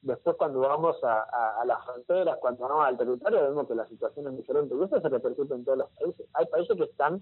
después 0.03 0.37
cuando 0.37 0.61
vamos 0.61 1.03
a, 1.03 1.61
a, 1.61 1.65
las 1.65 1.85
fronteras, 1.85 2.39
cuando 2.41 2.69
vamos 2.69 2.87
al 2.87 2.97
territorio, 2.97 3.43
vemos 3.43 3.67
que 3.67 3.75
la 3.75 3.87
situación 3.87 4.29
es 4.29 4.37
diferente. 4.37 4.75
Y 4.75 4.83
eso 4.83 5.01
se 5.01 5.09
repercute 5.09 5.55
en 5.55 5.65
todos 5.65 5.79
los 5.79 5.91
países. 5.91 6.27
Hay 6.35 6.47
países 6.47 6.77
que 6.77 6.85
están 6.85 7.21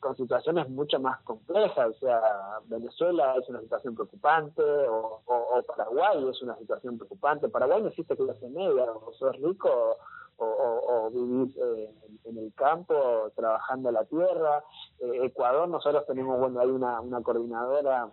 con 0.00 0.16
situaciones 0.16 0.68
mucho 0.68 1.00
más 1.00 1.20
complejas, 1.22 1.88
o 1.88 1.98
sea, 1.98 2.20
Venezuela 2.66 3.34
es 3.40 3.48
una 3.48 3.60
situación 3.60 3.94
preocupante, 3.94 4.62
o, 4.62 5.22
Paraguay 5.66 6.28
es 6.28 6.42
una 6.42 6.56
situación 6.58 6.96
preocupante. 6.96 7.48
Paraguay 7.48 7.82
no 7.82 7.88
existe 7.88 8.16
clase 8.16 8.48
media, 8.48 8.84
o 8.92 9.12
sos 9.14 9.36
rico 9.36 9.96
o, 10.38 10.44
o, 10.44 11.10
vivir 11.10 11.56
eh, 11.58 11.90
en 12.24 12.38
el 12.38 12.52
campo, 12.54 13.32
trabajando 13.34 13.90
la 13.90 14.04
tierra. 14.04 14.62
Eh, 15.00 15.20
Ecuador, 15.24 15.68
nosotros 15.68 16.04
tenemos, 16.06 16.38
bueno, 16.38 16.60
hay 16.60 16.68
una, 16.68 17.00
una 17.00 17.22
coordinadora 17.22 18.10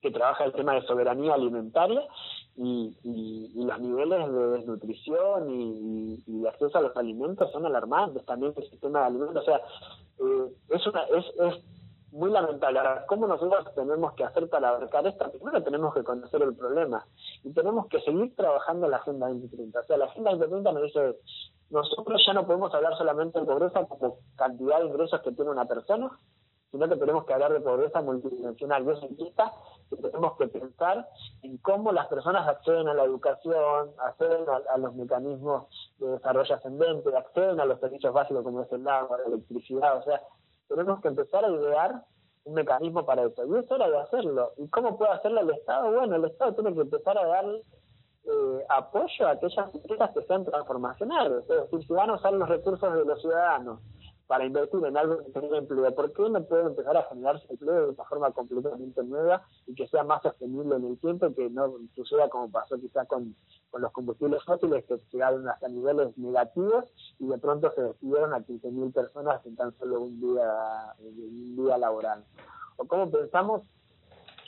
que 0.00 0.10
trabaja 0.10 0.44
el 0.44 0.52
tema 0.52 0.74
de 0.74 0.82
soberanía 0.82 1.34
alimentaria 1.34 2.02
y, 2.62 2.94
y, 3.02 3.64
los 3.64 3.80
niveles 3.80 4.30
de 4.30 4.46
desnutrición 4.48 5.50
y, 5.50 6.22
y, 6.26 6.46
acceso 6.46 6.76
a 6.76 6.82
los 6.82 6.96
alimentos 6.96 7.50
son 7.52 7.64
alarmantes 7.64 8.24
también 8.26 8.52
el 8.54 8.68
sistema 8.68 9.00
de 9.00 9.06
alimentos. 9.06 9.42
O 9.42 9.44
sea, 9.46 9.56
eh, 10.18 10.52
es, 10.68 10.86
una, 10.86 11.02
es, 11.04 11.24
es 11.38 11.64
muy 12.12 12.30
lamentable. 12.30 12.78
Ahora, 12.78 13.06
¿cómo 13.06 13.26
nosotros 13.26 13.74
tenemos 13.74 14.12
que 14.12 14.24
hacer 14.24 14.46
para 14.50 14.68
abarcar 14.68 15.06
esto? 15.06 15.30
Primero 15.30 15.62
tenemos 15.62 15.94
que 15.94 16.04
conocer 16.04 16.42
el 16.42 16.54
problema 16.54 17.06
y 17.42 17.50
tenemos 17.54 17.86
que 17.86 18.00
seguir 18.02 18.36
trabajando 18.36 18.88
la 18.88 18.98
Agenda 18.98 19.28
2030. 19.28 19.80
O 19.80 19.84
sea, 19.84 19.96
la 19.96 20.04
Agenda 20.04 20.30
2030 20.32 20.72
nos 20.72 20.82
dice, 20.82 21.16
nosotros 21.70 22.22
ya 22.26 22.34
no 22.34 22.46
podemos 22.46 22.74
hablar 22.74 22.94
solamente 22.98 23.40
de 23.40 23.46
pobreza 23.46 23.86
como 23.86 24.18
cantidad 24.36 24.80
de 24.80 24.86
ingresos 24.86 25.22
que 25.22 25.32
tiene 25.32 25.50
una 25.50 25.64
persona, 25.64 26.10
sino 26.70 26.88
que 26.88 26.96
tenemos 26.96 27.24
que 27.24 27.32
hablar 27.32 27.52
de 27.52 27.60
pobreza 27.60 28.00
multidimensional. 28.00 28.84
Y 28.84 28.90
eso 28.90 29.06
implica 29.06 29.52
que 29.88 29.96
tenemos 29.96 30.36
que 30.36 30.46
pensar 30.48 31.08
en 31.42 31.56
cómo 31.58 31.92
las 31.92 32.06
personas 32.06 32.46
acceden 32.48 32.88
a 32.88 32.94
la 32.94 33.04
educación, 33.04 33.90
acceden 33.98 34.44
a, 34.72 34.78
los 34.78 34.94
mecanismos 34.94 35.66
de 35.98 36.08
desarrollo 36.10 36.54
ascendente, 36.54 37.16
acceden 37.16 37.60
a 37.60 37.64
los 37.64 37.80
servicios 37.80 38.12
básicos 38.12 38.44
como 38.44 38.62
es 38.62 38.72
el 38.72 38.86
agua, 38.86 39.18
la 39.18 39.34
electricidad. 39.34 39.98
O 39.98 40.02
sea, 40.04 40.22
tenemos 40.68 41.00
que 41.00 41.08
empezar 41.08 41.44
a 41.44 41.50
idear 41.50 42.04
un 42.44 42.54
mecanismo 42.54 43.04
para 43.04 43.24
eso. 43.24 43.44
Y 43.46 43.58
es 43.58 43.70
hora 43.70 43.90
de 43.90 43.98
hacerlo. 43.98 44.52
¿Y 44.56 44.68
cómo 44.68 44.96
puede 44.96 45.12
hacerlo 45.12 45.40
el 45.40 45.50
Estado? 45.50 45.92
Bueno, 45.92 46.16
el 46.16 46.24
Estado 46.26 46.54
tiene 46.54 46.74
que 46.74 46.82
empezar 46.82 47.18
a 47.18 47.26
dar 47.26 47.44
eh, 47.46 48.64
apoyo 48.68 49.26
a 49.26 49.30
aquellas 49.32 49.74
empresas 49.74 50.10
que 50.12 50.22
sean 50.22 50.44
transformacionales. 50.44 51.42
Es 51.42 51.48
decir, 51.48 51.86
si 51.86 51.92
van 51.92 52.10
a 52.10 52.14
usar 52.14 52.32
los 52.32 52.48
recursos 52.48 52.94
de 52.94 53.04
los 53.04 53.20
ciudadanos 53.20 53.80
para 54.30 54.44
invertir 54.44 54.84
en 54.84 54.96
algo 54.96 55.18
que 55.24 55.32
tenga 55.32 55.58
empleo, 55.58 55.92
¿por 55.92 56.12
qué 56.12 56.30
no 56.30 56.44
puede 56.44 56.66
empezar 56.66 56.96
a 56.96 57.02
generarse 57.08 57.44
empleo 57.50 57.86
de 57.86 57.88
una 57.94 58.04
forma 58.04 58.30
completamente 58.30 59.02
nueva 59.02 59.42
y 59.66 59.74
que 59.74 59.88
sea 59.88 60.04
más 60.04 60.22
sostenible 60.22 60.76
en 60.76 60.84
el 60.84 60.98
tiempo 60.98 61.34
que 61.34 61.50
no 61.50 61.74
suceda 61.96 62.28
como 62.28 62.48
pasó 62.48 62.78
quizá 62.78 63.06
con, 63.06 63.34
los 63.76 63.90
combustibles 63.90 64.40
fósiles 64.44 64.84
que 64.84 65.00
llegaron 65.10 65.48
hasta 65.48 65.66
niveles 65.66 66.16
negativos 66.16 66.84
y 67.18 67.26
de 67.26 67.38
pronto 67.38 67.72
se 67.72 67.82
despidieron 67.82 68.32
a 68.32 68.38
15.000 68.38 68.92
personas 68.92 69.44
en 69.46 69.56
tan 69.56 69.76
solo 69.78 70.02
un 70.02 70.20
día, 70.20 70.94
un 71.00 71.56
día 71.56 71.76
laboral? 71.76 72.24
¿O 72.76 72.84
cómo 72.84 73.10
pensamos 73.10 73.62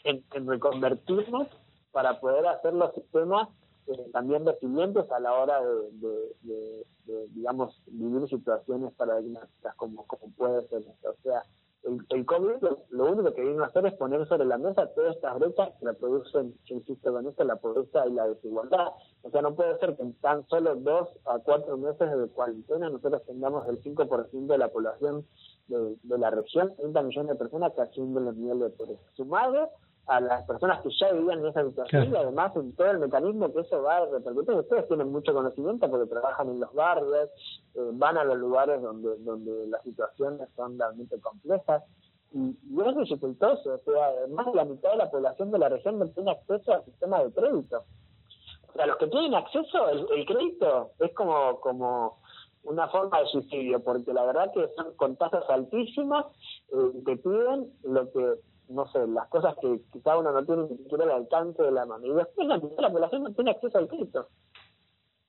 en, 0.05 0.23
reconvertirnos 0.47 1.49
para 1.91 2.21
poder 2.21 2.47
hacer 2.47 2.73
los 2.73 2.95
sistemas 2.95 3.49
eh, 3.87 4.11
también 4.13 4.47
resilientes 4.47 5.11
a 5.11 5.21
la 5.21 5.33
hora 5.33 5.61
de, 5.63 6.87
digamos, 7.31 7.83
vivir 7.87 8.29
situaciones 8.29 8.93
paradigmáticas 8.95 9.75
como, 9.77 10.07
como 10.07 10.33
puede 10.35 10.67
ser. 10.69 10.83
O 11.03 11.15
sea, 11.23 11.43
el, 11.85 11.99
el 12.11 12.25
COVID 12.25 12.63
lo, 12.91 13.13
único 13.13 13.35
que 13.35 13.43
vino 13.43 13.65
a 13.65 13.67
hacer 13.67 13.85
es 13.87 13.95
poner 13.95 14.27
sobre 14.29 14.45
la 14.45 14.57
mesa 14.57 14.87
todas 14.95 15.17
estas 15.17 15.39
brechas 15.39 15.71
que 15.79 15.87
reproducen, 15.87 16.55
yo 16.65 16.77
insisto 16.77 17.19
esto, 17.19 17.45
la 17.45 17.57
pobreza 17.57 18.07
y 18.07 18.13
la 18.13 18.29
desigualdad. 18.29 18.89
O 19.23 19.31
sea, 19.31 19.43
no 19.43 19.55
puede 19.55 19.77
ser 19.79 19.97
que 19.97 20.03
en 20.03 20.13
tan 20.15 20.47
solo 20.49 20.77
dos 20.77 21.09
a 21.25 21.41
cuatro 21.41 21.77
meses 21.77 22.17
de 22.17 22.29
cuarentena 22.29 22.89
nosotros 22.89 23.23
tengamos 23.27 23.69
el 23.69 23.83
5% 23.83 24.47
de 24.47 24.59
la 24.59 24.69
población 24.69 25.27
de, 25.67 25.97
de, 26.03 26.19
la 26.19 26.31
región, 26.31 26.75
30 26.77 27.03
millones 27.03 27.33
de 27.33 27.39
personas 27.39 27.73
que 27.73 27.83
ascienden 27.83 28.29
el 28.29 28.39
nivel 28.39 28.61
de 28.61 28.71
pobreza. 28.71 29.03
Sumado 29.15 29.71
a 30.07 30.21
las 30.21 30.45
personas 30.45 30.83
que 30.83 30.91
ya 30.99 31.13
vivían 31.13 31.41
en 31.41 31.47
esa 31.47 31.65
situación 31.65 32.13
y 32.13 32.17
además 32.17 32.55
en 32.57 32.75
todo 32.75 32.91
el 32.91 32.99
mecanismo 32.99 33.53
que 33.53 33.61
eso 33.61 33.83
va 33.83 33.99
a 33.99 34.07
repercutir. 34.07 34.55
Ustedes 34.55 34.89
tienen 34.89 35.13
mucho 35.13 35.33
conocimiento 35.33 35.89
porque 35.89 36.11
trabajan 36.11 36.49
en 36.49 36.61
los 36.61 36.73
barrios, 36.75 37.31
eh, 37.75 37.91
van 37.93 38.19
a 38.19 38.25
los 38.25 38.37
lugares 38.39 38.83
donde, 38.83 39.17
donde 39.19 39.67
las 39.69 39.83
situaciones 39.83 40.49
son 40.57 40.79
realmente 40.79 41.21
complejas 41.21 41.85
y, 42.33 42.57
y 42.69 42.81
es 42.85 42.97
dificultoso. 42.97 43.75
O 43.75 43.79
sea, 43.79 44.27
más 44.31 44.47
de 44.47 44.55
la 44.55 44.65
mitad 44.65 44.91
de 44.91 44.97
la 44.97 45.11
población 45.11 45.53
de 45.53 45.59
la 45.59 45.69
región 45.69 45.99
no 45.99 46.09
tiene 46.09 46.33
acceso 46.33 46.73
al 46.73 46.85
sistema 46.85 47.23
de 47.23 47.33
crédito. 47.33 47.85
O 48.69 48.73
sea, 48.73 48.87
los 48.87 48.97
que 48.97 49.07
tienen 49.07 49.35
acceso, 49.35 49.89
el, 49.89 50.07
el 50.17 50.27
crédito 50.27 50.91
es 50.99 51.13
como, 51.15 51.61
como 51.61 52.19
una 52.65 52.89
forma 52.89 53.21
de 53.21 53.27
suicidio, 53.27 53.83
porque 53.83 54.13
la 54.13 54.25
verdad 54.25 54.53
que 54.53 54.69
son 54.77 54.95
con 54.97 55.17
tasas 55.17 55.49
altísimas, 55.49 56.27
eh, 56.73 57.03
te 57.05 57.17
piden 57.19 57.73
lo 57.83 58.11
que 58.13 58.35
no 58.69 58.87
sé, 58.89 59.07
las 59.07 59.29
cosas 59.29 59.55
que 59.61 59.81
quizá 59.93 60.17
uno 60.17 60.33
no 60.33 60.45
tiene 60.45 60.63
ni 60.69 60.77
siquiera 60.79 61.05
el 61.05 61.11
alcance 61.11 61.63
de 61.63 61.71
la 61.71 61.87
mano. 61.87 62.07
Y 62.07 62.15
después 62.15 62.47
la, 62.47 62.57
la 62.57 62.91
población 62.91 63.23
no 63.25 63.33
tiene 63.33 63.51
acceso 63.51 63.79
al 63.79 63.89
crédito. 63.89 64.29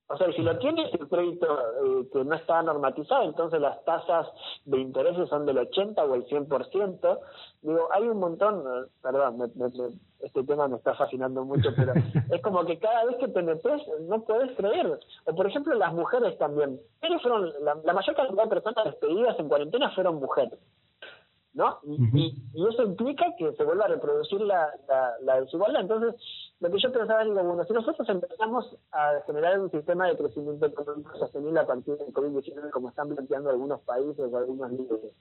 O 0.08 0.18
sea, 0.18 0.32
si 0.34 0.42
lo 0.42 0.58
tiene 0.60 0.84
el 0.92 1.08
crédito 1.08 1.48
eh, 1.60 2.08
que 2.12 2.24
no 2.24 2.36
está 2.36 2.62
normatizado, 2.62 3.24
entonces 3.24 3.60
las 3.60 3.84
tasas 3.86 4.28
de 4.66 4.80
intereses 4.80 5.30
son 5.30 5.46
del 5.46 5.58
80 5.58 6.04
o 6.04 6.16
el 6.16 6.26
100%. 6.28 7.20
Digo, 7.62 7.88
hay 7.92 8.04
un 8.04 8.20
montón, 8.20 8.60
eh, 8.60 8.88
perdón, 9.02 9.52
este 10.20 10.44
tema 10.44 10.68
me 10.68 10.78
está 10.78 10.94
fascinando 10.94 11.46
mucho, 11.46 11.70
pero 11.76 11.94
es 12.32 12.42
como 12.42 12.66
que 12.66 12.78
cada 12.80 13.06
vez 13.06 13.16
que 13.18 13.30
penetres 13.30 13.82
no 14.02 14.22
puedes 14.24 14.56
creer. 14.58 15.00
O 15.26 15.36
por 15.36 15.48
ejemplo, 15.48 15.74
las 15.74 15.94
mujeres 15.94 16.38
también. 16.38 16.80
Pero 17.00 17.20
fueron, 17.20 17.52
la, 17.62 17.76
la 17.84 17.94
mayor 17.94 18.16
cantidad 18.16 18.44
de 18.44 18.50
personas 18.50 18.86
despedidas 18.86 19.40
en 19.40 19.48
cuarentena 19.48 19.90
fueron 19.96 20.18
mujeres. 20.18 20.60
¿No? 21.54 21.80
Y, 21.84 22.34
y, 22.54 22.68
eso 22.68 22.84
implica 22.84 23.26
que 23.38 23.54
se 23.54 23.64
vuelva 23.64 23.86
a 23.86 23.90
reproducir 23.90 24.42
la, 24.42 24.70
la, 25.22 25.42
desigualdad. 25.42 25.82
Entonces, 25.82 26.16
lo 26.60 26.72
que 26.72 26.80
yo 26.80 26.92
pensaba, 26.92 27.24
digo, 27.24 27.44
bueno, 27.44 27.64
si 27.66 27.74
nosotros 27.74 28.08
empezamos 28.10 28.76
a 28.92 29.22
generar 29.26 29.60
un 29.60 29.70
sistema 29.70 30.08
de 30.08 30.18
crecimiento 30.18 30.66
económico 30.66 31.16
sostenible 31.18 31.60
a 31.60 31.68
partir 31.68 31.96
del 31.98 32.14
COVID-19, 32.14 32.72
como 32.72 32.90
están 32.90 33.10
planteando 33.10 33.52
algunos 33.52 33.82
países 33.82 34.20
o 34.20 34.38
algunos 34.38 34.72
líderes, 34.72 35.14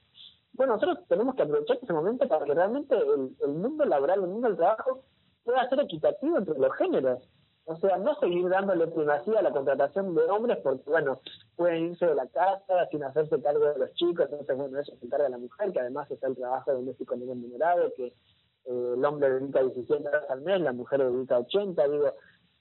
bueno, 0.53 0.73
nosotros 0.73 0.99
tenemos 1.07 1.35
que 1.35 1.43
aprovechar 1.43 1.77
ese 1.81 1.93
momento 1.93 2.27
para 2.27 2.45
que 2.45 2.53
realmente 2.53 2.95
el, 2.95 3.35
el 3.41 3.53
mundo 3.53 3.85
laboral, 3.85 4.23
el 4.23 4.29
mundo 4.29 4.47
del 4.47 4.57
trabajo, 4.57 5.03
pueda 5.43 5.67
ser 5.69 5.79
equitativo 5.81 6.37
entre 6.37 6.57
los 6.57 6.75
géneros. 6.75 7.19
O 7.65 7.77
sea, 7.77 7.97
no 7.97 8.13
seguir 8.15 8.49
dándole 8.49 8.87
primacía 8.87 9.39
a 9.39 9.41
la 9.41 9.51
contratación 9.51 10.13
de 10.15 10.23
hombres 10.23 10.57
porque, 10.61 10.89
bueno, 10.89 11.21
pueden 11.55 11.91
irse 11.91 12.05
de 12.05 12.15
la 12.15 12.27
casa 12.27 12.87
sin 12.91 13.03
hacerse 13.03 13.41
cargo 13.41 13.65
de 13.65 13.79
los 13.79 13.93
chicos, 13.93 14.27
entonces, 14.31 14.57
bueno, 14.57 14.79
eso 14.79 14.93
se 14.97 15.05
encarga 15.05 15.25
de 15.25 15.31
la 15.31 15.37
mujer, 15.37 15.71
que 15.71 15.79
además 15.79 16.11
está 16.11 16.27
el 16.27 16.35
trabajo 16.35 16.73
doméstico 16.73 17.15
nivel 17.15 17.41
numerado, 17.41 17.93
que 17.95 18.07
eh, 18.07 18.93
el 18.97 19.05
hombre 19.05 19.29
dedica 19.29 19.61
17 19.61 20.07
horas 20.07 20.29
al 20.29 20.41
mes, 20.41 20.59
la 20.59 20.73
mujer 20.73 20.99
dedica 21.09 21.39
80, 21.39 21.87
digo, 21.87 22.13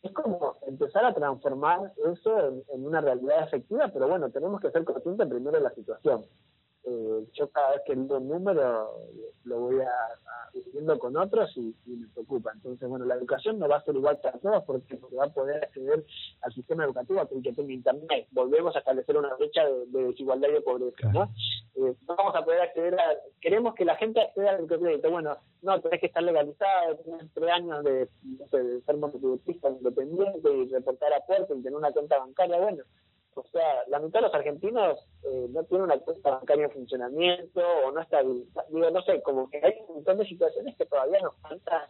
es 0.02 0.12
como 0.12 0.56
empezar 0.68 1.04
a 1.04 1.14
transformar 1.14 1.92
eso 2.12 2.48
en, 2.48 2.62
en 2.72 2.86
una 2.86 3.00
realidad 3.00 3.42
efectiva, 3.42 3.90
pero 3.92 4.06
bueno, 4.08 4.30
tenemos 4.30 4.60
que 4.60 4.70
ser 4.70 4.84
conscientes 4.84 5.26
primero 5.28 5.56
de 5.58 5.64
la 5.64 5.74
situación 5.74 6.24
eh, 6.84 7.26
yo 7.34 7.48
cada 7.50 7.72
vez 7.72 7.82
que 7.86 7.94
digo 7.94 8.16
un 8.16 8.28
número 8.28 8.90
lo 9.44 9.60
voy 9.60 9.80
a, 9.80 9.88
viendo 10.72 10.98
con 10.98 11.16
otros 11.16 11.50
y, 11.56 11.74
me 11.86 12.08
preocupa. 12.08 12.52
Entonces, 12.54 12.88
bueno, 12.88 13.04
la 13.04 13.14
educación 13.14 13.58
no 13.58 13.68
va 13.68 13.76
a 13.76 13.84
ser 13.84 13.94
igual 13.94 14.18
para 14.20 14.38
todos 14.38 14.64
porque, 14.64 14.98
va 15.16 15.26
a 15.26 15.32
poder 15.32 15.64
acceder 15.64 16.04
al 16.42 16.52
sistema 16.52 16.84
educativo 16.84 17.20
aquel 17.20 17.42
que 17.42 17.52
tenga 17.52 17.72
internet. 17.72 18.26
Volvemos 18.32 18.74
a 18.74 18.80
establecer 18.80 19.16
una 19.16 19.34
brecha 19.34 19.64
de, 19.64 20.04
desigualdad 20.06 20.48
y 20.48 20.52
de 20.52 20.60
pobreza, 20.60 21.12
¿no? 21.12 21.24
Eh, 21.74 21.94
no 22.06 22.16
vamos 22.16 22.34
a 22.34 22.44
poder 22.44 22.62
acceder 22.62 22.98
a... 22.98 23.16
Queremos 23.40 23.74
que 23.74 23.84
la 23.84 23.96
gente 23.96 24.20
acceda 24.20 24.50
al 24.50 24.66
crédito. 24.66 25.10
Bueno, 25.10 25.36
no, 25.62 25.80
tenés 25.80 26.00
que 26.00 26.06
estar 26.06 26.22
legalizado, 26.22 26.96
tener 26.96 27.26
tres 27.32 27.50
años 27.50 27.84
de, 27.84 28.08
no 28.22 28.46
sé, 28.48 28.62
de 28.62 28.80
ser 28.82 28.96
monotributista 28.96 29.70
independiente 29.70 30.52
y 30.52 30.68
reportar 30.68 31.12
a 31.12 31.20
puerto 31.20 31.54
y 31.54 31.62
tener 31.62 31.76
una 31.76 31.92
cuenta 31.92 32.18
bancaria. 32.18 32.58
Bueno, 32.58 32.84
o 33.34 33.44
sea, 33.50 33.84
la 33.88 33.98
mitad 33.98 34.20
de 34.20 34.26
los 34.26 34.34
argentinos 34.34 34.98
eh, 35.22 35.46
no 35.50 35.64
tienen 35.64 35.84
una 35.84 35.98
cuenta 35.98 36.30
bancaria 36.30 36.66
en 36.66 36.70
funcionamiento 36.70 37.60
o 37.86 37.90
no 37.90 38.00
está 38.00 38.22
Digo, 38.22 38.90
no 38.90 39.02
sé, 39.02 39.22
como 39.22 39.48
que 39.48 39.58
hay 39.64 39.74
un 39.88 39.96
montón 39.96 40.18
de 40.18 40.26
situaciones 40.26 40.76
que 40.76 40.86
todavía 40.86 41.20
nos 41.20 41.36
falta 41.36 41.88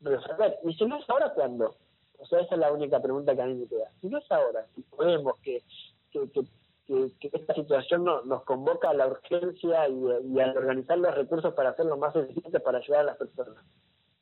resolver. 0.00 0.58
Y 0.64 0.74
si 0.74 0.86
no 0.86 0.98
es 0.98 1.08
ahora, 1.10 1.32
¿cuándo? 1.34 1.76
O 2.18 2.26
sea, 2.26 2.40
esa 2.40 2.54
es 2.54 2.60
la 2.60 2.72
única 2.72 3.00
pregunta 3.00 3.34
que 3.34 3.42
a 3.42 3.46
mí 3.46 3.54
me 3.54 3.66
queda. 3.66 3.90
Si 4.00 4.08
no 4.08 4.18
es 4.18 4.30
ahora, 4.30 4.66
si 4.74 4.82
podemos 4.82 5.38
que, 5.40 5.62
que, 6.10 6.28
que, 6.30 7.30
esta 7.32 7.54
situación 7.54 8.04
nos 8.04 8.42
convoca 8.44 8.90
a 8.90 8.94
la 8.94 9.06
urgencia 9.06 9.88
y, 9.88 10.04
y, 10.34 10.40
a 10.40 10.52
organizar 10.52 10.98
los 10.98 11.14
recursos 11.14 11.54
para 11.54 11.70
hacerlo 11.70 11.96
más 11.96 12.14
eficiente 12.16 12.58
para 12.60 12.78
ayudar 12.78 13.00
a 13.00 13.04
las 13.04 13.16
personas. 13.16 13.64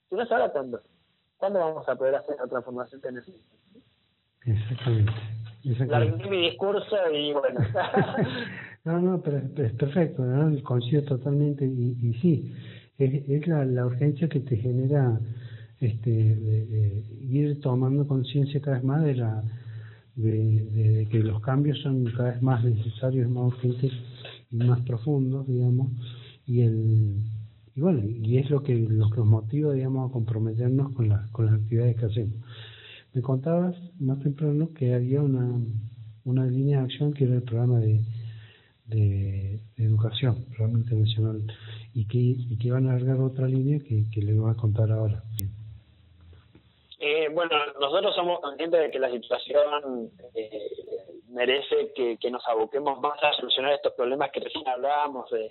Si 0.09 0.14
no 0.14 0.22
es 0.22 0.30
ahora, 0.30 0.50
¿cuándo? 0.50 0.80
¿Cuándo 1.38 1.61
vamos 1.61 1.88
a 1.88 1.94
poder 1.96 2.16
hacer 2.16 2.36
la 2.36 2.46
transformación 2.46 3.00
que 3.00 3.12
necesitamos? 3.12 3.59
Exactamente. 4.44 5.12
Largué 5.86 6.28
mi 6.28 6.50
discurso 6.50 6.96
y 7.12 7.32
bueno. 7.32 7.60
no, 8.84 9.00
no, 9.00 9.20
pero 9.20 9.38
es 9.38 9.72
perfecto, 9.72 10.24
¿no? 10.24 10.62
coincido 10.62 11.02
totalmente 11.02 11.64
y, 11.66 11.96
y 12.00 12.14
sí, 12.14 12.52
es, 12.98 13.28
es 13.28 13.46
la, 13.46 13.64
la 13.64 13.86
urgencia 13.86 14.28
que 14.28 14.40
te 14.40 14.56
genera 14.56 15.20
este 15.80 16.10
de, 16.10 17.04
ir 17.20 17.60
tomando 17.60 18.06
conciencia 18.06 18.60
cada 18.60 18.76
vez 18.76 18.84
más 18.84 19.04
de 19.04 19.14
la 19.14 19.42
de, 20.16 20.64
de, 20.64 21.08
que 21.08 21.20
los 21.20 21.40
cambios 21.40 21.78
son 21.80 22.04
cada 22.16 22.32
vez 22.32 22.42
más 22.42 22.64
necesarios, 22.64 23.30
más 23.30 23.52
urgentes 23.52 23.92
y 24.50 24.56
más 24.56 24.80
profundos, 24.80 25.46
digamos, 25.46 25.92
y 26.46 26.62
el 26.62 27.22
y 27.78 27.80
bueno, 27.80 28.00
y 28.04 28.38
es 28.38 28.50
lo 28.50 28.60
que, 28.64 28.74
lo 28.74 29.08
que 29.08 29.18
nos 29.18 29.26
motiva, 29.28 29.72
digamos, 29.72 30.10
a 30.10 30.12
comprometernos 30.12 30.92
con, 30.94 31.08
la, 31.08 31.28
con 31.30 31.46
las 31.46 31.54
actividades 31.54 31.94
que 31.94 32.06
hacemos. 32.06 32.34
Me 33.18 33.22
contabas 33.22 33.74
más 33.98 34.20
temprano 34.20 34.68
que 34.78 34.94
había 34.94 35.20
una, 35.20 35.60
una 36.24 36.46
línea 36.46 36.78
de 36.78 36.84
acción 36.84 37.12
que 37.12 37.24
era 37.24 37.34
el 37.34 37.42
programa 37.42 37.80
de, 37.80 37.98
de, 38.86 39.58
educación, 39.76 40.44
programa 40.56 40.78
internacional, 40.78 41.42
y 41.94 42.06
que, 42.06 42.16
y 42.16 42.56
que 42.56 42.68
iban 42.68 42.86
a 42.86 42.92
alargar 42.92 43.20
otra 43.20 43.48
línea 43.48 43.80
que, 43.80 44.04
que 44.14 44.22
le 44.22 44.34
voy 44.34 44.52
a 44.52 44.54
contar 44.54 44.92
ahora. 44.92 45.20
Eh, 47.00 47.28
bueno, 47.34 47.56
nosotros 47.80 48.14
somos 48.14 48.38
conscientes 48.38 48.82
de 48.82 48.90
que 48.92 49.00
la 49.00 49.10
situación 49.10 50.12
eh, 50.36 50.70
merece 51.30 51.90
que, 51.96 52.18
que 52.18 52.30
nos 52.30 52.46
aboquemos 52.46 53.00
más 53.00 53.18
a 53.20 53.32
solucionar 53.32 53.72
estos 53.72 53.94
problemas 53.94 54.30
que 54.30 54.38
recién 54.38 54.68
hablábamos 54.68 55.28
de, 55.32 55.50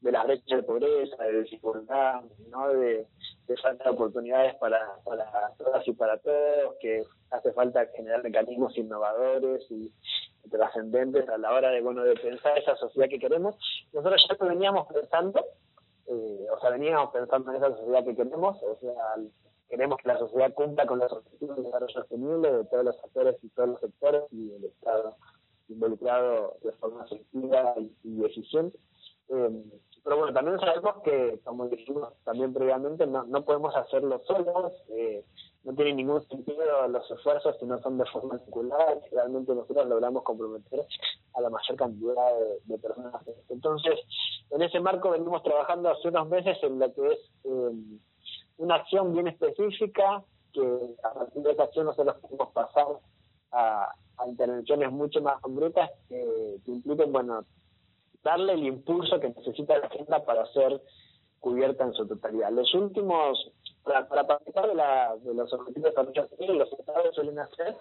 de 0.00 0.12
las 0.12 0.26
brechas 0.26 0.60
de 0.60 0.62
pobreza, 0.62 1.22
de 1.24 1.32
desigualdad, 1.32 2.22
¿no? 2.50 2.68
de, 2.68 3.06
de 3.50 3.56
falta 3.56 3.84
de 3.84 3.90
oportunidades 3.90 4.54
para, 4.56 4.80
para 5.04 5.52
todas 5.58 5.86
y 5.86 5.92
para 5.92 6.18
todos, 6.18 6.76
que 6.80 7.04
hace 7.30 7.52
falta 7.52 7.86
generar 7.96 8.22
mecanismos 8.22 8.76
innovadores 8.78 9.68
y, 9.70 9.92
trascendentes 10.50 11.28
a 11.28 11.38
la 11.38 11.52
hora 11.52 11.70
de 11.70 11.80
bueno 11.80 12.02
de 12.02 12.14
pensar 12.16 12.58
esa 12.58 12.74
sociedad 12.74 13.08
que 13.08 13.20
queremos. 13.20 13.56
Nosotros 13.92 14.26
ya 14.28 14.46
veníamos 14.46 14.86
pensando, 14.92 15.44
eh, 16.06 16.46
o 16.50 16.58
sea, 16.60 16.70
veníamos 16.70 17.10
pensando 17.12 17.50
en 17.50 17.56
esa 17.58 17.76
sociedad 17.76 18.04
que 18.04 18.16
queremos, 18.16 18.56
o 18.62 18.76
sea, 18.80 18.94
queremos 19.68 19.98
que 19.98 20.08
la 20.08 20.18
sociedad 20.18 20.52
cumpla 20.54 20.86
con 20.86 20.98
los 20.98 21.12
objetivos 21.12 21.56
de 21.56 21.62
desarrollo 21.62 21.92
sostenible 21.92 22.52
de 22.52 22.64
todos 22.64 22.84
los 22.84 23.04
actores 23.04 23.36
y 23.42 23.48
todos 23.50 23.68
los 23.68 23.80
sectores 23.80 24.22
y 24.32 24.52
el 24.54 24.64
Estado 24.64 25.16
involucrado 25.68 26.56
de 26.64 26.72
forma 26.72 27.04
efectiva 27.04 27.74
y, 28.02 28.24
eficiente. 28.24 28.78
Eh, 29.28 29.64
pero 30.02 30.16
bueno, 30.16 30.32
también 30.32 30.58
sabemos 30.58 31.02
que, 31.04 31.40
como 31.44 31.66
dijimos 31.68 32.12
también 32.24 32.52
previamente, 32.52 33.06
no, 33.06 33.24
no 33.24 33.44
podemos 33.44 33.74
hacerlo 33.76 34.20
solos, 34.26 34.72
eh, 34.88 35.24
no 35.64 35.74
tiene 35.74 35.94
ningún 35.94 36.26
sentido 36.26 36.88
los 36.88 37.10
esfuerzos 37.10 37.56
si 37.58 37.66
no 37.66 37.80
son 37.82 37.98
de 37.98 38.06
forma 38.06 38.38
circular, 38.38 39.00
si 39.04 39.14
realmente 39.14 39.54
nosotros 39.54 39.86
logramos 39.86 40.22
comprometer 40.22 40.86
a 41.34 41.40
la 41.40 41.50
mayor 41.50 41.76
cantidad 41.76 42.14
de, 42.64 42.78
personas. 42.78 43.22
Entonces, 43.50 44.00
en 44.50 44.62
ese 44.62 44.80
marco 44.80 45.10
venimos 45.10 45.42
trabajando 45.42 45.90
hace 45.90 46.08
unos 46.08 46.28
meses 46.28 46.56
en 46.62 46.78
lo 46.78 46.92
que 46.94 47.06
es 47.08 47.18
eh, 47.44 47.70
una 48.56 48.76
acción 48.76 49.12
bien 49.12 49.28
específica, 49.28 50.22
que 50.52 50.96
a 51.04 51.12
partir 51.12 51.42
de 51.42 51.52
esa 51.52 51.64
acción 51.64 51.86
nosotros 51.86 52.16
podemos 52.20 52.52
pasar 52.52 52.86
a, 53.52 53.94
a 54.16 54.28
intervenciones 54.28 54.90
mucho 54.90 55.20
más 55.20 55.40
concretas 55.40 55.90
que, 56.08 56.56
que 56.64 56.70
impliquen, 56.70 57.12
bueno, 57.12 57.44
darle 58.22 58.54
el 58.54 58.66
impulso 58.66 59.20
que 59.20 59.30
necesita 59.30 59.78
la 59.78 59.86
agenda 59.86 60.24
para 60.24 60.46
ser 60.52 60.80
cubierta 61.38 61.84
en 61.84 61.94
su 61.94 62.06
totalidad. 62.06 62.50
Los 62.52 62.72
últimos 62.74 63.50
para, 63.82 64.06
para 64.08 64.26
participar 64.26 64.68
de, 64.68 64.74
la, 64.74 65.16
de 65.16 65.34
los 65.34 65.52
objetivos 65.52 65.84
de 65.84 65.90
desarrollo 65.90 66.54
los 66.54 66.72
estados 66.72 67.14
suelen 67.14 67.38
hacer 67.38 67.76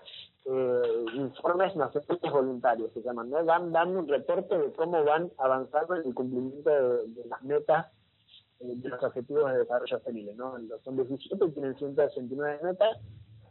eh, 0.46 1.06
informes 1.16 1.76
nacionales 1.76 2.32
voluntarios, 2.32 2.92
se 2.94 3.02
llaman, 3.02 3.30
¿no? 3.30 3.44
Van 3.44 3.72
dando 3.72 4.00
un 4.00 4.08
reporte 4.08 4.58
de 4.58 4.72
cómo 4.74 5.04
van 5.04 5.32
avanzando 5.38 5.96
en 5.96 6.08
el 6.08 6.14
cumplimiento 6.14 6.70
de, 6.70 7.26
las 7.26 7.42
metas 7.44 7.88
eh, 8.62 8.74
de 8.76 8.90
los 8.90 9.04
objetivos 9.04 9.52
de 9.52 9.60
desarrollo 9.60 9.88
sostenible, 9.88 10.34
¿no? 10.36 10.56
Son 10.84 10.96
17 10.96 11.46
y 11.46 11.52
tienen 11.52 11.78
169 11.78 12.60
metas 12.64 12.98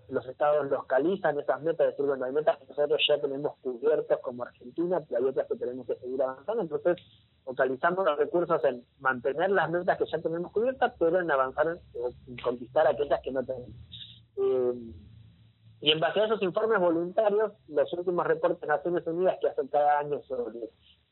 los 0.08 0.26
estados 0.26 0.70
localizan 0.70 1.38
esas 1.38 1.60
metas, 1.62 1.88
decir, 1.88 2.06
bueno, 2.06 2.24
hay 2.24 2.32
metas 2.32 2.56
que 2.58 2.66
nosotros 2.66 3.00
ya 3.06 3.20
tenemos 3.20 3.56
cubiertas 3.60 4.18
como 4.20 4.42
Argentina, 4.42 5.00
pero 5.06 5.20
hay 5.20 5.28
otras 5.28 5.46
que 5.46 5.56
tenemos 5.56 5.86
que 5.86 5.96
seguir 5.96 6.22
avanzando, 6.22 6.62
entonces 6.62 6.96
focalizamos 7.44 8.04
los 8.04 8.18
recursos 8.18 8.64
en 8.64 8.84
mantener 9.00 9.50
las 9.50 9.70
metas 9.70 9.98
que 9.98 10.06
ya 10.06 10.18
tenemos 10.18 10.50
cubiertas, 10.52 10.94
pero 10.98 11.20
en 11.20 11.30
avanzar 11.30 11.78
en 12.26 12.36
conquistar 12.38 12.86
aquellas 12.86 13.20
que 13.22 13.32
no 13.32 13.44
tenemos. 13.44 13.76
Eh, 14.36 14.72
y 15.80 15.92
en 15.92 16.00
base 16.00 16.20
a 16.20 16.26
esos 16.26 16.42
informes 16.42 16.80
voluntarios, 16.80 17.52
los 17.68 17.92
últimos 17.92 18.26
reportes 18.26 18.60
de 18.62 18.66
Naciones 18.66 19.06
Unidas 19.06 19.38
que 19.40 19.48
hacen 19.48 19.68
cada 19.68 20.00
año 20.00 20.20
sobre, 20.22 20.70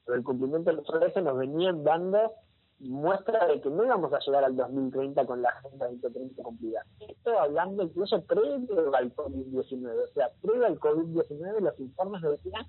el 0.08 0.24
cumplimiento 0.24 0.70
de 0.70 0.76
los 0.76 0.88
ODS 0.88 1.16
nos 1.22 1.36
venían 1.36 1.84
dando 1.84 2.32
muestra 2.78 3.46
de 3.46 3.60
que 3.60 3.70
no 3.70 3.84
íbamos 3.84 4.12
a 4.12 4.18
llegar 4.18 4.44
al 4.44 4.56
2030 4.56 5.24
con 5.26 5.42
la 5.42 5.48
Agenda 5.48 5.86
2030 5.86 6.42
cumplida. 6.42 6.84
Esto 7.00 7.38
hablando 7.38 7.82
incluso 7.82 8.22
previo 8.22 8.94
al 8.94 9.14
COVID-19, 9.14 10.04
o 10.04 10.12
sea, 10.12 10.30
previo 10.42 10.66
al 10.66 10.78
COVID-19 10.78 11.60
los 11.60 11.80
informes 11.80 12.22
decían 12.22 12.66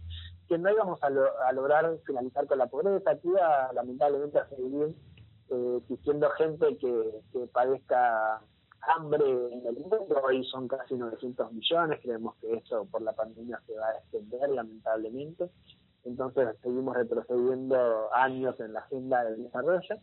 que 0.47 0.57
no 0.57 0.71
íbamos 0.71 1.01
a, 1.03 1.09
lograr 1.51 1.97
finalizar 2.05 2.47
con 2.47 2.57
la 2.57 2.67
pobreza, 2.67 3.19
que 3.19 3.27
iba 3.27 3.71
lamentablemente 3.73 4.39
a 4.39 4.47
seguir 4.49 4.95
eh, 5.49 5.77
existiendo 5.81 6.29
gente 6.31 6.77
que, 6.77 7.21
que 7.33 7.47
padezca 7.47 8.41
hambre 8.81 9.25
en 9.25 9.65
el 9.67 9.75
mundo, 9.75 10.07
hoy 10.23 10.43
son 10.45 10.67
casi 10.67 10.95
900 10.95 11.51
millones, 11.51 11.99
creemos 12.01 12.35
que 12.35 12.53
eso 12.53 12.85
por 12.85 13.01
la 13.01 13.11
pandemia 13.11 13.61
se 13.65 13.75
va 13.75 13.89
a 13.89 13.97
extender 13.97 14.49
lamentablemente 14.49 15.49
entonces 16.07 16.55
seguimos 16.63 16.95
retrocediendo 16.95 18.09
años 18.13 18.57
en 18.59 18.73
la 18.73 18.79
agenda 18.79 19.25
del 19.25 19.43
desarrollo 19.43 19.95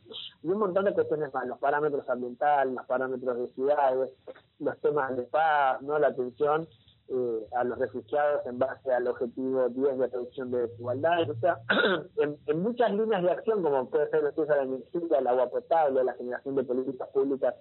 y 0.42 0.48
un 0.48 0.58
montón 0.58 0.84
de 0.84 0.92
cuestiones 0.92 1.32
más, 1.32 1.46
los 1.46 1.58
parámetros 1.58 2.08
ambientales, 2.08 2.74
los 2.74 2.86
parámetros 2.86 3.38
de 3.38 3.48
ciudades, 3.54 4.10
los 4.58 4.78
temas 4.80 5.16
de 5.16 5.22
paz, 5.24 5.80
no 5.82 5.98
la 5.98 6.08
atención 6.08 6.68
eh, 7.08 7.46
a 7.56 7.64
los 7.64 7.78
refugiados 7.78 8.44
en 8.46 8.58
base 8.58 8.92
al 8.92 9.08
objetivo 9.08 9.68
10 9.68 9.98
de 9.98 10.06
reducción 10.08 10.50
de 10.50 10.68
desigualdades, 10.68 11.28
o 11.30 11.34
sea, 11.36 11.58
en, 12.46 12.62
muchas 12.62 12.92
líneas 12.92 13.22
de 13.22 13.30
acción 13.30 13.62
como 13.62 13.88
puede 13.88 14.08
ser 14.10 14.20
el 14.20 14.50
a 14.50 14.56
la 14.56 14.62
energía, 14.62 15.18
el 15.18 15.26
agua 15.26 15.48
potable, 15.48 16.04
la 16.04 16.14
generación 16.14 16.54
de 16.54 16.64
políticas 16.64 17.08
públicas 17.08 17.54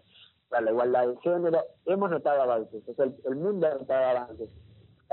para 0.49 0.63
la 0.63 0.71
igualdad 0.71 1.07
de 1.07 1.17
género, 1.21 1.63
hemos 1.85 2.11
notado 2.11 2.41
avances, 2.41 2.83
o 2.87 2.93
sea, 2.93 3.05
el 3.05 3.35
mundo 3.35 3.67
ha 3.67 3.75
notado 3.75 4.17
avances 4.17 4.49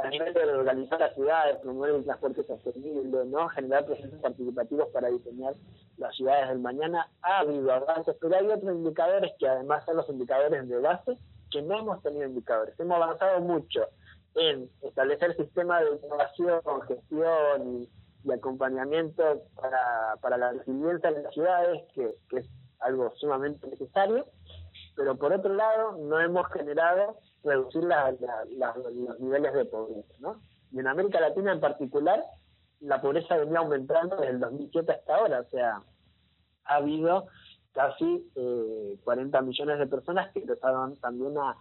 a 0.02 0.08
nivel 0.10 0.32
de 0.34 0.44
organizar 0.44 1.00
las 1.00 1.14
ciudades, 1.14 1.58
promover 1.58 1.94
el 1.94 2.04
transporte 2.04 2.44
sostenible, 2.44 3.24
¿no? 3.26 3.48
generar 3.48 3.84
procesos 3.84 4.18
participativos 4.20 4.88
para 4.88 5.08
diseñar 5.08 5.54
las 5.96 6.14
ciudades 6.16 6.48
del 6.48 6.58
mañana, 6.60 7.08
ha 7.22 7.40
habido 7.40 7.72
avances, 7.72 8.16
pero 8.20 8.36
hay 8.36 8.46
otros 8.46 8.74
indicadores 8.74 9.32
que 9.38 9.48
además 9.48 9.84
son 9.84 9.96
los 9.96 10.08
indicadores 10.08 10.68
de 10.68 10.78
base, 10.78 11.18
que 11.50 11.62
no 11.62 11.78
hemos 11.78 12.02
tenido 12.02 12.24
indicadores. 12.24 12.78
Hemos 12.78 12.96
avanzado 12.96 13.40
mucho 13.40 13.88
en 14.34 14.70
establecer 14.82 15.36
sistemas 15.36 15.84
de 15.84 16.06
innovación, 16.06 16.60
gestión 16.86 17.82
y, 17.82 17.88
acompañamiento 18.30 19.42
para, 19.56 20.14
para 20.20 20.36
la 20.36 20.52
resiliencia 20.52 21.08
en 21.08 21.22
las 21.22 21.32
ciudades, 21.32 21.82
que 21.94 22.14
es 22.36 22.46
algo 22.80 23.12
sumamente 23.16 23.66
necesario, 23.66 24.26
pero 24.94 25.16
por 25.16 25.32
otro 25.32 25.54
lado 25.54 25.96
no 25.98 26.20
hemos 26.20 26.46
generado 26.52 27.16
reducir 27.44 27.82
los 27.84 29.20
niveles 29.20 29.54
de 29.54 29.64
pobreza. 29.64 30.14
¿no? 30.18 30.40
Y 30.72 30.78
en 30.78 30.86
América 30.86 31.20
Latina 31.20 31.52
en 31.52 31.60
particular, 31.60 32.24
la 32.80 33.00
pobreza 33.00 33.36
venía 33.36 33.58
aumentando 33.58 34.16
desde 34.16 34.32
el 34.32 34.40
2007 34.40 34.92
hasta 34.92 35.16
ahora, 35.16 35.40
o 35.40 35.50
sea, 35.50 35.82
ha 36.64 36.74
habido 36.76 37.26
casi 37.72 38.30
eh, 38.34 38.98
40 39.04 39.42
millones 39.42 39.78
de 39.78 39.86
personas 39.86 40.32
que 40.32 40.40
empezaron 40.40 40.96
también 40.96 41.36
a, 41.38 41.56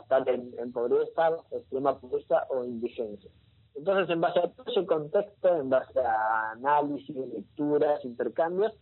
estar 0.00 0.26
en, 0.26 0.72
pobreza, 0.72 1.36
extrema 1.50 1.98
pobreza 1.98 2.46
o 2.48 2.64
indigencia. 2.64 3.30
Entonces, 3.74 4.08
en 4.08 4.22
base 4.22 4.38
a 4.38 4.48
todo 4.50 4.70
ese 4.70 4.86
contexto, 4.86 5.54
en 5.56 5.68
base 5.68 6.00
a 6.00 6.52
análisis, 6.52 7.14
lecturas, 7.14 8.02
intercambios, 8.04 8.72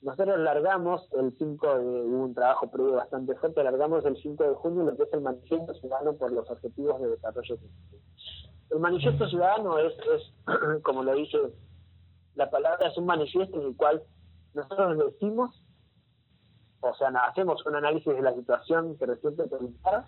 nosotros 0.00 0.38
largamos 0.38 1.08
el 1.12 1.36
5 1.36 1.78
de 1.78 1.84
un 1.84 2.34
trabajo 2.34 2.70
previo 2.70 2.92
bastante 2.92 3.34
fuerte, 3.34 3.64
largamos 3.64 4.04
el 4.04 4.16
5 4.16 4.44
de 4.44 4.54
junio 4.54 4.84
lo 4.84 4.96
que 4.96 5.02
es 5.02 5.12
el 5.12 5.20
Manifiesto 5.20 5.74
Ciudadano 5.74 6.14
por 6.14 6.32
los 6.32 6.48
Objetivos 6.48 7.00
de 7.00 7.08
Desarrollo. 7.08 7.58
El 8.70 8.78
Manifiesto 8.78 9.28
Ciudadano 9.28 9.78
es, 9.78 9.92
es, 10.14 10.32
como 10.82 11.02
lo 11.02 11.14
dice 11.14 11.38
la 12.36 12.48
palabra, 12.48 12.86
es 12.86 12.96
un 12.96 13.06
manifiesto 13.06 13.60
en 13.60 13.66
el 13.66 13.76
cual 13.76 14.02
nosotros 14.54 14.98
decimos, 14.98 15.60
o 16.80 16.94
sea, 16.94 17.08
hacemos 17.28 17.66
un 17.66 17.74
análisis 17.74 18.14
de 18.14 18.22
la 18.22 18.32
situación 18.34 18.96
que 18.96 19.06
recién 19.06 19.34
presentaba 19.34 20.06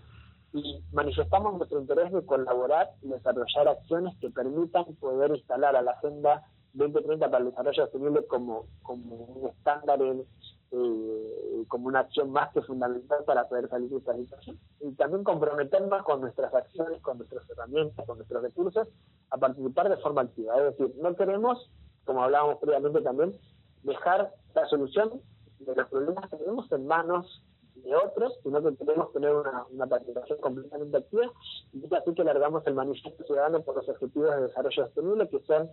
y 0.52 0.82
manifestamos 0.92 1.54
nuestro 1.54 1.80
interés 1.80 2.12
de 2.12 2.24
colaborar 2.24 2.90
y 3.02 3.08
desarrollar 3.08 3.68
acciones 3.68 4.16
que 4.20 4.30
permitan 4.30 4.84
poder 4.96 5.30
instalar 5.30 5.74
a 5.74 5.82
la 5.82 5.92
agenda 5.92 6.44
2030 6.74 7.30
para 7.30 7.44
el 7.44 7.50
desarrollo 7.50 7.82
sostenible 7.84 8.26
como, 8.26 8.66
como 8.82 9.14
un 9.16 9.48
estándar, 9.48 10.00
eh, 10.02 11.64
como 11.68 11.88
una 11.88 12.00
acción 12.00 12.30
más 12.30 12.52
que 12.52 12.62
fundamental 12.62 13.24
para 13.24 13.48
poder 13.48 13.68
salir 13.68 13.90
de 13.90 13.98
esta 13.98 14.16
situación. 14.16 14.58
Y 14.80 14.92
también 14.92 15.24
comprometernos 15.24 16.02
con 16.04 16.20
nuestras 16.20 16.54
acciones, 16.54 17.00
con 17.02 17.18
nuestras 17.18 17.48
herramientas, 17.50 18.06
con 18.06 18.18
nuestros 18.18 18.42
recursos, 18.42 18.88
a 19.30 19.38
participar 19.38 19.88
de 19.88 19.96
forma 19.96 20.22
activa. 20.22 20.56
Es 20.58 20.76
decir, 20.76 20.94
no 21.00 21.14
queremos, 21.16 21.70
como 22.04 22.22
hablábamos 22.22 22.58
previamente 22.58 23.00
también, 23.00 23.36
dejar 23.82 24.32
la 24.54 24.66
solución 24.66 25.20
de 25.58 25.74
los 25.74 25.88
problemas 25.88 26.28
que 26.30 26.36
tenemos 26.36 26.70
en 26.72 26.86
manos 26.86 27.42
de 27.82 27.94
otros, 27.94 28.38
sino 28.42 28.62
que 28.62 28.76
queremos 28.76 29.12
tener 29.12 29.34
una, 29.34 29.66
una 29.70 29.86
participación 29.86 30.38
completamente 30.40 30.96
activa, 30.96 31.32
y 31.72 31.84
es 31.84 31.92
así 31.92 32.14
que 32.14 32.24
largamos 32.24 32.66
el 32.66 32.74
manifiesto 32.74 33.24
ciudadano 33.24 33.60
por 33.62 33.76
los 33.76 33.88
objetivos 33.88 34.34
de 34.34 34.42
desarrollo 34.42 34.84
sostenible, 34.84 35.28
que 35.28 35.40
son 35.40 35.70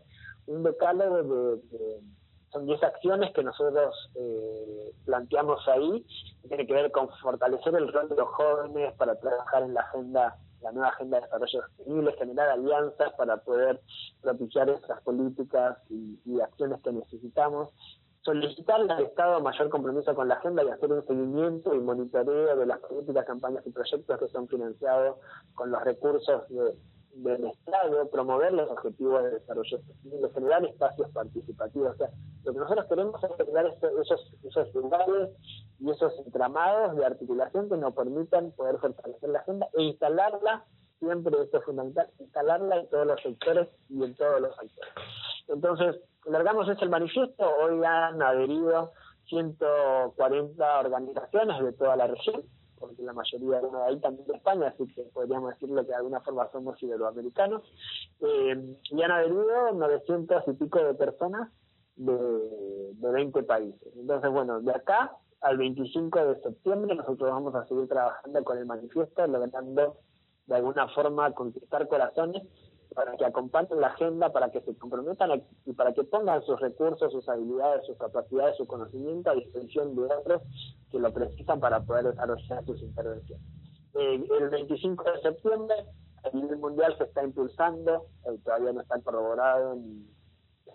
un 0.47 0.63
decálogo 0.63 1.57
de, 1.57 2.01
son 2.51 2.65
10 2.65 2.83
acciones 2.83 3.33
que 3.33 3.43
nosotros 3.43 4.09
eh, 4.15 4.91
planteamos 5.05 5.67
ahí, 5.67 6.05
que 6.41 6.47
tiene 6.47 6.65
que 6.65 6.73
ver 6.73 6.91
con 6.91 7.09
fortalecer 7.21 7.75
el 7.75 7.91
rol 7.91 8.09
de 8.09 8.15
los 8.15 8.29
jóvenes 8.29 8.93
para 8.95 9.15
trabajar 9.19 9.63
en 9.63 9.73
la 9.73 9.81
agenda 9.81 10.37
la 10.61 10.71
nueva 10.71 10.89
agenda 10.89 11.17
de 11.17 11.23
desarrollo 11.23 11.61
sostenible, 11.61 12.13
generar 12.13 12.49
alianzas 12.49 13.13
para 13.13 13.37
poder 13.37 13.79
propiciar 14.21 14.69
esas 14.69 15.01
políticas 15.03 15.77
y, 15.89 16.19
y 16.25 16.41
acciones 16.41 16.81
que 16.81 16.91
necesitamos, 16.91 17.69
solicitarle 18.27 18.91
al 18.91 19.05
Estado 19.05 19.39
mayor 19.39 19.69
compromiso 19.69 20.13
con 20.13 20.27
la 20.27 20.35
agenda 20.35 20.61
y 20.61 20.67
hacer 20.67 20.91
un 20.91 21.07
seguimiento 21.07 21.73
y 21.73 21.79
monitoreo 21.79 22.57
de 22.57 22.65
las 22.65 22.79
políticas, 22.79 23.25
campañas 23.25 23.65
y 23.65 23.71
proyectos 23.71 24.19
que 24.19 24.27
son 24.27 24.49
financiados 24.49 25.17
con 25.55 25.71
los 25.71 25.81
recursos 25.85 26.43
del 26.49 27.45
Estado, 27.45 28.09
promover 28.09 28.51
los 28.51 28.69
objetivos 28.69 29.23
de 29.23 29.31
desarrollo 29.31 29.77
sostenible, 29.77 30.29
generar 30.33 30.65
espacios 30.65 31.09
participativos. 31.11 31.93
O 31.93 31.97
sea, 31.97 32.09
lo 32.43 32.51
que 32.51 32.59
nosotros 32.59 32.85
queremos 32.89 33.23
es 33.23 33.31
generar 33.37 33.65
esos, 34.01 34.33
esos 34.43 34.75
lugares 34.75 35.29
y 35.79 35.89
esos 35.89 36.11
entramados 36.25 36.97
de 36.97 37.05
articulación 37.05 37.69
que 37.69 37.77
nos 37.77 37.93
permitan 37.93 38.51
poder 38.51 38.77
fortalecer 38.79 39.29
la 39.29 39.39
agenda 39.39 39.69
e 39.73 39.83
instalarla, 39.83 40.65
siempre 40.99 41.33
esto 41.41 41.59
es 41.59 41.63
fundamental, 41.63 42.09
instalarla 42.19 42.75
en 42.81 42.89
todos 42.89 43.07
los 43.07 43.21
sectores 43.21 43.69
y 43.89 44.03
en 44.03 44.13
todos 44.15 44.41
los 44.41 44.51
actores. 44.51 45.36
Entonces, 45.47 45.95
largamos 46.25 46.67
ese 46.69 46.83
el 46.83 46.89
manifiesto, 46.89 47.49
hoy 47.61 47.83
han 47.85 48.21
adherido 48.21 48.91
140 49.29 50.79
organizaciones 50.79 51.63
de 51.63 51.73
toda 51.73 51.95
la 51.95 52.07
región, 52.07 52.43
porque 52.79 53.01
la 53.01 53.13
mayoría 53.13 53.59
de 53.59 53.83
ahí 53.87 53.99
también 53.99 54.27
de 54.27 54.35
España, 54.35 54.67
así 54.67 54.85
que 54.93 55.03
podríamos 55.13 55.51
decirlo 55.51 55.81
que 55.81 55.89
de 55.89 55.95
alguna 55.95 56.21
forma 56.21 56.49
somos 56.51 56.81
iberoamericanos, 56.81 57.63
eh, 58.21 58.75
y 58.91 59.01
han 59.01 59.11
adherido 59.11 59.71
900 59.73 60.43
y 60.47 60.53
pico 60.53 60.83
de 60.83 60.93
personas 60.93 61.49
de, 61.95 62.13
de 62.93 63.11
20 63.11 63.43
países. 63.43 63.93
Entonces, 63.95 64.31
bueno, 64.31 64.61
de 64.61 64.71
acá 64.71 65.17
al 65.41 65.57
25 65.57 66.25
de 66.25 66.41
septiembre 66.41 66.95
nosotros 66.95 67.29
vamos 67.29 67.55
a 67.55 67.65
seguir 67.67 67.87
trabajando 67.87 68.43
con 68.43 68.57
el 68.57 68.65
manifiesto, 68.65 69.27
logrando 69.27 69.97
de 70.45 70.55
alguna 70.55 70.87
forma 70.89 71.31
conquistar 71.33 71.87
corazones 71.87 72.43
para 72.93 73.15
que 73.15 73.25
acompañen 73.25 73.79
la 73.81 73.87
agenda, 73.87 74.31
para 74.31 74.51
que 74.51 74.61
se 74.61 74.75
comprometan 74.77 75.43
y 75.65 75.73
para 75.73 75.93
que 75.93 76.03
pongan 76.03 76.43
sus 76.43 76.59
recursos, 76.59 77.11
sus 77.11 77.27
habilidades, 77.29 77.85
sus 77.85 77.97
capacidades, 77.97 78.57
su 78.57 78.67
conocimiento 78.67 79.29
a 79.29 79.35
disposición 79.35 79.95
de 79.95 80.03
otros 80.03 80.41
que 80.91 80.99
lo 80.99 81.11
precisan 81.13 81.59
para 81.59 81.81
poder 81.81 82.05
desarrollar 82.05 82.65
sus 82.65 82.81
intervenciones. 82.81 83.45
El 83.93 84.49
25 84.49 85.03
de 85.03 85.21
septiembre 85.21 85.75
a 86.23 86.35
nivel 86.35 86.57
mundial 86.57 86.95
se 86.97 87.05
está 87.05 87.23
impulsando, 87.23 88.05
eh, 88.25 88.37
todavía 88.43 88.73
no 88.73 88.81
está 88.81 88.99
corroborado 89.01 89.75
ni 89.75 90.05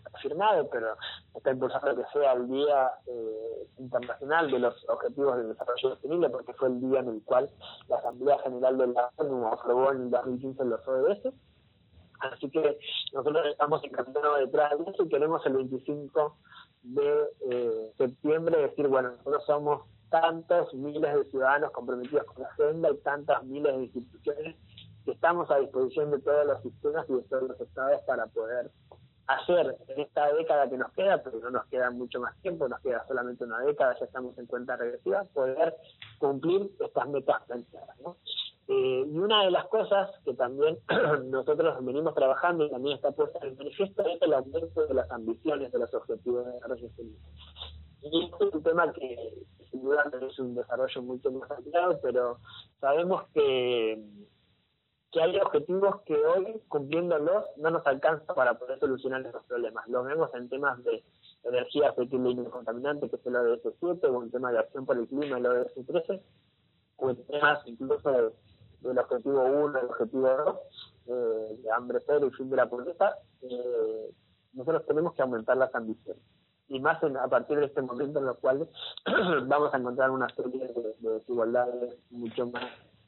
está 0.05 0.19
firmado, 0.19 0.69
pero 0.71 0.97
está 1.35 1.51
impulsando 1.51 1.97
que 1.97 2.05
sea 2.13 2.33
el 2.33 2.49
Día 2.49 2.91
eh, 3.07 3.69
Internacional 3.79 4.51
de 4.51 4.59
los 4.59 4.89
Objetivos 4.89 5.37
de 5.37 5.45
Desarrollo 5.45 5.91
Sostenible, 5.91 6.31
porque 6.31 6.53
fue 6.55 6.69
el 6.69 6.81
día 6.81 7.01
en 7.01 7.09
el 7.09 7.23
cual 7.23 7.51
la 7.89 7.97
Asamblea 7.97 8.39
General 8.41 8.79
de 8.79 8.87
la 8.89 9.11
ONU 9.17 9.47
aprobó 9.47 9.93
en 9.93 10.03
el 10.03 10.11
2015 10.11 10.65
los 10.65 10.89
ODS. 10.89 11.33
Así 12.31 12.49
que 12.51 12.79
nosotros 13.13 13.47
estamos 13.47 13.83
encantados 13.85 14.39
detrás 14.39 14.79
de 14.79 14.91
eso 14.91 15.05
y 15.05 15.09
queremos 15.09 15.45
el 15.47 15.55
25 15.55 16.37
de 16.83 17.25
eh, 17.51 17.93
septiembre 17.99 18.59
decir, 18.59 18.87
bueno, 18.89 19.11
nosotros 19.11 19.45
somos 19.45 19.83
tantos 20.11 20.73
miles 20.75 21.15
de 21.15 21.25
ciudadanos 21.31 21.71
comprometidos 21.73 22.25
con 22.27 22.43
la 22.43 22.49
agenda 22.49 22.91
y 22.91 22.97
tantas 22.99 23.43
miles 23.45 23.77
de 23.77 23.83
instituciones 23.85 24.57
que 25.05 25.11
estamos 25.11 25.51
a 25.51 25.59
disposición 25.59 26.11
de 26.13 26.21
todos 26.21 26.47
los 26.47 26.63
sistemas 26.63 27.07
y 27.09 27.15
de 27.15 27.23
todos 27.23 27.49
los 27.49 27.61
estados 27.61 28.01
para 28.03 28.27
poder 28.27 28.71
hacer 29.27 29.77
en 29.89 30.01
esta 30.01 30.33
década 30.33 30.69
que 30.69 30.77
nos 30.77 30.93
queda, 30.93 31.23
pero 31.23 31.39
no 31.41 31.51
nos 31.51 31.67
queda 31.67 31.91
mucho 31.91 32.21
más 32.21 32.37
tiempo, 32.43 32.69
nos 32.69 32.81
queda 32.81 33.05
solamente 33.09 33.45
una 33.45 33.61
década, 33.61 33.97
ya 33.99 34.05
estamos 34.05 34.37
en 34.39 34.47
cuenta 34.47 34.77
regresiva, 34.77 35.25
poder 35.33 35.77
cumplir 36.19 36.71
estas 36.79 37.09
metas 37.09 37.43
planteadas. 37.47 37.99
¿no? 38.01 38.17
Eh, 38.69 39.05
y 39.07 39.19
una 39.19 39.45
de 39.45 39.51
las 39.51 39.67
cosas 39.67 40.11
que 40.25 40.35
también 40.35 40.79
nosotros 41.31 41.85
venimos 41.85 42.15
trabajando 42.15 42.65
y 42.65 42.71
también 42.71 42.97
está 42.97 43.11
puesta 43.11 43.39
en 43.47 43.57
manifiesto 43.57 44.07
es 44.07 44.23
el 44.23 44.33
aumento 44.33 44.87
de 44.87 44.95
las 44.95 45.11
ambiciones 45.11 45.73
de 45.73 45.79
los 45.79 45.93
objetivos 45.95 46.47
de 46.47 46.53
desarrollo 46.53 46.89
sostenible. 46.89 47.29
Y 48.03 48.25
este 48.25 48.45
es 48.49 48.55
un 48.55 48.63
tema 48.63 48.93
que 48.93 49.35
sin 49.71 49.83
duda 49.83 50.05
es 50.21 50.39
un 50.39 50.55
desarrollo 50.55 51.03
mucho 51.03 51.31
más 51.33 51.51
ampliado, 51.51 51.99
pero 52.03 52.39
sabemos 52.81 53.25
que 53.35 54.01
que 55.13 55.21
hay 55.21 55.39
objetivos 55.39 56.01
que 56.07 56.15
hoy, 56.15 56.59
cumpliéndolos, 56.69 57.45
no 57.59 57.71
nos 57.71 57.87
alcanza 57.87 58.35
para 58.35 58.59
poder 58.59 58.81
solucionar 58.81 59.25
esos 59.27 59.45
problemas. 59.45 59.87
Lo 59.87 60.03
vemos 60.03 60.35
en 60.35 60.49
temas 60.49 60.83
de 60.85 61.05
energía 61.45 61.93
fértil 61.93 62.27
y 62.27 62.45
contaminante, 62.47 63.11
que 63.11 63.17
es 63.17 63.27
el 63.27 63.37
ODS 63.37 63.75
7, 63.79 64.07
o 64.07 64.23
en 64.23 64.31
tema 64.31 64.51
de 64.53 64.61
acción 64.61 64.87
por 64.87 64.97
el 64.97 65.07
clima, 65.07 65.37
el 65.37 65.47
ODS 65.47 65.87
13, 65.87 66.23
o 66.97 67.11
en 67.11 67.27
temas 67.27 67.61
incluso 67.67 68.33
del 68.83 68.99
objetivo 68.99 69.45
1, 69.45 69.79
el 69.79 69.87
objetivo 69.87 70.29
2, 70.29 70.57
eh, 71.07 71.57
de 71.63 71.71
hambre 71.73 71.99
cero 72.07 72.27
y 72.27 72.37
fin 72.37 72.51
de 72.51 72.57
la 72.57 72.69
pobreza, 72.69 73.17
eh, 73.43 74.11
nosotros 74.53 74.87
tenemos 74.87 75.15
que 75.15 75.23
aumentar 75.23 75.57
las 75.57 75.75
ambiciones. 75.75 76.23
Y 76.69 76.81
más 76.81 77.03
a 77.03 77.29
partir 77.29 77.59
de 77.59 77.67
este 77.67 77.83
momento 77.83 78.19
en 78.19 78.27
los 78.27 78.39
cuales 78.39 78.69
vamos 79.47 79.75
a 79.75 79.77
encontrar 79.77 80.11
una 80.11 80.29
serie 80.31 80.69
de, 80.69 80.95
desigualdades 81.01 81.99
mucho 82.11 82.47
más 82.47 82.65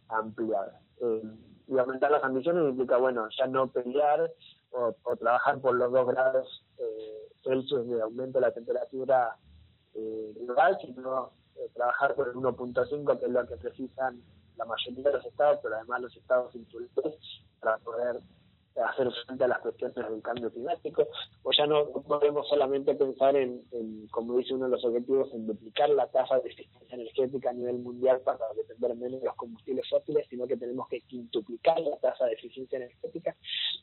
ampliadas. 0.08 0.82
Eh, 1.00 1.22
y 1.66 1.78
aumentar 1.78 2.10
las 2.10 2.22
ambiciones 2.22 2.68
implica, 2.68 2.98
bueno, 2.98 3.26
ya 3.38 3.46
no 3.46 3.68
pelear 3.68 4.30
o, 4.70 4.94
trabajar 5.16 5.60
por 5.60 5.74
los 5.76 5.90
dos 5.90 6.06
grados 6.08 6.64
eh, 6.78 7.28
Celsius 7.42 7.88
de 7.88 8.02
aumento 8.02 8.38
de 8.38 8.46
la 8.46 8.52
temperatura 8.52 9.36
eh, 9.94 10.34
global, 10.40 10.76
sino 10.82 11.30
trabajar 11.72 12.14
por 12.14 12.28
el 12.28 12.34
1.5, 12.34 13.18
que 13.18 13.26
es 13.26 13.32
lo 13.32 13.46
que 13.46 13.56
precisan 13.56 14.20
la 14.56 14.64
mayoría 14.64 15.04
de 15.04 15.12
los 15.12 15.26
estados, 15.26 15.60
pero 15.62 15.76
además 15.76 16.02
los 16.02 16.16
estados 16.16 16.54
insultos, 16.54 17.14
para 17.60 17.78
poder 17.78 18.20
hacer 18.82 19.08
frente 19.26 19.44
a 19.44 19.48
las 19.48 19.60
cuestiones 19.60 19.94
del 19.94 20.22
cambio 20.22 20.50
climático, 20.50 21.06
o 21.42 21.52
ya 21.52 21.66
no 21.66 21.86
podemos 21.90 22.48
solamente 22.48 22.94
pensar 22.94 23.36
en, 23.36 23.62
como 24.10 24.36
dice 24.36 24.54
uno 24.54 24.64
de 24.64 24.72
los 24.72 24.84
objetivos, 24.84 25.32
en 25.32 25.46
duplicar 25.46 25.90
la 25.90 26.08
tasa 26.08 26.40
de 26.40 26.48
eficiencia 26.48 26.94
energética 26.94 27.50
a 27.50 27.52
nivel 27.52 27.78
mundial 27.78 28.20
para 28.22 28.38
depender 28.56 28.96
menos 28.96 29.20
de 29.20 29.26
los 29.26 29.36
combustibles 29.36 29.88
fósiles, 29.88 30.26
sino 30.28 30.46
que 30.46 30.56
tenemos 30.56 30.88
que 30.88 31.00
quintuplicar 31.02 31.80
la 31.80 31.96
tasa 31.98 32.26
de 32.26 32.32
eficiencia 32.32 32.76
energética. 32.76 33.36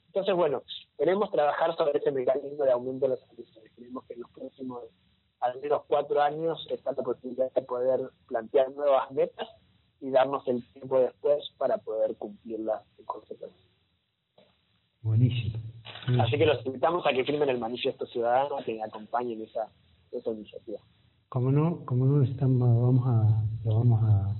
Entonces, 0.07 0.35
bueno, 0.35 0.63
queremos 0.97 1.31
trabajar 1.31 1.75
sobre 1.77 1.99
ese 1.99 2.11
mecanismo 2.11 2.63
de 2.65 2.71
aumento 2.71 3.07
de 3.07 3.15
las 3.15 3.31
emisiones. 3.31 3.71
Creemos 3.75 4.05
que 4.05 4.13
en 4.13 4.21
los 4.21 4.31
próximos 4.31 4.83
al 5.39 5.59
menos 5.59 5.83
cuatro 5.87 6.21
años 6.21 6.67
está 6.69 6.91
la 6.91 7.01
posibilidad 7.01 7.51
de 7.51 7.61
poder 7.63 7.99
plantear 8.27 8.71
nuevas 8.71 9.09
metas 9.11 9.49
y 10.01 10.09
darnos 10.09 10.45
el 10.47 10.63
tiempo 10.73 10.99
después 10.99 11.43
para 11.57 11.77
poder 11.77 12.15
cumplirlas 12.17 12.81
en 12.97 13.05
consecuencia. 13.05 13.69
Buenísimo. 15.01 15.57
Así 16.19 16.37
que 16.37 16.45
los 16.45 16.65
invitamos 16.65 17.05
a 17.05 17.13
que 17.13 17.23
firmen 17.23 17.49
el 17.49 17.59
manifiesto 17.59 18.05
ciudadano, 18.07 18.57
a 18.57 18.63
que 18.63 18.81
acompañen 18.81 19.41
esa, 19.41 19.67
esa 20.11 20.31
iniciativa. 20.31 20.79
Como 21.29 21.51
no, 21.51 21.85
como 21.85 22.05
no 22.05 22.23
estamos, 22.23 22.59
vamos 22.59 23.07
a, 23.07 23.43
lo 23.63 23.75
vamos 23.75 24.03
a, 24.03 24.35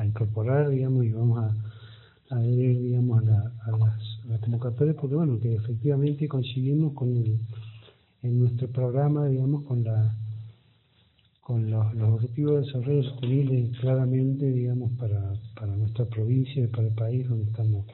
a 0.00 0.04
incorporar, 0.04 0.68
digamos, 0.68 1.04
y 1.04 1.12
vamos 1.12 1.38
a, 1.38 2.34
a 2.34 2.38
adherir, 2.38 2.80
digamos, 2.82 3.22
a, 3.22 3.24
la, 3.24 3.52
a, 3.66 3.70
las, 3.78 4.40
convocatorias, 4.40 4.96
porque 4.96 5.14
bueno, 5.14 5.38
que 5.40 5.54
efectivamente 5.54 6.28
coincidimos 6.28 6.94
con 6.94 7.16
el, 7.16 7.38
en 8.22 8.40
nuestro 8.40 8.68
programa, 8.68 9.26
digamos, 9.26 9.64
con 9.64 9.84
la 9.84 10.14
con 11.42 11.70
los, 11.70 11.94
los 11.94 12.14
objetivos 12.14 12.54
de 12.54 12.66
desarrollo 12.66 13.02
sostenible 13.02 13.70
claramente, 13.80 14.50
digamos, 14.50 14.90
para, 14.98 15.34
para 15.54 15.76
nuestra 15.76 16.06
provincia 16.06 16.64
y 16.64 16.68
para 16.68 16.88
el 16.88 16.94
país 16.94 17.28
donde 17.28 17.50
estamos 17.50 17.84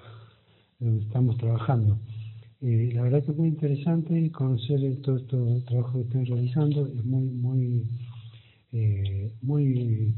donde 0.78 1.05
estamos 1.05 1.36
trabajando. 1.38 1.99
Eh, 2.61 2.90
la 2.94 3.03
verdad 3.03 3.24
que 3.24 3.32
es 3.32 3.36
muy 3.36 3.49
interesante 3.49 4.30
conocer 4.32 4.80
todo 5.03 5.16
este 5.18 5.66
trabajo 5.66 5.94
que 5.94 6.05
están 6.05 6.26
realizando, 6.26 6.86
es 6.86 7.05
muy, 7.05 7.26
muy, 7.30 7.86
eh, 8.72 9.32
muy 9.42 10.14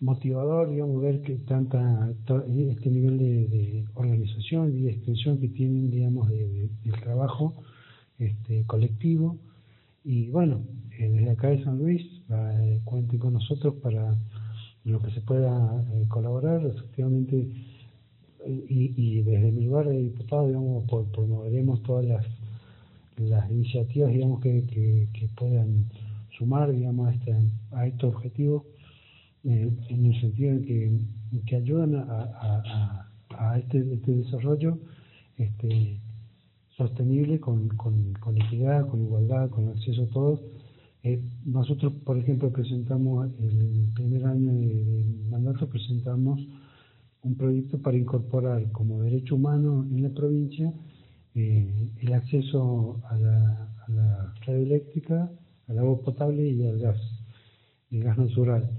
motivador, 0.00 0.70
digamos, 0.70 1.02
ver 1.02 1.22
que 1.22 1.36
tanta, 1.36 2.10
este 2.10 2.90
nivel 2.90 3.18
de, 3.18 3.84
organización 3.94 4.76
y 4.76 4.82
de 4.82 4.90
extensión 4.92 5.38
que 5.40 5.48
tienen, 5.48 5.90
digamos, 5.90 6.28
de, 6.28 6.68
del 6.84 7.00
trabajo 7.00 7.54
este, 8.18 8.64
colectivo. 8.64 9.38
Y 10.04 10.30
bueno, 10.30 10.62
eh, 10.98 11.08
desde 11.08 11.30
acá 11.30 11.48
de 11.48 11.64
San 11.64 11.78
Luis, 11.78 12.02
cuenten 12.84 13.18
con 13.18 13.32
nosotros 13.32 13.74
para 13.82 14.14
lo 14.84 15.00
que 15.00 15.10
se 15.12 15.20
pueda 15.22 15.84
colaborar. 16.08 16.64
Efectivamente, 16.66 17.48
y, 18.46 19.22
desde 19.22 19.52
mi 19.52 19.64
lugar 19.64 19.88
de 19.88 19.98
diputado, 19.98 20.46
digamos, 20.46 20.84
promoveremos 21.12 21.82
todas 21.82 22.04
las, 22.04 22.26
las 23.16 23.50
iniciativas, 23.50 24.10
digamos, 24.10 24.40
que, 24.40 24.64
que, 24.66 25.28
puedan 25.36 25.86
sumar, 26.36 26.72
digamos, 26.72 27.08
a, 27.08 27.12
este, 27.12 27.34
a 27.72 27.86
estos 27.86 28.14
objetivos, 28.14 28.64
eh, 29.44 29.70
en 29.88 30.06
el 30.06 30.20
sentido 30.20 30.54
de 30.54 30.62
que, 30.62 30.98
que 31.46 31.56
ayudan 31.56 31.94
a, 31.94 32.02
a, 32.02 33.08
a 33.30 33.58
este, 33.58 33.78
este, 33.78 34.12
desarrollo 34.12 34.78
este, 35.36 36.00
sostenible 36.76 37.38
con, 37.40 37.68
con, 37.68 38.14
con, 38.14 38.36
equidad, 38.36 38.88
con 38.88 39.02
igualdad, 39.02 39.50
con 39.50 39.68
acceso 39.68 40.02
a 40.02 40.06
todos. 40.06 40.40
Eh, 41.02 41.20
nosotros, 41.44 41.92
por 42.04 42.18
ejemplo, 42.18 42.50
presentamos 42.50 43.30
el 43.38 43.90
primer 43.94 44.24
año 44.26 44.52
de, 44.52 45.04
mandato, 45.30 45.68
presentamos 45.68 46.40
un 47.22 47.36
proyecto 47.36 47.80
para 47.80 47.96
incorporar 47.96 48.70
como 48.72 49.02
derecho 49.02 49.36
humano 49.36 49.86
en 49.90 50.02
la 50.02 50.10
provincia 50.10 50.72
eh, 51.34 51.92
el 52.00 52.12
acceso 52.12 53.00
a 53.08 53.16
la, 53.16 53.74
a 53.86 53.90
la 53.92 54.34
red 54.46 54.62
eléctrica, 54.62 55.30
al 55.68 55.78
agua 55.78 56.00
potable 56.00 56.48
y 56.48 56.66
al 56.66 56.78
gas, 56.78 57.00
el 57.90 58.02
gas 58.02 58.18
natural. 58.18 58.70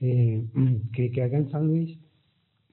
Eh, 0.00 0.44
que, 0.92 1.10
que 1.10 1.22
acá 1.22 1.36
en 1.36 1.50
San 1.50 1.66
Luis 1.66 1.98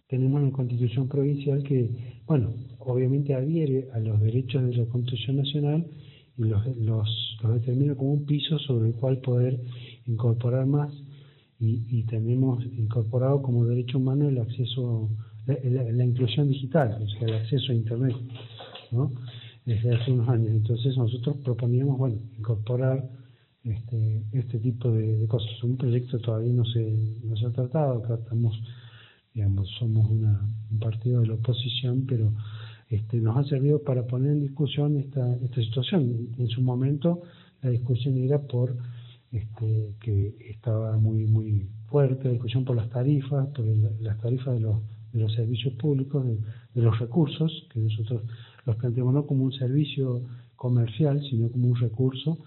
tenemos 0.07 0.41
una 0.41 0.51
constitución 0.51 1.07
provincial 1.07 1.63
que, 1.63 2.21
bueno, 2.27 2.53
obviamente 2.79 3.33
adhiere 3.33 3.89
a 3.93 3.99
los 3.99 4.21
derechos 4.21 4.63
de 4.63 4.77
la 4.77 4.85
Constitución 4.85 5.37
Nacional 5.37 5.85
los, 6.38 6.77
los, 6.77 7.38
los 7.41 7.53
determina 7.53 7.95
como 7.95 8.13
un 8.13 8.25
piso 8.25 8.59
sobre 8.59 8.89
el 8.89 8.95
cual 8.95 9.17
poder 9.19 9.59
incorporar 10.05 10.65
más 10.65 10.91
y, 11.59 11.83
y 11.89 12.03
tenemos 12.03 12.63
incorporado 12.65 13.41
como 13.41 13.65
derecho 13.65 13.97
humano 13.97 14.27
el 14.27 14.38
acceso, 14.39 15.09
la, 15.45 16.03
inclusión 16.05 16.49
digital, 16.49 17.01
o 17.01 17.07
sea, 17.07 17.27
el 17.27 17.33
acceso 17.36 17.71
a 17.71 17.75
Internet, 17.75 18.15
¿no? 18.91 19.11
Desde 19.65 19.95
hace 19.95 20.11
unos 20.11 20.29
años. 20.29 20.49
Entonces 20.49 20.97
nosotros 20.97 21.38
proponíamos, 21.43 21.97
bueno, 21.97 22.17
incorporar 22.38 23.09
este, 23.63 24.23
este 24.33 24.59
tipo 24.59 24.91
de, 24.91 25.25
cosas. 25.27 25.63
Un 25.63 25.77
proyecto 25.77 26.19
todavía 26.19 26.53
no 26.53 26.65
se, 26.65 27.19
no 27.23 27.36
se 27.38 27.45
ha 27.45 27.51
tratado, 27.51 28.03
estamos, 28.13 28.59
digamos, 29.33 29.69
somos 29.79 30.09
una, 30.09 30.47
un 30.69 30.79
partido 30.79 31.21
de 31.21 31.27
la 31.27 31.33
oposición, 31.36 32.05
pero 32.05 32.31
este, 32.89 33.17
nos 33.17 33.38
ha 33.38 33.43
servido 33.43 33.81
para 33.81 34.05
poner 34.05 34.31
en 34.31 34.41
discusión 34.41 34.97
esta, 34.97 35.36
esta 35.38 35.61
situación. 35.61 36.29
En 36.38 36.47
su 36.47 36.61
momento 36.61 37.21
la 37.61 37.71
discusión 37.71 38.17
era 38.17 38.39
por 38.39 38.75
este, 39.31 39.95
que 39.99 40.36
estaba 40.49 40.97
muy 40.97 41.25
muy 41.25 41.67
fuerte 41.89 42.25
la 42.25 42.31
discusión 42.31 42.65
por 42.65 42.75
las 42.75 42.89
tarifas, 42.89 43.47
por 43.47 43.65
las 43.65 44.19
tarifas 44.19 44.55
de 44.55 44.59
los, 44.59 44.77
de 45.13 45.19
los 45.19 45.33
servicios 45.33 45.73
públicos, 45.75 46.25
de, 46.25 46.81
los 46.81 46.99
recursos, 46.99 47.67
que 47.71 47.79
nosotros 47.79 48.23
los 48.65 48.75
planteamos 48.75 49.13
no 49.13 49.25
como 49.25 49.45
un 49.45 49.53
servicio 49.53 50.21
comercial, 50.55 51.21
sino 51.29 51.49
como 51.49 51.69
un 51.69 51.75
recurso 51.75 52.38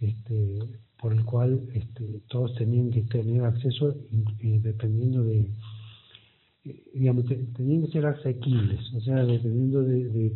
este, 0.00 0.60
por 0.98 1.12
el 1.12 1.24
cual 1.24 1.60
este, 1.74 2.20
todos 2.28 2.54
tenían 2.54 2.90
que 2.90 3.02
tener 3.02 3.44
acceso 3.44 3.94
eh, 4.40 4.60
dependiendo 4.62 5.24
de, 5.24 5.50
digamos, 6.94 7.24
tenían 7.54 7.86
que 7.86 7.92
ser 7.92 8.06
asequibles, 8.06 8.80
o 8.94 9.00
sea, 9.00 9.24
dependiendo 9.24 9.82
de, 9.82 10.32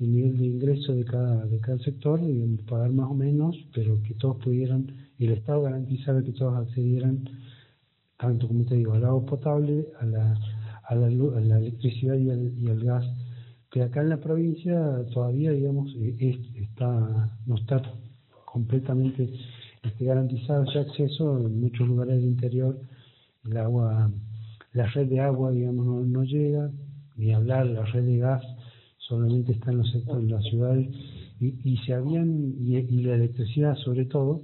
el 0.00 0.12
nivel 0.12 0.38
de 0.38 0.46
ingreso 0.46 0.94
de 0.94 1.04
cada, 1.04 1.46
de 1.46 1.60
cada 1.60 1.78
sector, 1.78 2.20
y 2.22 2.56
pagar 2.68 2.92
más 2.92 3.10
o 3.10 3.14
menos, 3.14 3.56
pero 3.74 4.00
que 4.02 4.14
todos 4.14 4.36
pudieran, 4.38 4.86
el 5.18 5.30
Estado 5.32 5.62
garantizara 5.62 6.22
que 6.22 6.32
todos 6.32 6.56
accedieran, 6.56 7.28
tanto 8.18 8.48
como 8.48 8.64
te 8.64 8.76
digo, 8.76 8.92
al 8.92 9.04
agua 9.04 9.24
potable, 9.26 9.86
a 10.00 10.06
la, 10.06 10.38
a 10.84 10.94
la, 10.94 11.06
a 11.06 11.40
la 11.40 11.58
electricidad 11.58 12.16
y 12.16 12.30
al, 12.30 12.58
y 12.58 12.68
al 12.68 12.84
gas, 12.84 13.04
que 13.70 13.82
acá 13.82 14.00
en 14.02 14.08
la 14.08 14.20
provincia 14.20 15.04
todavía, 15.12 15.52
digamos, 15.52 15.94
e, 15.96 16.38
está, 16.56 17.38
no 17.46 17.56
está 17.56 17.80
completamente 18.44 19.30
este, 19.82 20.04
garantizado 20.04 20.64
ese 20.64 20.80
acceso 20.80 21.38
en 21.38 21.60
muchos 21.60 21.86
lugares 21.86 22.16
del 22.16 22.24
interior, 22.24 22.78
el 23.44 23.56
agua, 23.56 24.10
la 24.72 24.86
red 24.86 25.08
de 25.08 25.20
agua, 25.20 25.50
digamos, 25.50 25.84
no, 25.84 26.00
no 26.02 26.24
llega, 26.24 26.70
ni 27.16 27.32
hablar, 27.32 27.66
la 27.66 27.84
red 27.84 28.04
de 28.04 28.18
gas 28.18 28.42
solamente 28.98 29.52
está 29.52 29.72
en 29.72 29.78
los 29.78 29.90
sectores 29.90 30.24
de 30.24 30.30
las 30.30 30.44
ciudades 30.44 30.88
y, 31.40 31.54
y 31.64 31.76
se 31.78 31.94
habían, 31.94 32.54
y, 32.60 32.76
y, 32.76 33.02
la 33.02 33.14
electricidad 33.14 33.76
sobre 33.76 34.04
todo, 34.04 34.42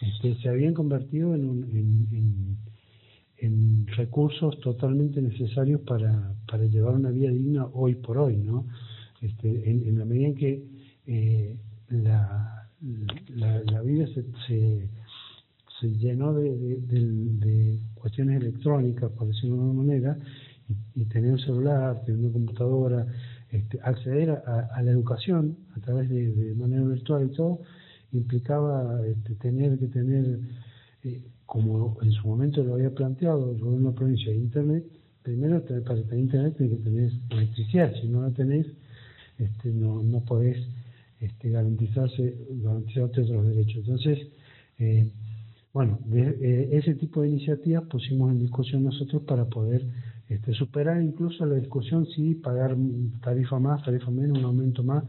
este, 0.00 0.34
se 0.42 0.48
habían 0.48 0.74
convertido 0.74 1.34
en, 1.34 1.44
un, 1.44 1.64
en, 1.64 2.56
en, 3.38 3.86
recursos 3.96 4.58
totalmente 4.60 5.22
necesarios 5.22 5.82
para, 5.82 6.34
para 6.50 6.64
llevar 6.64 6.94
una 6.94 7.10
vida 7.10 7.30
digna 7.30 7.66
hoy 7.72 7.94
por 7.94 8.18
hoy, 8.18 8.36
¿no? 8.38 8.66
Este, 9.20 9.70
en, 9.70 9.98
la 9.98 10.04
medida 10.06 10.28
en 10.28 10.34
que 10.34 10.64
eh, 11.06 11.56
la, 11.90 12.68
la, 13.28 13.62
la, 13.64 13.82
vida 13.82 14.06
se, 14.08 14.24
se, 14.46 14.88
se 15.80 15.88
llenó 15.88 16.34
de, 16.34 16.76
de, 16.80 17.78
cuestiones 17.94 18.40
electrónicas, 18.40 19.10
por 19.12 19.28
decirlo 19.28 19.56
de 19.56 19.62
una 19.62 19.72
manera, 19.72 20.18
y, 20.94 21.04
tener 21.06 21.32
un 21.32 21.38
celular, 21.38 22.02
tener 22.04 22.20
una 22.20 22.32
computadora, 22.32 23.06
este, 23.50 23.80
acceder 23.82 24.30
a, 24.30 24.82
la 24.82 24.90
educación 24.90 25.56
a 25.76 25.80
través 25.80 26.08
de, 26.08 26.32
de, 26.32 26.54
manera 26.54 26.82
virtual 26.82 27.26
y 27.26 27.34
todo, 27.34 27.60
implicaba 28.12 29.04
este, 29.06 29.34
tener 29.36 29.78
que 29.78 29.86
tener, 29.88 30.38
eh, 31.04 31.22
como 31.46 31.98
en 32.02 32.12
su 32.12 32.28
momento 32.28 32.62
lo 32.62 32.74
había 32.74 32.94
planteado 32.94 33.52
el 33.52 33.60
gobierno 33.60 33.90
de 33.90 33.96
provincia, 33.96 34.32
Internet. 34.32 34.84
Primero, 35.22 35.62
para 35.64 36.02
tener 36.02 36.18
Internet 36.18 36.56
tenés 36.56 36.78
que 36.78 36.84
tener 36.84 37.10
electricidad, 37.30 37.92
si 38.00 38.08
no 38.08 38.22
la 38.22 38.30
tenés, 38.30 38.66
este, 39.38 39.70
no, 39.70 40.02
no 40.02 40.20
podés 40.20 40.58
este, 41.20 41.50
garantizarse, 41.50 42.36
garantizarte 42.62 43.22
otros 43.22 43.46
derechos. 43.46 43.76
Entonces, 43.78 44.18
eh, 44.78 45.10
bueno, 45.72 45.98
de, 46.04 46.20
eh, 46.40 46.68
ese 46.72 46.94
tipo 46.94 47.22
de 47.22 47.28
iniciativas 47.28 47.84
pusimos 47.84 48.32
en 48.32 48.40
discusión 48.40 48.84
nosotros 48.84 49.22
para 49.22 49.44
poder 49.44 49.86
este, 50.28 50.52
superar 50.54 51.00
incluso 51.02 51.44
la 51.46 51.56
discusión 51.56 52.06
si 52.06 52.34
pagar 52.34 52.76
tarifa 53.22 53.58
más, 53.58 53.84
tarifa 53.84 54.10
menos, 54.10 54.38
un 54.38 54.44
aumento 54.44 54.82
más, 54.82 55.04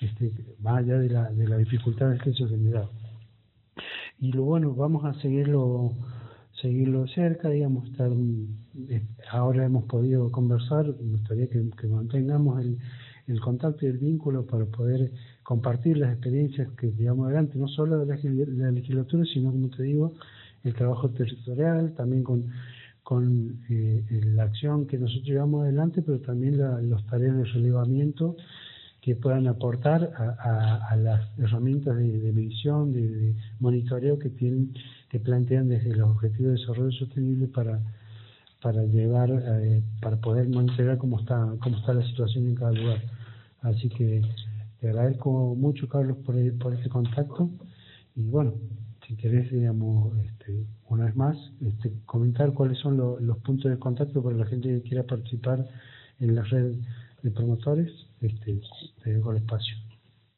este, 0.00 0.32
más 0.60 0.78
allá 0.78 0.98
de 0.98 1.08
la, 1.08 1.30
de 1.32 1.48
la 1.48 1.56
dificultad 1.56 2.10
del 2.10 2.18
precio 2.18 2.48
general. 2.48 2.88
Y 4.18 4.32
lo 4.32 4.44
bueno, 4.44 4.74
vamos 4.74 5.04
a 5.04 5.14
seguirlo 5.20 5.92
seguirlo 6.60 7.06
cerca, 7.08 7.48
digamos, 7.48 7.88
estar, 7.88 8.10
eh, 8.88 9.02
ahora 9.30 9.64
hemos 9.64 9.84
podido 9.84 10.30
conversar, 10.30 10.86
me 11.00 11.12
gustaría 11.12 11.48
que, 11.48 11.70
que 11.70 11.86
mantengamos 11.88 12.60
el, 12.60 12.78
el 13.26 13.40
contacto 13.40 13.84
y 13.84 13.88
el 13.88 13.98
vínculo 13.98 14.46
para 14.46 14.66
poder 14.66 15.10
compartir 15.42 15.98
las 15.98 16.12
experiencias 16.12 16.68
que 16.78 16.92
llevamos 16.92 17.26
adelante, 17.26 17.58
no 17.58 17.68
solo 17.68 18.04
de 18.04 18.06
la, 18.06 18.70
legislatura, 18.70 19.24
sino, 19.32 19.50
como 19.50 19.68
te 19.68 19.82
digo, 19.82 20.14
el 20.64 20.74
trabajo 20.74 21.10
territorial, 21.10 21.92
también 21.94 22.22
con 22.22 22.50
con 23.02 23.58
eh, 23.68 24.04
la 24.26 24.44
acción 24.44 24.86
que 24.86 24.96
nosotros 24.96 25.26
llevamos 25.26 25.64
adelante, 25.64 26.02
pero 26.02 26.20
también 26.20 26.56
la, 26.56 26.80
los 26.80 27.04
tareas 27.06 27.36
de 27.36 27.44
relevamiento 27.44 28.36
que 29.00 29.16
puedan 29.16 29.48
aportar 29.48 30.12
a, 30.38 30.96
las 30.96 31.36
herramientas 31.36 31.96
de, 31.96 32.32
medición, 32.32 32.92
de, 32.92 33.08
de, 33.08 33.34
monitoreo 33.58 34.20
que 34.20 34.30
tienen, 34.30 34.72
que 35.08 35.18
plantean 35.18 35.68
desde 35.68 35.96
los 35.96 36.10
objetivos 36.10 36.52
de 36.52 36.60
desarrollo 36.60 36.92
sostenible 36.92 37.48
para 37.48 37.80
para 38.62 38.84
llevar, 38.84 39.28
eh, 39.30 39.82
para 40.00 40.16
poder 40.16 40.48
monitorear 40.48 40.96
cómo 40.96 41.18
está, 41.18 41.52
cómo 41.60 41.76
está 41.76 41.92
la 41.92 42.06
situación 42.06 42.46
en 42.46 42.54
cada 42.54 42.70
lugar. 42.72 43.02
Así 43.60 43.88
que 43.88 44.22
te 44.82 44.88
agradezco 44.88 45.54
mucho, 45.54 45.88
Carlos, 45.88 46.16
por, 46.26 46.34
por 46.58 46.74
este 46.74 46.88
contacto. 46.88 47.48
Y 48.16 48.24
bueno, 48.24 48.54
si 49.06 49.14
querés, 49.14 49.48
digamos, 49.52 50.12
este, 50.18 50.66
una 50.88 51.04
vez 51.04 51.14
más, 51.14 51.36
este, 51.64 51.92
comentar 52.04 52.52
cuáles 52.52 52.78
son 52.78 52.96
lo, 52.96 53.20
los 53.20 53.38
puntos 53.38 53.70
de 53.70 53.78
contacto 53.78 54.20
para 54.20 54.36
la 54.36 54.44
gente 54.44 54.68
que 54.68 54.82
quiera 54.82 55.04
participar 55.04 55.64
en 56.18 56.34
la 56.34 56.42
red 56.42 56.74
de 57.22 57.30
promotores, 57.30 57.92
este, 58.22 58.60
te 59.04 59.12
dejo 59.12 59.30
el 59.30 59.36
espacio. 59.36 59.76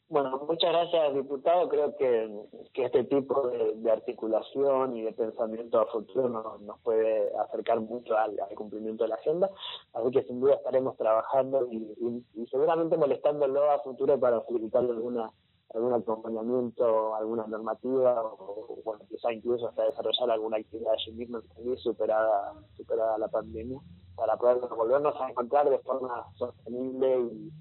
Bueno, 0.09 0.39
muchas 0.47 0.71
gracias, 0.71 1.15
diputado. 1.15 1.69
Creo 1.69 1.97
que, 1.97 2.31
que 2.75 2.85
este 2.85 3.05
tipo 3.05 3.49
de, 3.49 3.91
articulación 3.91 4.97
y 4.97 5.03
de 5.03 5.13
pensamiento 5.13 5.81
a 5.81 5.87
futuro 5.87 6.29
nos, 6.29 6.79
puede 6.81 7.35
acercar 7.39 7.81
mucho 7.81 8.17
al, 8.17 8.37
cumplimiento 8.55 9.05
de 9.05 9.09
la 9.09 9.15
agenda. 9.15 9.51
Así 9.95 10.11
que 10.11 10.23
sin 10.25 10.41
duda 10.41 10.55
estaremos 10.55 10.97
trabajando 10.99 11.67
y, 11.71 12.27
seguramente 12.51 12.99
molestándolo 12.99 13.71
a 13.71 13.79
futuro 13.81 14.19
para 14.21 14.45
solicitarle 14.47 14.91
alguna 14.91 15.33
algún 15.75 15.93
acompañamiento, 15.93 17.17
alguna 17.17 17.49
normativa 17.49 18.23
o, 18.23 18.79
bueno, 18.85 19.05
quizá 19.09 19.33
incluso 19.33 19.67
hasta 19.67 19.85
desarrollar 19.85 20.31
alguna 20.31 20.59
actividad 20.59 20.93
allí 20.93 21.11
mismo 21.13 21.41
superada, 21.79 22.55
superada 22.77 23.19
la 23.19 23.27
pandemia 23.27 23.81
para 24.15 24.37
poder 24.37 24.59
volvernos 24.69 25.21
a 25.21 25.31
encontrar 25.31 25.69
de 25.69 25.81
forma 25.81 26.27
sostenible 26.37 27.23
y, 27.23 27.53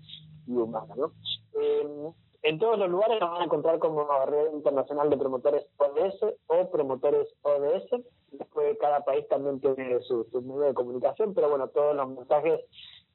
y 0.46 0.56
humana. 0.56 0.94
¿no? 0.96 1.12
Eh, 1.60 2.14
en 2.44 2.60
todos 2.60 2.78
los 2.78 2.90
lugares 2.90 3.20
nos 3.22 3.32
van 3.32 3.42
a 3.42 3.46
encontrar 3.46 3.80
como 3.80 4.06
Red 4.26 4.54
Internacional 4.54 5.10
de 5.10 5.18
Promotores 5.18 5.66
ODS 5.78 6.36
o 6.48 6.70
Promotores 6.70 7.34
ODS. 7.42 8.04
Después 8.32 8.78
cada 8.80 9.04
país 9.06 9.28
también 9.30 9.62
tiene 9.62 10.02
su, 10.02 10.28
medio 10.42 10.62
de 10.62 10.74
comunicación, 10.74 11.34
pero 11.34 11.50
bueno, 11.50 11.70
todos 11.70 11.96
los 11.96 12.10
mensajes 12.10 12.60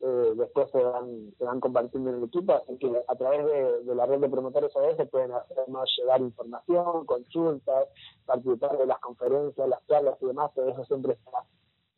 eh, 0.00 0.32
después 0.34 0.70
se 0.70 0.82
van, 0.82 1.32
se 1.36 1.44
van 1.44 1.60
compartiendo 1.60 2.10
en 2.10 2.16
el 2.16 2.24
equipo, 2.24 2.54
así 2.54 2.78
que 2.78 2.90
a 3.06 3.14
través 3.16 3.44
de, 3.44 3.82
de 3.82 3.94
la 3.94 4.06
red 4.06 4.20
de 4.20 4.28
promotores 4.28 4.74
ODS 4.74 5.08
pueden 5.10 5.32
hacernos 5.32 5.94
llegar 5.98 6.20
información, 6.20 7.04
consultas, 7.04 7.88
participar 8.24 8.78
de 8.78 8.86
las 8.86 8.98
conferencias, 9.00 9.68
las 9.68 9.86
charlas 9.86 10.16
y 10.22 10.26
demás, 10.26 10.54
todo 10.54 10.68
eso 10.68 10.84
siempre 10.84 11.12
está 11.14 11.44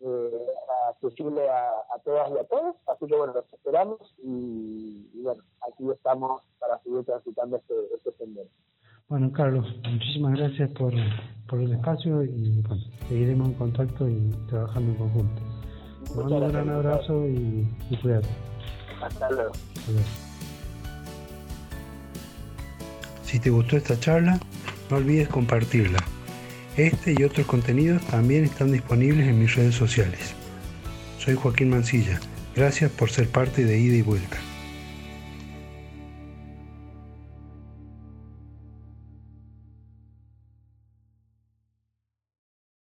eh, 0.01 0.46
accesible 0.90 1.48
a, 1.48 1.94
a, 1.94 1.98
todas 2.05 2.30
y 2.30 2.38
a 2.38 2.44
todos, 2.44 2.76
así 2.86 3.07
que 3.07 3.16
bueno, 3.16 3.32
los 3.34 3.44
esperamos 3.53 3.98
y, 4.22 5.11
y 5.14 5.22
bueno, 5.22 5.42
aquí 5.68 5.90
estamos 5.90 6.42
para 6.59 6.78
seguir 6.82 7.05
transitando 7.05 7.57
este, 7.57 7.74
este 7.94 8.12
sendero. 8.12 8.48
Bueno, 9.09 9.32
Carlos, 9.32 9.66
muchísimas 9.90 10.38
gracias 10.38 10.70
por, 10.70 10.92
por 11.48 11.61
el 11.61 11.72
espacio 11.72 12.22
y 12.22 12.62
bueno, 12.62 12.82
seguiremos 13.09 13.48
en 13.48 13.55
contacto 13.55 14.09
y 14.09 14.30
trabajando 14.48 14.92
en 14.92 14.98
conjunto. 14.98 15.42
Te 16.05 16.14
mando 16.14 16.36
un 16.36 16.53
gran 16.53 16.68
abrazo 16.70 17.26
y, 17.26 17.68
y 17.90 17.96
cuídate. 18.01 18.28
Hasta 19.03 19.30
luego. 19.30 19.51
Hasta 19.51 19.92
luego. 19.92 20.07
Si 23.24 23.38
te 23.38 23.51
gustó 23.51 23.76
esta 23.76 23.98
charla, 23.98 24.40
no 24.90 24.96
olvides 24.96 25.28
compartirla. 25.28 25.98
Este 26.76 27.14
y 27.16 27.24
otros 27.24 27.46
contenidos 27.46 28.02
también 28.06 28.44
están 28.44 28.72
disponibles 28.72 29.26
en 29.26 29.38
mis 29.38 29.54
redes 29.54 29.74
sociales. 29.74 30.34
Soy 31.18 31.34
Joaquín 31.34 31.70
Mancilla. 31.70 32.20
Gracias 32.54 32.90
por 32.90 33.10
ser 33.10 33.28
parte 33.28 33.64
de 33.64 33.78
Ida 33.78 33.96
y 33.96 34.02
Vuelta. 34.02 34.38